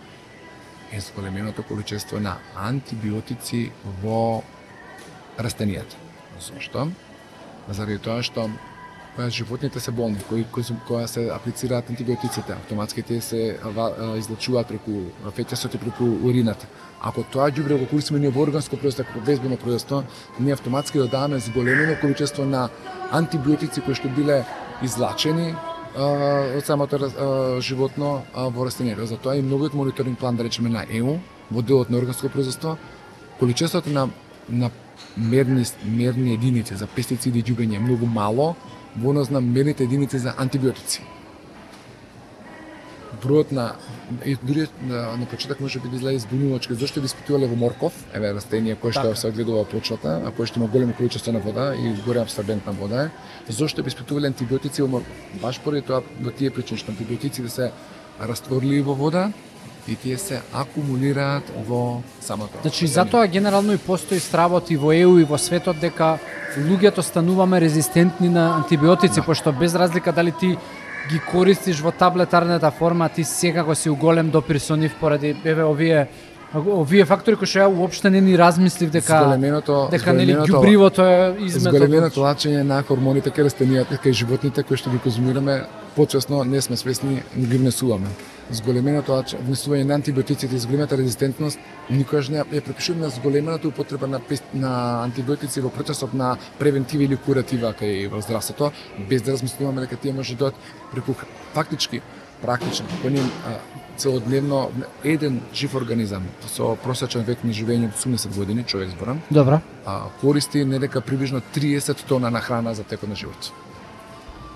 е 0.92 1.00
зголеменото 1.00 1.64
количество 1.64 2.20
на 2.20 2.38
антибиотици 2.56 3.72
во 4.04 4.44
растенијата. 5.40 5.96
Зошто? 6.40 6.92
Заради 7.70 7.98
тоа 7.98 8.22
што 8.24 8.50
кога 9.16 9.30
животните 9.30 9.80
се 9.80 9.92
болни, 9.92 10.18
кои, 10.30 10.44
кои, 10.52 10.64
се- 10.64 10.74
кога 10.88 11.08
се 11.08 11.30
аплицираат 11.30 11.90
антибиотиците, 11.90 12.52
автоматските 12.52 13.22
се 13.22 13.58
ва- 13.66 13.94
а, 14.00 14.64
преку 14.64 14.92
фетесот 15.36 15.74
и 15.74 15.78
преку 15.78 16.04
урината. 16.04 16.68
Ако 17.02 17.24
тоа 17.24 17.52
ѓубре 17.52 17.80
го 17.80 17.88
користиме 17.88 18.20
ние 18.20 18.30
во 18.30 18.42
органско 18.42 18.78
производство, 18.78 19.04
како 19.14 19.26
безбедно 19.26 19.58
производство, 19.58 20.04
ние 20.40 20.54
автоматски 20.54 20.98
додаваме 20.98 21.40
зголемено 21.40 21.96
количество 22.02 22.46
на 22.46 22.70
антибиотици 23.12 23.82
кои 23.82 23.96
што 23.96 24.08
биле 24.10 24.46
излачени 24.84 25.56
а, 25.98 26.04
од 26.58 26.66
самото 26.66 26.96
а, 26.96 27.62
животно 27.62 28.24
а, 28.34 28.50
во 28.50 28.66
растението. 28.66 29.06
Затоа 29.06 29.36
и 29.36 29.42
многуот 29.42 29.74
мониторинг 29.74 30.20
план, 30.20 30.36
да 30.36 30.44
речеме, 30.44 30.70
на 30.70 30.86
ЕУ, 30.90 31.20
во 31.52 31.62
делот 31.62 31.90
на 31.90 31.98
органско 31.98 32.30
производство, 32.30 32.78
количеството 33.40 33.90
на, 33.90 34.10
на 34.50 34.72
мерни, 35.18 35.66
мерни 35.86 36.34
единици 36.34 36.76
за 36.76 36.88
пестициди 36.88 37.40
и 37.40 37.44
ѓубење 37.44 37.76
е 37.76 37.80
многу 37.80 38.06
мало 38.06 38.56
во 38.96 39.10
однос 39.10 39.30
на 39.30 39.42
мерните 39.42 39.84
единици 39.84 40.18
за 40.18 40.34
антибиотици. 40.38 41.02
Бројот 43.24 43.52
на 43.52 43.76
и 44.26 44.36
дури 44.36 44.68
на, 44.82 45.18
на 45.18 45.26
почеток 45.26 45.60
може 45.60 45.80
би 45.80 45.90
да 45.90 45.96
изгледа 45.96 46.16
избунувачки 46.16 46.74
зошто 46.74 47.00
би 47.00 47.06
испитувале 47.06 47.48
во 47.48 47.56
морков, 47.56 47.94
еве 48.14 48.34
растение 48.34 48.76
кое 48.76 48.92
што 48.92 49.02
Така. 49.02 49.16
се 49.16 49.28
одгледува 49.28 49.64
во 49.64 49.66
почвата, 49.66 50.22
а 50.26 50.32
кое 50.32 50.46
што 50.46 50.60
има 50.60 50.68
големо 50.68 50.94
количество 50.94 51.32
на 51.32 51.40
вода 51.40 51.74
и 51.76 51.96
горе 52.06 52.20
абсорбентна 52.20 52.72
вода 52.72 53.12
зошто 53.48 53.84
би 53.84 53.90
испитувале 53.90 54.28
антибиотици 54.28 54.82
во 54.82 54.88
морков? 54.88 55.14
Баш 55.42 55.60
поради 55.60 55.88
тоа 55.88 56.04
во 56.20 56.32
тие 56.32 56.52
причини 56.52 56.78
што 56.78 56.92
антибиотиците 56.92 57.50
се 57.50 57.72
растворливи 58.20 58.82
во 58.82 58.94
вода 58.94 59.32
и 59.88 59.96
тие 59.96 60.18
се 60.18 60.42
акумулираат 60.54 61.44
во 61.68 62.02
самото. 62.22 62.58
Значи, 62.62 62.88
затоа 62.88 63.28
генерално 63.28 63.74
и 63.74 63.78
постои 63.78 64.20
стравот 64.20 64.72
и 64.72 64.78
во 64.78 64.92
ЕУ 64.94 65.20
и 65.20 65.24
во 65.24 65.38
светот 65.38 65.80
дека 65.80 66.18
луѓето 66.58 67.02
стануваме 67.02 67.62
резистентни 67.62 68.30
на 68.30 68.56
антибиотици, 68.56 69.20
Да. 69.20 69.26
пошто 69.26 69.52
без 69.52 69.76
разлика 69.76 70.12
дали 70.12 70.32
ти 70.32 70.58
ги 71.10 71.20
користиш 71.22 71.80
во 71.80 71.92
таблетарната 71.92 72.72
форма, 72.72 73.10
ти 73.10 73.24
секако 73.24 73.76
си 73.76 73.90
у 73.90 73.96
голем 73.96 74.30
допир 74.30 74.58
со 74.58 74.76
нив 74.76 74.96
поради 75.00 75.36
еве 75.46 75.64
овие 75.64 76.08
овие 76.56 77.06
фактори 77.06 77.36
кои 77.36 77.48
што 77.48 77.60
ја 77.60 77.68
уопште 77.68 78.10
не 78.10 78.22
ни 78.22 78.38
размислив 78.38 78.92
дека 78.92 79.14
Зголеменото- 79.16 79.90
дека 79.90 80.14
нели 80.14 80.36
ѓубривото 80.36 81.02
е 81.02 81.44
изметот. 81.44 81.74
Зголеменото 81.74 82.20
лачење 82.20 82.62
на 82.64 82.84
хормоните 82.84 83.30
кај 83.32 83.50
растенијата, 83.50 83.98
кај 83.98 84.12
животните 84.14 84.64
кои 84.64 84.78
што 84.78 84.90
ги 84.90 85.00
конзумираме, 85.00 85.66
почесно 85.96 86.44
не 86.44 86.62
сме 86.62 86.78
свесни, 86.78 87.24
не 87.36 87.46
ги 87.48 87.58
внесуваме. 87.58 88.08
Зголеменото 88.54 89.16
внесување 89.48 89.84
на 89.90 89.96
антибиотиците 89.98 90.56
и 90.56 90.60
зголемената 90.60 90.98
резистентност 90.98 91.60
никогаш 91.90 92.30
не 92.30 92.38
ја 92.38 92.46
ја 92.46 92.62
припишуваме 92.62 93.06
на 93.06 93.10
зголемената 93.10 93.68
употреба 93.68 94.08
на, 94.08 94.20
пес- 94.20 94.44
на 94.54 95.04
антибиотици 95.04 95.62
во 95.62 95.70
процесот 95.70 96.14
на 96.14 96.38
превентива 96.60 97.04
или 97.04 97.18
куратива 97.18 97.74
кај 97.74 98.10
во 98.14 98.22
здравството, 98.22 98.72
без 99.10 99.22
да 99.22 99.34
размислуваме 99.34 99.82
дека 99.82 99.98
тие 99.98 100.14
може 100.14 100.36
да 100.36 100.52
преку 100.92 101.16
фактички 101.54 102.02
практично, 102.42 102.86
ние 103.10 103.24
а, 103.48 103.58
целодневно 103.98 104.72
еден 105.04 105.42
жив 105.54 105.76
организам 105.76 106.24
со 106.48 106.76
просечен 106.84 107.24
век 107.24 107.44
на 107.44 107.54
живење 107.56 107.88
од 107.88 107.96
80 107.96 108.36
години, 108.36 108.64
човек 108.64 108.90
зборам, 108.90 109.22
Добро. 109.32 109.62
а, 109.86 110.10
користи 110.22 110.66
недека 110.66 111.02
приближно 111.02 111.42
30 111.56 112.06
тона 112.06 112.30
на 112.32 112.42
храна 112.42 112.74
за 112.74 112.84
текот 112.84 113.10
на 113.10 113.16
живот. 113.16 113.52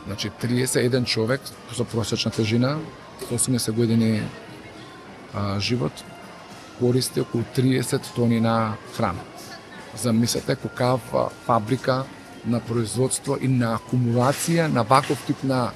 Значи 0.08 0.32
31 0.44 1.06
човек 1.06 1.42
со 1.74 1.84
просечна 1.86 2.32
тежина, 2.32 2.78
со 3.30 3.38
80 3.38 3.72
години 3.72 4.22
а, 5.34 5.60
живот, 5.60 5.92
користи 6.80 7.22
околу 7.22 7.44
30 7.56 8.02
тони 8.16 8.40
на 8.40 8.76
храна. 8.96 9.20
Замислете 9.96 10.56
какава 10.56 11.30
фабрика 11.46 12.06
на 12.46 12.60
производство 12.60 13.38
и 13.42 13.48
на 13.48 13.78
акумулација 13.78 14.68
на 14.68 14.84
ваков 14.84 15.24
тип 15.28 15.44
на 15.44 15.72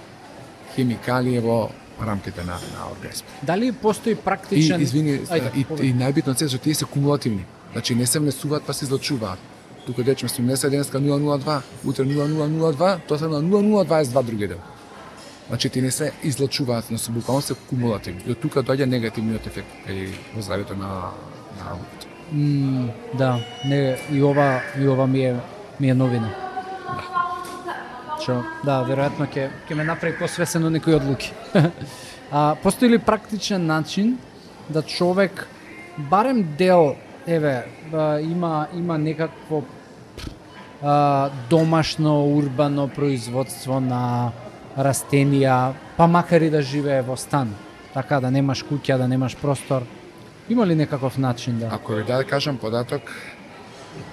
хемикалии 0.75 1.39
во 1.39 1.69
рамките 2.01 2.43
на, 2.43 2.53
на 2.53 2.91
организмот. 2.91 3.29
Дали 3.43 3.71
постои 3.71 4.13
И, 4.13 4.15
практичен 4.15 4.81
извини, 4.81 5.19
Ајде, 5.27 5.51
и, 5.55 5.89
и 5.89 5.93
најбитно 5.93 6.37
се 6.37 6.47
што 6.47 6.57
тие 6.57 6.75
се 6.75 6.85
кумулативни. 6.85 7.45
Значи 7.73 7.95
не 7.95 8.05
се 8.05 8.19
внесуваат 8.19 8.63
па 8.63 8.73
се 8.73 8.85
излачуваат. 8.85 9.39
Тука 9.85 10.03
дечме 10.03 10.29
се 10.29 10.41
внесе 10.41 10.69
денеска 10.69 10.99
002, 10.99 11.61
утре 11.85 12.03
0002, 12.05 12.99
тоа 13.07 13.17
се 13.17 13.27
на 13.27 13.41
0022 13.41 14.23
други 14.23 14.47
дел. 14.47 14.57
Значи 15.51 15.69
ти 15.69 15.81
не 15.81 15.91
се 15.91 16.11
излачуваат, 16.23 16.91
но 16.91 16.97
се 16.97 17.11
буквално 17.11 17.41
се 17.41 17.53
кумулативни. 17.69 18.21
И 18.23 18.31
од 18.31 18.39
тука 18.39 18.61
доаѓа 18.63 18.85
негативниот 18.87 19.47
ефект 19.49 19.73
кај 19.83 20.05
во 20.31 20.39
здравјето 20.39 20.77
на 20.79 21.11
на 21.59 21.65
работа. 21.65 22.07
М, 22.31 22.87
да, 23.19 23.33
не, 23.65 23.97
и 24.11 24.21
ова 24.23 24.61
и 24.79 24.87
ова 24.87 25.07
ми 25.07 25.25
е 25.25 25.35
ми 25.79 25.89
е 25.89 25.93
новина. 25.93 26.29
Што, 28.21 28.45
да, 28.63 28.79
веројатно 28.87 29.27
ќе 29.27 29.49
ќе 29.67 29.75
ме 29.75 29.83
направи 29.83 30.15
посвесен 30.19 30.63
од 30.63 30.71
некои 30.71 30.95
одлуки. 30.95 31.33
а 32.31 32.55
постои 32.63 32.89
ли 32.89 32.97
практичен 32.97 33.65
начин 33.65 34.17
да 34.69 34.81
човек 34.81 35.47
барем 35.97 36.55
дел 36.57 36.95
еве 37.27 37.65
има 38.21 38.67
има 38.73 38.97
некакво 38.97 39.65
а, 40.81 41.29
домашно 41.49 42.23
урбано 42.37 42.87
производство 42.87 43.81
на 43.81 44.31
растенија, 44.83 45.73
па 45.97 46.07
макар 46.07 46.41
и 46.41 46.49
да 46.49 46.61
живее 46.61 47.01
во 47.01 47.17
стан, 47.17 47.53
така 47.93 48.19
да 48.19 48.31
немаш 48.31 48.63
куќа, 48.65 48.97
да 48.97 49.07
немаш 49.07 49.35
простор. 49.37 49.85
Има 50.49 50.67
ли 50.67 50.75
некаков 50.75 51.17
начин 51.17 51.59
да? 51.59 51.69
Ако 51.71 51.93
ви 51.93 52.03
да 52.03 52.23
кажам 52.23 52.57
податок, 52.57 53.01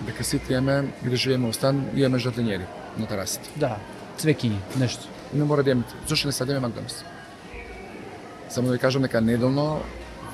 дека 0.07 0.25
сите 0.25 0.55
имаме, 0.55 0.89
да 1.03 1.17
живееме 1.17 1.47
во 1.47 1.53
стан, 1.53 1.85
имаме 1.95 2.19
жардинјери 2.19 2.67
на 2.99 3.07
терасите. 3.07 3.51
Да, 3.57 3.77
цвекиња, 4.19 4.61
нешто. 4.79 5.09
Не 5.35 5.45
мора 5.45 5.63
да 5.63 5.71
имаме. 5.71 5.87
Зошто 6.07 6.29
не 6.29 6.33
садиме 6.33 6.61
Макдоналдс? 6.61 7.05
Само 8.49 8.67
да 8.67 8.73
ви 8.73 8.79
кажам 8.79 9.03
дека 9.03 9.21
неделно 9.21 9.81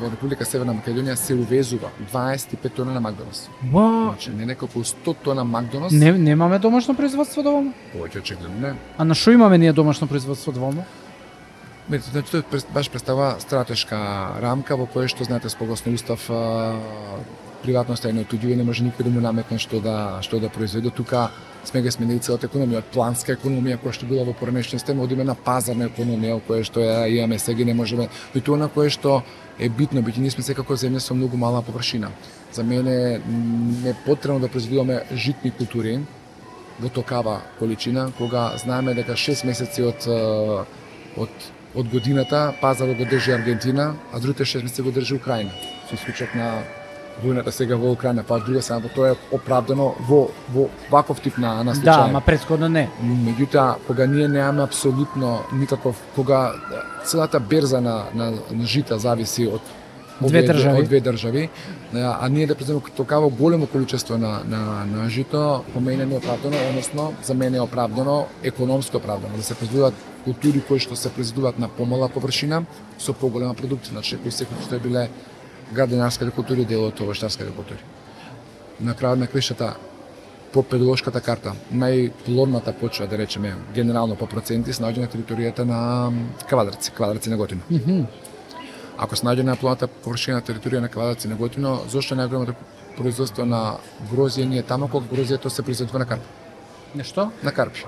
во 0.00 0.10
Република 0.10 0.44
Северна 0.44 0.74
Македонија 0.74 1.14
се 1.14 1.34
увезува 1.34 1.90
25 2.12 2.68
тона 2.74 2.92
на 2.92 3.00
Макдоналдс. 3.00 3.48
Значи, 3.70 4.30
не 4.30 4.46
неколку 4.46 4.78
100 4.84 5.14
тона 5.22 5.44
Макдоналдс, 5.44 5.94
не, 5.94 6.12
немаме 6.12 6.58
домашно 6.58 6.94
производство 6.94 7.42
доволно? 7.42 7.72
повеќе 7.94 8.18
очигледно 8.18 8.58
не. 8.68 8.74
А 8.98 9.04
на 9.04 9.14
што 9.14 9.30
имаме 9.30 9.58
ние 9.58 9.72
домашно 9.72 10.06
производство 10.06 10.52
доволно? 10.52 10.84
Мете, 11.88 12.10
значи, 12.12 12.42
прес- 12.50 12.66
баш 12.74 12.90
представува 12.90 13.36
стратешка 13.38 13.96
рамка 14.40 14.76
во 14.76 14.86
која 14.86 15.08
што 15.08 15.24
знаете 15.24 15.48
спогласно 15.48 15.92
устав 15.92 16.30
приватноста 17.64 18.08
е 18.08 18.12
неотуѓива, 18.12 18.56
не 18.56 18.64
може 18.64 18.84
никој 18.84 19.04
да 19.06 19.10
му 19.10 19.20
наметне 19.24 19.58
што 19.58 19.80
да 19.80 20.18
што 20.20 20.40
да 20.40 20.48
произведе. 20.48 20.90
Тука 20.90 21.30
сме 21.64 21.80
ги 21.82 21.90
сменили 21.90 22.20
целата 22.20 22.48
економија 22.48 22.82
од 22.82 22.90
планска 22.92 23.32
економија 23.36 23.78
која 23.80 23.92
што 23.96 24.06
била 24.06 24.24
во 24.24 24.34
поранешен 24.36 24.78
систем, 24.78 25.00
одиме 25.00 25.24
на 25.24 25.34
пазарна 25.34 25.88
економија 25.88 26.40
која 26.44 26.64
што 26.64 26.80
ја 26.84 27.08
имаме 27.08 27.38
сега 27.38 27.64
не 27.64 27.74
можеме 27.74 28.08
и 28.34 28.40
тоа 28.40 28.56
на 28.60 28.68
кое 28.68 28.90
што 28.90 29.22
е 29.58 29.68
битно, 29.68 30.02
бидејќи 30.02 30.20
ние 30.20 30.34
сме 30.34 30.44
секако 30.44 30.76
земја 30.76 31.00
со 31.00 31.14
многу 31.14 31.36
мала 31.36 31.62
површина. 31.62 32.10
За 32.52 32.62
мене 32.62 33.20
не 33.82 33.90
е 33.90 33.96
потребно 34.06 34.40
да 34.40 34.48
произведуваме 34.48 35.02
житни 35.12 35.50
култури 35.50 36.00
во 36.80 36.88
токава 36.88 37.40
количина, 37.58 38.10
кога 38.18 38.56
знаеме 38.58 38.94
дека 38.94 39.12
6 39.12 39.46
месеци 39.46 39.82
од, 39.82 40.06
од 41.16 41.30
од 41.74 41.88
годината 41.90 42.54
пазарот 42.60 42.96
го 42.96 43.04
држи 43.04 43.32
Аргентина, 43.32 43.94
а 44.12 44.20
другите 44.20 44.44
6 44.44 44.62
месеци 44.62 44.82
го 44.82 44.90
држи 44.90 45.14
Украина. 45.14 45.50
Со 45.90 45.98
случајот 45.98 46.34
на 46.38 46.62
војната 47.22 47.50
сега 47.50 47.76
во 47.76 47.92
Украина, 47.92 48.24
па 48.26 48.34
од 48.40 48.44
друга 48.46 48.62
страна 48.62 48.88
тоа 48.94 49.12
е 49.12 49.16
оправдано 49.32 49.94
во 50.08 50.28
во 50.54 50.68
ваков 50.90 51.20
тип 51.20 51.38
на 51.38 51.62
на 51.62 51.74
случај. 51.74 51.84
Да, 51.84 52.12
ма 52.12 52.20
предходно 52.20 52.68
не. 52.68 52.88
Меѓутоа, 53.02 53.76
кога 53.86 54.06
ние 54.06 54.28
немаме 54.28 54.62
апсолутно 54.62 55.40
никаков, 55.52 55.96
кога 56.14 56.52
целата 57.04 57.40
берза 57.40 57.80
на, 57.80 58.04
на, 58.14 58.32
на 58.50 58.66
жита 58.66 58.98
зависи 58.98 59.46
од 59.46 59.60
Две 60.20 60.42
држави. 60.46 60.78
од 60.78 60.86
две 60.86 61.00
држави, 61.00 61.48
а, 61.94 62.18
а 62.20 62.28
ние 62.28 62.46
да 62.46 62.54
преземеме 62.54 62.82
токаво 62.96 63.30
големо 63.30 63.66
количество 63.66 64.18
на, 64.18 64.42
на, 64.46 64.84
на 64.86 65.08
жито, 65.10 65.64
по 65.74 65.80
мене 65.80 66.06
не 66.06 66.14
е 66.14 66.18
оправдано, 66.18 66.56
односно 66.68 67.14
за 67.24 67.34
мене 67.34 67.56
е 67.56 67.60
оправдано, 67.60 68.26
економско 68.42 68.96
оправдано, 68.96 69.36
да 69.36 69.42
се 69.42 69.54
произведуваат 69.54 69.94
култури 70.24 70.62
кои 70.68 70.78
што 70.78 70.96
се 70.96 71.10
произведуваат 71.10 71.58
на 71.58 71.68
помала 71.68 72.08
површина 72.08 72.62
со 72.98 73.12
поголема 73.12 73.54
продукција, 73.58 73.98
значи 73.98 74.16
кои 74.22 74.30
секој 74.30 74.62
што 74.64 74.78
е 74.78 74.78
биле 74.78 75.08
градинарските 75.72 76.30
култури 76.30 76.64
дел 76.64 76.86
од 76.88 77.00
овоштарските 77.00 77.50
култури. 77.56 77.80
На 78.80 78.94
крајот 78.94 79.18
на 79.18 79.26
кришата 79.26 79.74
по 80.52 80.62
педагошката 80.62 81.20
карта, 81.20 81.52
најплодната 81.74 82.72
почва, 82.78 83.06
да 83.10 83.18
речеме, 83.18 83.56
генерално 83.74 84.14
по 84.16 84.26
проценти, 84.30 84.72
се 84.72 84.82
наоѓа 84.84 85.02
на 85.02 85.08
територијата 85.10 85.64
на 85.66 86.12
Квадраци, 86.48 86.92
Квадраци 86.94 87.30
на 87.30 87.36
Готино. 87.36 88.06
Ако 88.98 89.16
се 89.16 89.26
наоѓа 89.26 89.42
на 89.42 89.56
плодната 89.56 89.88
површина 89.88 90.38
на 90.38 90.46
територија 90.46 90.80
на 90.80 90.88
Квадраци 90.88 91.28
на 91.28 91.34
Готино, 91.34 91.80
зошто 91.90 92.14
најголемото 92.14 92.54
производство 92.96 93.44
на 93.44 93.78
грозје 94.12 94.46
не 94.46 94.58
е 94.58 94.62
таму, 94.62 94.88
кога 94.88 95.06
грозјето 95.10 95.48
се 95.48 95.62
произведува 95.62 95.98
на 95.98 96.06
карпи? 96.06 96.26
Нешто? 96.94 97.32
На 97.42 97.50
карпи. 97.52 97.82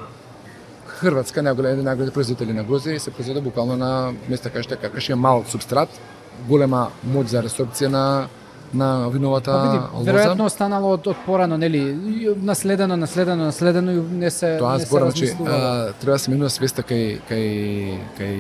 Хрватска 0.99 1.43
најголем 1.47 1.87
најголемите 1.87 2.15
производители 2.15 2.53
на 2.53 2.65
грозје 2.65 2.97
и 2.97 2.99
се 2.99 3.15
произведе 3.15 3.41
буквално 3.41 3.77
на 3.77 4.15
места 4.29 4.51
кај 4.51 4.67
што 4.67 4.75
е 4.75 5.13
има 5.13 5.21
мал 5.29 5.45
субстрат, 5.47 5.89
голема 6.49 6.89
моќ 7.07 7.27
за 7.27 7.43
ресорбција 7.43 7.89
на 7.89 8.29
на 8.75 9.09
виновата 9.09 9.53
Па 9.53 9.63
види, 9.63 9.79
лоза. 9.95 10.11
веројатно 10.11 10.47
останало 10.47 10.93
од, 10.97 11.07
од 11.07 11.17
порано, 11.27 11.57
нели, 11.57 11.81
наследено, 12.43 12.97
наследено, 12.97 13.45
наследено 13.45 13.93
и 13.93 14.01
не 14.01 14.31
се 14.31 14.57
Тоа 14.59 14.73
не 14.73 14.81
се 14.81 14.87
зборам, 14.87 15.11
значи, 15.11 15.25
размислувало. 15.25 15.57
а, 15.57 15.93
треба 16.01 16.13
да 16.13 16.19
се 16.19 16.31
менува 16.31 16.51
свеста 16.51 16.83
кај, 16.83 17.21
кај, 17.31 17.99
кај 18.19 18.35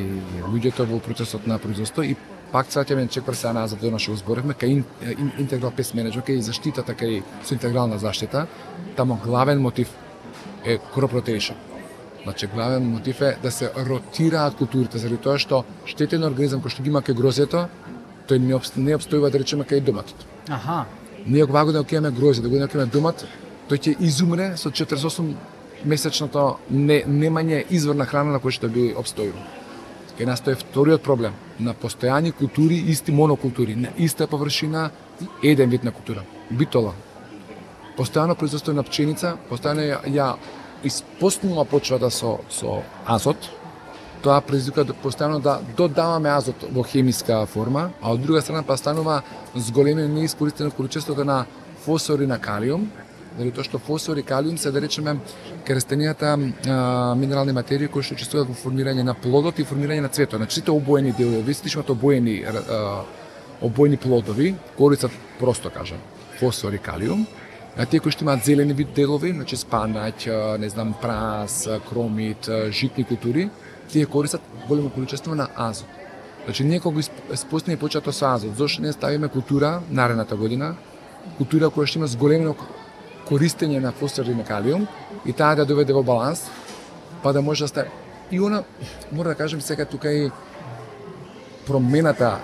луѓето 0.50 0.86
во 0.86 0.98
процесот 0.98 1.46
на 1.46 1.58
производство 1.58 2.02
и 2.02 2.16
пак 2.52 2.66
цваќаме 2.66 3.10
чек 3.10 3.24
се 3.34 3.52
назад 3.52 3.80
до 3.80 3.98
што 3.98 4.12
го 4.12 4.16
зборевме, 4.16 4.54
кај 4.54 4.66
ин, 4.66 4.84
ин, 5.18 5.32
интеграл 5.38 5.70
пес 5.70 5.94
менеджмент, 5.94 6.26
кај 6.26 6.40
заштитата, 6.40 6.92
кај 6.94 7.22
со 7.44 7.54
интегрална 7.54 7.98
заштита, 7.98 8.46
тамо 8.96 9.18
главен 9.24 9.60
мотив 9.60 9.88
е 10.64 10.78
crop 10.94 11.12
rotation. 11.12 11.54
Значи, 12.22 12.46
главен 12.46 12.90
мотив 12.90 13.20
е 13.20 13.36
да 13.42 13.50
се 13.50 13.70
ротираат 13.76 14.56
културите, 14.56 14.98
заради 14.98 15.16
тоа 15.22 15.38
што 15.38 15.64
штетен 15.86 16.24
организам 16.24 16.60
кој 16.60 16.70
што 16.74 16.82
ги 16.82 16.90
има 16.90 17.02
кај 17.02 17.14
грозјето, 17.14 17.68
тој 18.28 18.38
не, 18.38 18.54
обс- 18.54 18.76
не 18.76 18.96
обстојува 18.96 19.30
да 19.30 19.38
речеме 19.38 19.64
кај 19.64 19.80
доматот. 19.80 20.26
Аха. 20.48 20.84
Ние 21.26 21.42
ако 21.42 21.52
година 21.52 21.84
ќе 21.84 21.98
имаме 21.98 22.16
грозје, 22.16 22.42
да 22.42 22.48
ќе 22.48 22.74
имаме 22.74 22.90
домат, 22.92 23.26
тој 23.68 23.78
ќе 23.78 23.96
изумре 24.00 24.56
со 24.56 24.70
48 24.70 25.34
месечното 25.84 26.58
не, 26.70 27.02
немање 27.06 27.64
изворна 27.70 28.06
храна 28.06 28.32
на 28.32 28.40
која 28.40 28.58
што 28.58 28.68
би 28.68 28.92
обстојува. 28.94 29.42
Кај 30.16 30.26
нас 30.26 30.40
тоа 30.40 30.54
е 30.56 30.60
вториот 30.60 31.02
проблем 31.04 31.34
на 31.60 31.74
постојани 31.74 32.32
култури, 32.32 32.78
исти 32.92 33.12
монокултури, 33.12 33.74
на 33.76 33.90
иста 33.98 34.26
површина, 34.26 34.90
еден 35.42 35.70
вид 35.70 35.84
на 35.84 35.92
култура. 35.92 36.24
Битола. 36.50 36.94
Постојано 37.96 38.34
производство 38.34 38.72
на 38.72 38.82
пченица, 38.82 39.36
постојано 39.50 39.84
ја, 39.84 40.00
ја 40.08 40.36
испоснува 40.84 41.64
почвата 41.64 42.10
со, 42.10 42.38
со 42.48 42.82
азот, 43.04 43.50
тоа 44.22 44.40
предизвика 44.40 44.84
да 44.84 44.94
постојано 44.94 45.40
да 45.42 45.58
додаваме 45.76 46.30
азот 46.30 46.66
во 46.72 46.82
хемиска 46.82 47.44
форма, 47.46 47.90
а 48.00 48.12
од 48.12 48.20
друга 48.20 48.42
страна 48.42 48.62
па 48.62 48.76
станува 48.76 49.22
зголемено 49.54 50.08
неискористено 50.08 50.70
количество 50.70 51.24
на 51.24 51.44
фосфор 51.84 52.20
и 52.20 52.26
на 52.26 52.38
калиум, 52.38 52.90
Дали 53.36 53.50
тоа 53.52 53.64
што 53.66 53.78
фосфор 53.78 54.16
и 54.16 54.22
калиум 54.24 54.56
се 54.58 54.70
да 54.72 54.80
речеме 54.80 55.18
кај 55.66 57.16
минерални 57.16 57.52
материи 57.52 57.88
кои 57.88 58.02
што 58.02 58.16
учествуваат 58.16 58.48
во 58.48 58.56
формирање 58.56 59.04
на 59.04 59.14
плодот 59.14 59.58
и 59.60 59.64
формирање 59.64 60.00
на 60.00 60.08
цветот. 60.08 60.40
Значи 60.40 60.60
сите 60.60 60.70
обоени 60.70 61.12
делови, 61.12 61.54
сите 61.54 61.68
што 61.68 61.80
имаат 61.80 61.90
обоени 61.90 62.36
а, 62.44 63.04
обоени 63.60 63.96
плодови 63.96 64.54
корица 64.78 65.10
просто 65.38 65.70
кажам 65.70 65.98
фосфор 66.40 66.72
и 66.72 66.78
калиум, 66.78 67.26
а 67.76 67.84
тие 67.84 68.00
кои 68.00 68.12
што 68.12 68.24
имаат 68.24 68.44
зелени 68.44 68.72
вид 68.72 68.94
делови, 68.96 69.32
значи 69.32 69.56
спанаќ, 69.56 70.56
не 70.58 70.68
знам, 70.68 70.94
прас, 71.00 71.68
кромит, 71.90 72.48
житни 72.70 73.04
култури, 73.04 73.50
тие 73.88 74.06
користат 74.06 74.40
големо 74.68 74.90
количество 74.90 75.34
на 75.34 75.48
азот. 75.56 75.86
Значи 76.44 76.64
ние 76.64 76.80
кога 76.80 77.02
спостиме 77.34 77.76
почето 77.76 78.12
со 78.12 78.34
азот, 78.34 78.56
зошто 78.56 78.82
не 78.82 78.92
ставиме 78.92 79.28
култура 79.28 79.80
наредната 79.90 80.36
година, 80.36 80.74
култура 81.38 81.70
која 81.70 81.86
што 81.86 81.98
има 81.98 82.06
зголемено 82.06 82.54
користење 83.26 83.80
на 83.82 83.92
фосфор 83.92 84.26
и 84.30 84.34
на 84.34 84.44
калиум 84.44 84.86
и 85.26 85.32
таа 85.32 85.56
да 85.56 85.66
доведе 85.66 85.92
во 85.92 86.02
баланс, 86.02 86.46
па 87.22 87.32
да 87.32 87.42
може 87.42 87.64
да 87.64 87.68
стане. 87.68 87.90
И 88.30 88.40
она, 88.40 88.62
мора 89.12 89.28
да 89.28 89.34
кажем 89.34 89.60
сега 89.60 89.84
тука 89.84 90.12
и 90.12 90.30
промената, 91.66 92.38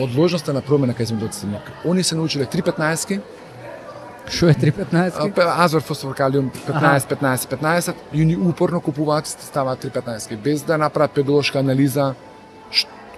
одложноста 0.00 0.52
на 0.52 0.62
промена 0.64 0.94
кај 0.96 1.12
земјоделците. 1.12 1.60
Они 1.84 2.02
се 2.02 2.16
научиле 2.16 2.46
3.15 2.46 3.20
Шо 4.28 4.48
е 4.48 4.54
3.15? 4.54 5.38
А, 5.38 5.64
Азор, 5.64 5.82
фосфор, 5.82 6.14
калиум, 6.14 6.50
15, 6.50 6.98
15, 6.98 7.36
15, 7.36 7.94
и 8.12 8.22
они 8.22 8.36
упорно 8.36 8.80
купуваат 8.80 9.26
ставаат 9.26 9.84
3.15, 9.84 10.36
без 10.36 10.62
да 10.62 10.78
направат 10.78 11.10
педолошка 11.10 11.58
анализа, 11.58 12.14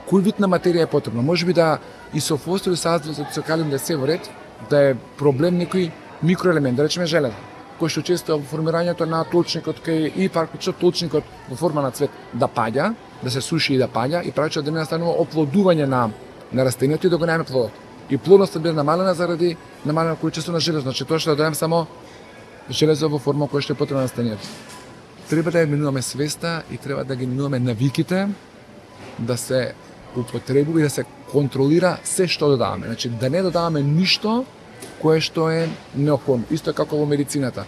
кој 0.09 0.21
вид 0.21 0.41
на 0.41 0.49
материја 0.49 0.85
е 0.85 0.91
потребна. 0.91 1.23
Може 1.23 1.47
би 1.47 1.53
да 1.53 1.79
и 2.13 2.21
со 2.21 2.37
фосфор 2.37 2.73
и 2.73 2.77
со 2.77 2.95
азот, 2.97 3.33
со 3.33 3.43
калиум 3.43 3.71
да 3.71 3.79
се 3.79 3.97
во 3.97 4.07
ред, 4.07 4.31
да 4.71 4.91
е 4.91 4.95
проблем 5.19 5.61
некој 5.61 5.91
микроелемент, 6.23 6.77
да 6.77 6.85
речеме 6.85 7.07
железо, 7.07 7.37
кој 7.81 7.89
што 7.89 8.03
често 8.03 8.37
во 8.39 8.45
формирањето 8.45 9.07
на 9.07 9.25
толчникот 9.25 9.81
кај 9.85 10.13
и 10.17 10.29
паркот 10.29 10.77
толчникот 10.81 11.25
во 11.49 11.57
форма 11.57 11.83
на 11.83 11.91
цвет 11.91 12.11
да 12.33 12.49
паѓа, 12.49 12.95
да 13.23 13.31
се 13.31 13.41
суши 13.41 13.75
и 13.75 13.79
да 13.79 13.89
паѓа 13.89 14.25
и 14.25 14.33
прави 14.33 14.63
да 14.63 14.71
не 14.71 14.79
настанува 14.79 15.21
оплодување 15.25 15.87
на 15.87 16.11
на 16.53 16.65
растението 16.65 17.07
и 17.07 17.11
да 17.11 17.19
го 17.19 17.27
немаме 17.27 17.45
плодот. 17.45 17.73
И 18.11 18.19
плодноста 18.19 18.59
биде 18.59 18.73
намалена 18.73 19.15
заради 19.15 19.57
намалено 19.87 20.17
количество 20.17 20.53
на 20.53 20.61
железо. 20.61 20.83
Значи 20.83 21.05
тоа 21.05 21.19
што 21.19 21.31
да 21.31 21.37
дадем 21.37 21.55
само 21.55 21.87
железо 22.71 23.09
во 23.09 23.19
форма 23.19 23.49
која 23.49 23.65
што 23.65 23.73
е 23.73 23.81
потребна 23.81 24.05
на 24.05 24.09
растението. 24.09 24.45
Треба 25.29 25.51
да 25.51 25.65
ја 25.65 25.71
минуваме 25.71 26.03
свеста 26.03 26.63
и 26.71 26.77
треба 26.77 27.05
да 27.05 27.17
ги 27.17 27.27
минуваме 27.27 27.59
навиките 27.59 28.29
да 29.19 29.37
се 29.37 29.75
употребува 30.17 30.81
и 30.81 30.83
да 30.83 30.91
се 30.91 31.05
контролира 31.33 31.99
се 32.05 32.29
што 32.29 32.49
додаваме. 32.49 32.87
Значи 32.87 33.09
да 33.09 33.31
не 33.31 33.43
додаваме 33.43 33.83
ништо 33.83 34.45
кое 35.01 35.21
што 35.21 35.49
е 35.51 35.69
неопходно. 35.97 36.45
Исто 36.51 36.73
како 36.73 36.97
во 36.97 37.07
медицината. 37.07 37.65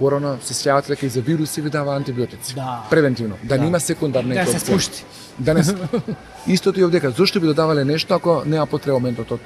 Порано 0.00 0.38
се 0.40 0.54
сеќавате 0.54 0.88
дека 0.88 1.06
и 1.06 1.10
за 1.10 1.20
вируси 1.20 1.60
ви 1.60 1.70
дава 1.70 1.92
антибиотици. 1.94 2.54
Да. 2.54 2.86
Превентивно. 2.90 3.36
Да, 3.42 3.58
Да. 3.58 3.64
нема 3.64 3.80
секундарна 3.80 4.34
Да 4.34 4.46
се 4.46 4.58
спушти. 4.58 5.04
Да 5.38 5.54
не. 5.54 5.62
Истото 6.46 6.80
и 6.80 6.84
овдека. 6.84 7.10
Зошто 7.10 7.40
би 7.40 7.46
додавале 7.46 7.84
нешто 7.84 8.14
ако 8.14 8.42
нема 8.46 8.66
потреба 8.66 8.98
моментот 8.98 9.30
од 9.30 9.40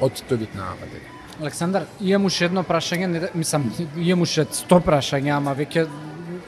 од 0.00 0.12
тој 0.28 0.36
вид 0.36 0.54
на 0.54 0.74
материја? 0.76 1.08
Александар, 1.40 1.86
имам 2.00 2.26
уште 2.26 2.44
едно 2.44 2.62
прашање, 2.62 3.06
не, 3.06 3.20
да- 3.20 3.30
мислам, 3.34 3.72
имам 3.96 4.22
уште 4.22 4.44
100 4.44 4.80
прашања, 4.80 5.36
ама 5.36 5.54
веќе 5.54 5.86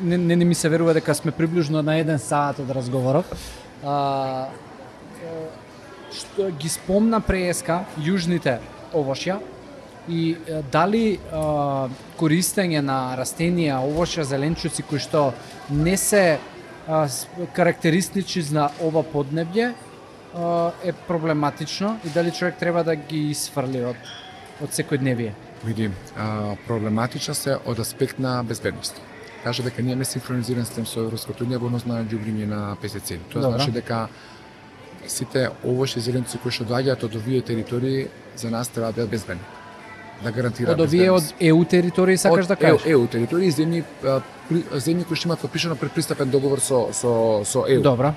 не, 0.01 0.19
не, 0.19 0.37
не 0.37 0.45
ми 0.45 0.55
се 0.55 0.69
верува 0.69 0.93
дека 0.95 1.15
сме 1.15 1.33
приближно 1.33 1.83
на 1.83 1.97
еден 1.97 2.19
саат 2.19 2.61
од 2.61 2.71
разговорот. 2.71 3.25
А, 3.85 4.49
што 6.13 6.51
ги 6.53 6.69
спомна 6.69 7.21
преска 7.21 7.85
јужните 7.99 8.59
овошја 8.95 9.39
и 10.09 10.37
дали 10.73 11.19
а, 11.33 11.89
користење 12.19 12.81
на 12.85 13.17
растенија, 13.19 13.81
овошја, 13.83 14.23
зеленчуци 14.23 14.85
кои 14.87 15.03
што 15.03 15.33
не 15.71 15.97
се 15.97 16.39
а, 16.87 17.07
карактеристични 17.57 18.43
за 18.43 18.69
ова 18.81 19.03
поднебје 19.03 19.73
а, 19.73 20.71
е 20.85 20.93
проблематично 20.93 21.99
и 22.05 22.09
дали 22.15 22.31
човек 22.31 22.59
треба 22.59 22.85
да 22.85 22.97
ги 22.97 23.31
исфрли 23.31 23.85
од 23.85 24.15
од 24.57 24.73
секојдневие. 24.73 25.35
Види, 25.65 25.91
а, 26.17 26.57
проблематична 26.67 27.35
се 27.35 27.59
од 27.67 27.79
аспект 27.79 28.19
на 28.19 28.43
безбедност. 28.45 29.03
Кажа 29.45 29.63
дека 29.63 29.83
ние 29.83 29.97
не 29.97 30.05
синхронизиран 30.05 30.65
систем 30.65 30.87
со 30.87 31.05
Европското 31.05 31.45
унија 31.45 31.61
во 31.61 31.69
однос 31.69 31.85
на 31.87 32.01
ѓубриње 32.05 32.47
на 32.49 32.77
пестициди. 32.81 33.21
Тоа 33.33 33.43
Добра. 33.43 33.59
значи 33.59 33.71
дека 33.71 34.09
сите 35.07 35.51
овошји 35.65 36.01
зеленци 36.01 36.39
кои 36.43 36.51
што 36.51 36.65
доаѓаат 36.65 37.05
од 37.05 37.15
овие 37.17 37.43
територии 37.43 38.09
за 38.37 38.51
нас 38.51 38.69
треба 38.69 38.93
да 38.93 39.03
бидат 39.03 39.11
безбедни. 39.11 39.66
Да 40.25 40.33
гарантираат 40.33 40.79
Од 40.79 40.87
овие 40.87 41.11
од. 41.13 41.35
ЕУ 41.41 41.65
територии 41.65 42.17
сакаш 42.17 42.47
да 42.47 42.57
кажеш? 42.57 42.83
Од 42.83 42.89
ЕУ, 42.89 43.01
ЕУ 43.01 43.07
територии 43.13 43.51
земји 43.53 43.85
земји 44.73 45.05
кои 45.05 45.17
што 45.17 45.29
имаат 45.29 45.41
подпишано 45.45 45.77
предпристапен 45.77 46.31
договор 46.31 46.61
со 46.61 46.89
со 46.93 47.45
со 47.45 47.67
ЕУ. 47.69 47.83
Добра. 47.83 48.15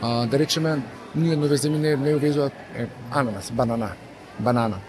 А, 0.00 0.26
да 0.26 0.38
речеме, 0.38 0.82
ние 1.14 1.36
нови 1.36 1.56
земји 1.56 1.78
не, 1.78 1.96
не 1.96 2.14
увезуваат 2.14 2.52
е, 2.76 2.88
ананас, 3.10 3.50
банана, 3.52 3.92
банана. 4.38 4.80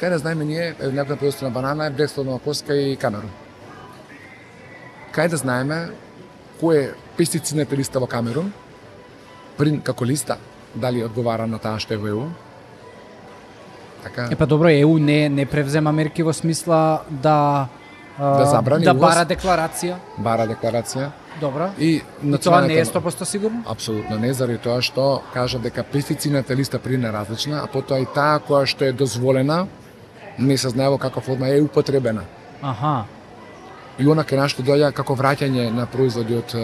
Кај 0.00 0.10
да 0.10 0.18
знаеме 0.18 0.44
ние, 0.44 0.74
е, 0.80 0.90
некоја 0.90 1.16
производство 1.16 1.46
на 1.46 1.52
банана 1.52 1.86
е 1.86 1.90
Брексло, 1.90 2.24
Нова 2.24 2.38
Коска 2.38 2.74
и 2.74 2.96
Камерун. 2.96 3.30
Кај 5.12 5.28
да 5.28 5.36
знаеме 5.36 5.90
кој 6.60 6.76
е 6.76 6.92
пестицидната 7.16 7.76
листа 7.76 8.00
во 8.00 8.06
Камерун 8.06 8.52
прин 9.56 9.80
како 9.80 10.04
листа, 10.04 10.38
дали 10.74 11.04
одговара 11.04 11.46
на 11.46 11.58
таа 11.58 11.78
што 11.78 11.94
е 11.94 12.00
во 12.00 12.08
ЕУ. 12.08 12.28
Така, 14.02 14.28
Е 14.30 14.36
па 14.36 14.46
добро, 14.46 14.68
ЕУ 14.68 14.98
не 14.98 15.28
не 15.28 15.46
превзема 15.46 15.92
мерки 15.92 16.22
во 16.22 16.32
смисла 16.32 17.00
да 17.10 17.66
а, 18.18 18.38
Да 18.38 18.44
забрани 18.46 18.84
да 18.84 18.94
бара 18.94 19.24
декларација. 19.26 19.94
бара 20.18 20.46
декларација 20.46 21.08
Добро. 21.40 21.70
и 21.78 21.86
И 21.86 22.00
тоа 22.00 22.60
не 22.60 22.74
е 22.74 22.82
националните- 22.82 22.84
100% 22.84 23.24
сигурно? 23.24 23.62
Апсолутно 23.66 24.18
не, 24.18 24.32
заради 24.32 24.58
тоа 24.58 24.82
што 24.82 25.22
кажа 25.32 25.58
дека 25.58 25.82
пестицината 25.82 26.56
листа 26.56 26.78
прин 26.78 27.04
е 27.04 27.12
различна, 27.12 27.60
а 27.64 27.66
потоа 27.66 27.98
и 27.98 28.06
таа 28.06 28.40
која 28.40 28.66
што 28.66 28.84
е 28.84 28.92
дозволена 28.92 29.66
не 30.38 30.56
се 30.56 30.68
знае 30.68 30.88
во 30.88 30.98
каква 30.98 31.22
форма 31.22 31.48
е 31.48 31.60
употребена. 31.60 32.22
Аха. 32.62 33.04
И 33.98 34.06
она 34.06 34.24
кај 34.24 34.36
нас 34.36 34.50
што 34.50 34.62
доаѓа 34.62 34.92
како 34.92 35.14
враќање 35.14 35.70
на 35.70 35.86
производи 35.86 36.34
од 36.34 36.54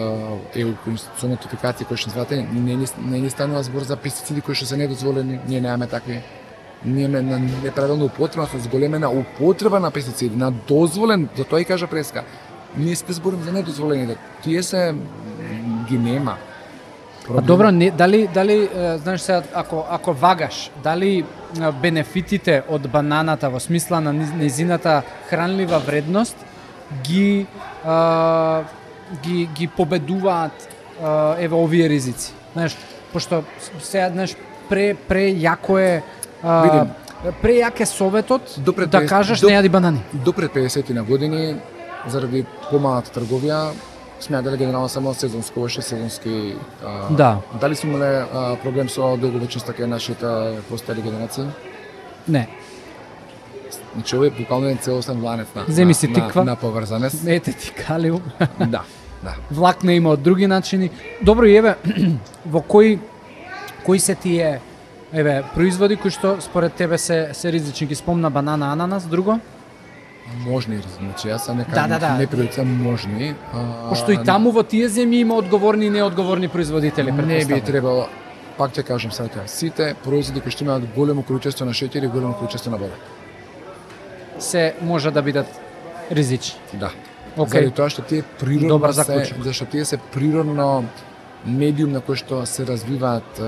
ЕУ 0.55 0.73
кои 0.83 0.97
со 0.97 1.27
нотификации 1.27 1.85
кои 1.85 1.97
што 1.97 2.09
звате, 2.09 2.35
не 2.43 2.75
ни 2.75 2.87
не 2.97 3.19
ни 3.19 3.29
станува 3.29 3.63
збор 3.63 3.83
за 3.83 3.95
пестициди 3.95 4.41
кои 4.41 4.55
што 4.55 4.65
се 4.65 4.77
недозволени, 4.77 5.39
ние 5.47 5.61
немаме 5.61 5.87
такви 5.87 6.21
ние 6.85 7.07
на 7.07 7.39
неправилна 7.63 8.05
употреба, 8.05 8.47
со 8.47 8.59
зголемена 8.59 9.09
употреба 9.09 9.79
на 9.79 9.91
пестициди, 9.91 10.35
на 10.35 10.51
дозволен, 10.51 11.29
за 11.37 11.43
тоа 11.43 11.61
и 11.61 11.65
кажа 11.65 11.87
преска. 11.87 12.23
Ние 12.77 12.95
сте 12.95 13.13
зборим 13.13 13.43
за 13.43 13.51
недозволените. 13.51 14.13
Да, 14.13 14.19
тие 14.43 14.63
се 14.63 14.95
ги 15.89 15.97
нема. 15.97 16.37
А 17.37 17.41
добро, 17.41 17.71
не, 17.71 17.91
дали 17.91 18.27
дали 18.33 18.69
е, 18.75 18.97
знаеш 18.97 19.21
сега 19.21 19.43
ако 19.53 19.85
ако 19.89 20.13
вагаш, 20.13 20.71
дали 20.83 21.19
е, 21.19 21.71
бенефитите 21.81 22.63
од 22.69 22.87
бананата 22.87 23.49
во 23.49 23.59
смисла 23.59 23.99
на 24.01 24.13
незината 24.13 25.01
хранлива 25.27 25.79
вредност 25.79 26.37
ги 27.03 27.45
а, 27.85 28.63
ги 29.23 29.49
ги 29.55 29.67
победуваат 29.67 30.69
а, 31.03 31.35
еве 31.39 31.55
овие 31.55 31.89
ризици. 31.89 32.33
Знаеш, 32.53 32.77
пошто 33.13 33.43
сега 33.79 34.09
знаеш 34.09 34.37
пре 34.69 34.95
пре 34.95 35.27
јако 35.35 35.79
е 35.79 36.03
а, 36.43 36.61
Видим. 36.61 36.91
пре 37.41 37.53
јак 37.53 37.81
е 37.81 37.85
советот 37.85 38.55
Допре 38.57 38.85
да 38.85 39.05
кажеш 39.05 39.39
доп- 39.39 39.47
не 39.47 39.53
јади 39.53 39.69
банани. 39.69 40.01
До 40.13 40.33
пред 40.33 40.51
50 40.51 40.89
на 40.89 41.03
години, 41.03 41.55
заради 42.07 42.45
помалата 42.71 43.09
трговија, 43.11 43.71
сме 44.19 44.37
јаделе 44.37 44.57
генерално 44.57 44.89
само 44.89 45.13
сезонско, 45.13 45.59
овоше 45.59 45.81
сезонски... 45.81 46.55
А, 46.85 47.09
Да. 47.09 47.37
Дали 47.61 47.75
сме 47.75 47.89
имале 47.89 48.25
проблем 48.63 48.89
со 48.89 49.17
долговечноста 49.17 49.73
кај 49.73 49.85
нашите 49.85 50.25
постари 50.69 51.01
генерации? 51.01 51.45
Не. 52.27 52.47
Значи, 53.95 54.15
овој 54.15 54.27
е 54.27 54.29
буквално 54.31 54.65
еден 54.65 54.77
целосен 54.77 55.23
ланец 55.23 55.47
на, 55.55 55.63
Земи 55.67 55.87
на, 55.87 55.93
си 55.93 56.07
на, 56.07 56.13
тиква. 56.15 56.43
на 56.45 56.55
поврзаност. 56.55 57.23
Мете 57.23 57.53
ти 57.53 57.71
калиум. 57.71 58.21
да, 58.59 58.81
да. 59.23 59.35
влакна 59.51 59.93
има 59.93 60.09
од 60.09 60.21
други 60.21 60.47
начини. 60.47 60.89
Добро, 61.21 61.45
и 61.45 61.55
еве, 61.55 61.75
во 62.45 62.61
кои 62.61 62.99
кои 63.85 63.99
се 63.99 64.15
тие 64.15 64.59
еве 65.13 65.43
производи 65.55 65.95
кои 65.95 66.11
што 66.11 66.37
според 66.41 66.73
тебе 66.73 66.97
се 66.97 67.29
се 67.33 67.51
ризични? 67.51 67.87
Ги 67.87 67.95
спомна 67.95 68.29
банана, 68.29 68.71
ананас, 68.71 69.05
друго? 69.05 69.39
Можни, 70.43 70.81
значи 70.99 71.27
јас 71.29 71.47
не 71.55 71.63
Да, 71.63 71.71
кажам, 71.71 71.89
да, 71.89 71.99
да. 71.99 72.17
не 72.17 72.27
приоритетам 72.27 72.67
можни. 72.83 73.35
А, 73.53 73.89
Пошто 73.89 74.11
и 74.11 74.17
таму 74.23 74.51
во 74.51 74.63
тие 74.63 74.89
земји 74.89 75.21
има 75.23 75.35
одговорни 75.35 75.85
и 75.85 75.89
неодговорни 75.89 76.47
производители, 76.47 77.11
не 77.11 77.45
би 77.45 77.61
требало 77.61 78.09
пак 78.57 78.71
ќе 78.75 78.83
кажам 78.83 79.11
сега 79.11 79.29
тоа. 79.29 79.47
Сите 79.47 79.95
производи 80.03 80.41
кои 80.41 80.51
што 80.51 80.63
имаат 80.65 80.83
големо 80.95 81.23
количество 81.23 81.65
на 81.65 81.71
шеќер 81.71 82.03
и 82.03 82.07
големо 82.07 82.33
количество 82.33 82.71
на 82.71 82.77
вода. 82.77 82.95
се 84.39 84.75
може 84.81 85.11
да 85.11 85.21
бидат 85.21 85.47
ризични. 86.11 86.59
Да. 86.73 86.91
Океј. 87.37 87.47
Заради 87.49 87.71
тоа 87.71 87.89
што 87.89 88.01
тие 88.01 88.23
природно 88.39 88.67
Добар 88.69 88.91
се, 88.93 89.33
зашто 89.43 89.65
тие 89.65 89.85
се 89.85 89.97
природно 89.97 90.83
медиум 91.47 91.91
на 91.91 92.01
кој 92.01 92.15
што 92.15 92.45
се 92.45 92.65
развиваат 92.65 93.39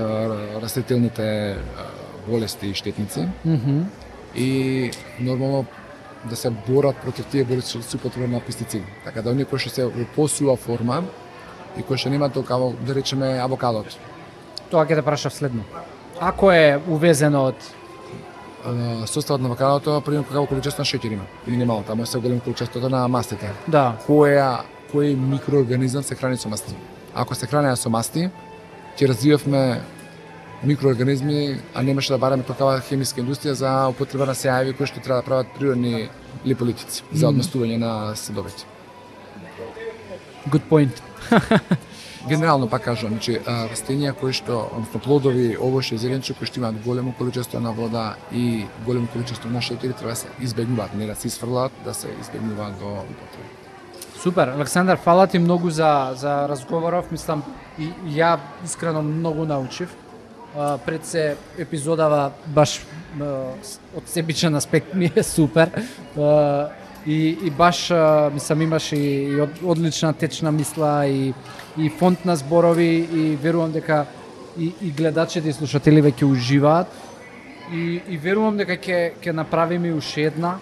растителните 0.62 1.56
болести 2.28 2.66
и 2.70 2.74
штетници 2.74 3.28
Мгм. 3.44 3.80
и 4.34 4.90
нормално 5.20 5.66
да 6.24 6.36
се 6.36 6.50
борат 6.50 6.96
против 6.96 7.26
тие 7.26 7.44
болести 7.44 7.82
со 7.82 7.96
употреба 7.96 8.28
на 8.28 8.40
пестициди. 8.40 8.84
Така 9.04 9.22
да 9.22 9.30
оние 9.30 9.44
кои 9.44 9.58
што 9.58 9.70
се 9.70 9.84
во 9.86 10.04
посува 10.16 10.56
форма 10.56 11.02
и 11.78 11.82
кои 11.82 11.96
што 11.96 12.10
немаат 12.10 12.32
толкаво, 12.32 12.74
да 12.86 12.94
речеме 12.94 13.38
авокадот. 13.40 13.86
Тоа 14.70 14.84
ќе 14.86 14.94
те 14.94 15.02
прашав 15.02 15.32
следно. 15.32 15.64
Ако 16.20 16.52
е 16.52 16.80
увезено 16.88 17.44
од 17.48 17.56
Составот 19.06 19.40
на 19.40 19.48
авокадото 19.48 20.00
примерно 20.04 20.24
какво 20.24 20.46
количество 20.46 20.80
на 20.82 20.84
шеќер 20.84 21.12
има 21.12 21.24
или 21.48 21.56
немало, 21.56 21.82
таму 21.82 22.02
е 22.02 22.06
се 22.06 22.18
големо 22.18 22.40
количеството 22.40 22.88
на 22.90 23.08
мастите. 23.08 23.50
да, 23.68 23.96
која 24.08 24.60
кој 24.92 25.16
микроорганизам 25.16 26.02
се 26.02 26.14
храни 26.14 26.36
со 26.36 26.48
масти. 26.48 26.74
Ако 27.14 27.34
се 27.34 27.46
хранеа 27.46 27.76
со 27.76 27.90
масти, 27.90 28.28
ќе 28.98 29.08
развивавме 29.08 29.80
микроорганизми, 30.64 31.60
а 31.74 31.82
немаше 31.82 32.12
да 32.12 32.18
бараме 32.18 32.42
такава 32.42 32.80
хемиска 32.80 33.20
индустрија 33.20 33.52
за 33.52 33.70
употреба 33.88 34.26
на 34.26 34.34
сеави 34.34 34.74
кои 34.76 34.86
што 34.86 35.00
треба 35.00 35.22
да 35.22 35.26
прават 35.26 35.54
природни 35.56 36.08
липолитици 36.46 37.02
за 37.12 37.32
одместување 37.32 37.76
на 37.76 38.16
седовите. 38.16 38.66
good 40.48 40.62
point. 40.70 41.02
Генерално 42.28 42.68
пак 42.68 42.84
кажувам, 42.84 43.14
значи 43.14 43.38
а, 43.46 43.64
растенија 43.68 44.12
кои 44.12 44.32
што, 44.36 44.58
односно 44.72 45.00
плодови, 45.00 45.56
овоше 45.56 45.94
и 45.94 45.98
зеленче 45.98 46.34
кои 46.34 46.46
што 46.46 46.60
имаат 46.60 46.82
големо 46.84 47.14
количество 47.16 47.60
на 47.60 47.72
вода 47.72 48.16
и 48.32 48.66
големо 48.84 49.08
количество 49.12 49.48
на 49.48 49.62
шеќери 49.64 49.96
треба 49.96 50.12
да 50.12 50.16
се 50.16 50.28
избегнуваат, 50.40 50.94
не 50.94 51.06
да 51.06 51.14
се 51.14 51.28
исфрлаат, 51.28 51.72
да 51.84 51.94
се 51.94 52.12
избегнуваат 52.20 52.78
до 52.78 52.92
употреба. 53.08 53.59
Супер, 54.22 54.48
Александар, 54.48 54.98
фала 54.98 55.26
ти 55.26 55.38
многу 55.38 55.70
за 55.70 56.10
за 56.14 56.48
разговоров. 56.48 57.10
Мислам 57.10 57.42
и 57.78 57.84
и 57.84 58.20
ја 58.20 58.38
искрено 58.64 59.02
многу 59.02 59.46
научив. 59.46 59.88
А, 60.56 60.78
пред 60.78 61.06
се 61.06 61.36
епизодава 61.58 62.32
баш 62.46 62.82
а, 63.20 63.24
од 63.96 64.04
себичен 64.06 64.54
аспект 64.54 64.94
ми 64.94 65.12
е 65.16 65.22
супер. 65.22 65.70
А, 66.18 66.68
и, 67.06 67.38
и 67.44 67.50
баш 67.50 67.90
а, 67.90 68.30
мислам 68.34 68.60
имаш 68.60 68.92
и, 68.92 69.00
и 69.32 69.40
од, 69.40 69.50
одлична 69.64 70.12
течна 70.12 70.52
мисла 70.52 71.06
и 71.06 71.34
и 71.78 71.88
фонд 71.88 72.24
на 72.24 72.36
зборови 72.36 73.08
и 73.12 73.36
верувам 73.36 73.72
дека 73.72 74.04
и, 74.58 74.74
и 74.82 74.90
гледачите 74.90 75.48
и 75.48 75.52
слушатели 75.52 76.02
веќе 76.02 76.28
уживаат 76.28 76.92
и, 77.72 78.02
и 78.08 78.16
верувам 78.18 78.56
дека 78.60 78.76
ќе 78.76 79.12
ќе 79.22 79.32
направиме 79.32 79.94
уште 79.94 80.28
една 80.28 80.58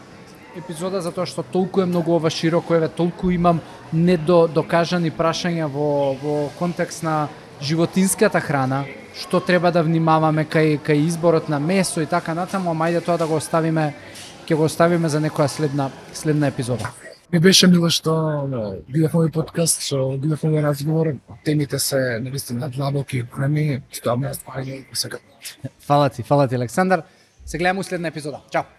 епизода 0.57 1.01
затоа 1.01 1.27
што 1.27 1.43
толку 1.43 1.81
е 1.81 1.87
многу 1.87 2.15
ова 2.17 2.31
широко, 2.31 2.75
еве 2.75 2.89
толку 2.89 3.31
имам 3.31 3.61
недодокажани 3.93 5.11
прашања 5.11 5.69
во 5.69 6.15
во 6.23 6.37
контекст 6.59 7.03
на 7.03 7.29
животинската 7.61 8.41
храна, 8.41 8.85
што 9.15 9.41
треба 9.41 9.73
да 9.73 9.83
внимаваме 9.83 10.45
кај 10.45 10.79
кај 10.81 11.07
изборот 11.07 11.49
на 11.49 11.59
месо 11.59 12.01
и 12.01 12.07
така 12.07 12.35
натаму, 12.35 12.71
ама 12.71 12.89
ајде 12.89 13.05
тоа 13.05 13.19
да 13.19 13.27
го 13.27 13.37
оставиме 13.37 13.95
ќе 14.47 14.57
го 14.57 14.65
оставиме 14.65 15.09
за 15.09 15.21
некоја 15.21 15.49
следна 15.49 15.91
следна 16.13 16.47
епизода. 16.47 16.93
Ми 17.33 17.39
беше 17.39 17.67
мило 17.69 17.91
што 17.91 18.15
гледав 18.89 19.13
овој 19.13 19.33
подкаст, 19.33 19.83
што 19.85 20.17
гледав 20.17 20.45
овој 20.49 20.63
разговор. 20.65 21.13
Темите 21.45 21.79
се 21.79 22.21
навистина 22.21 22.69
длабоки, 22.69 23.25
ми 23.49 23.83
тоа 24.03 24.17
ме 24.17 24.33
распаѓа 24.33 24.85
сега. 24.93 25.19
Фала 25.81 26.09
ти, 26.09 26.23
фала 26.23 26.49
ти 26.49 26.55
Александар. 26.55 27.03
Се 27.45 27.59
гледаме 27.59 27.81
у 27.81 27.83
следна 27.83 28.09
епизода. 28.09 28.41
Чао. 28.51 28.78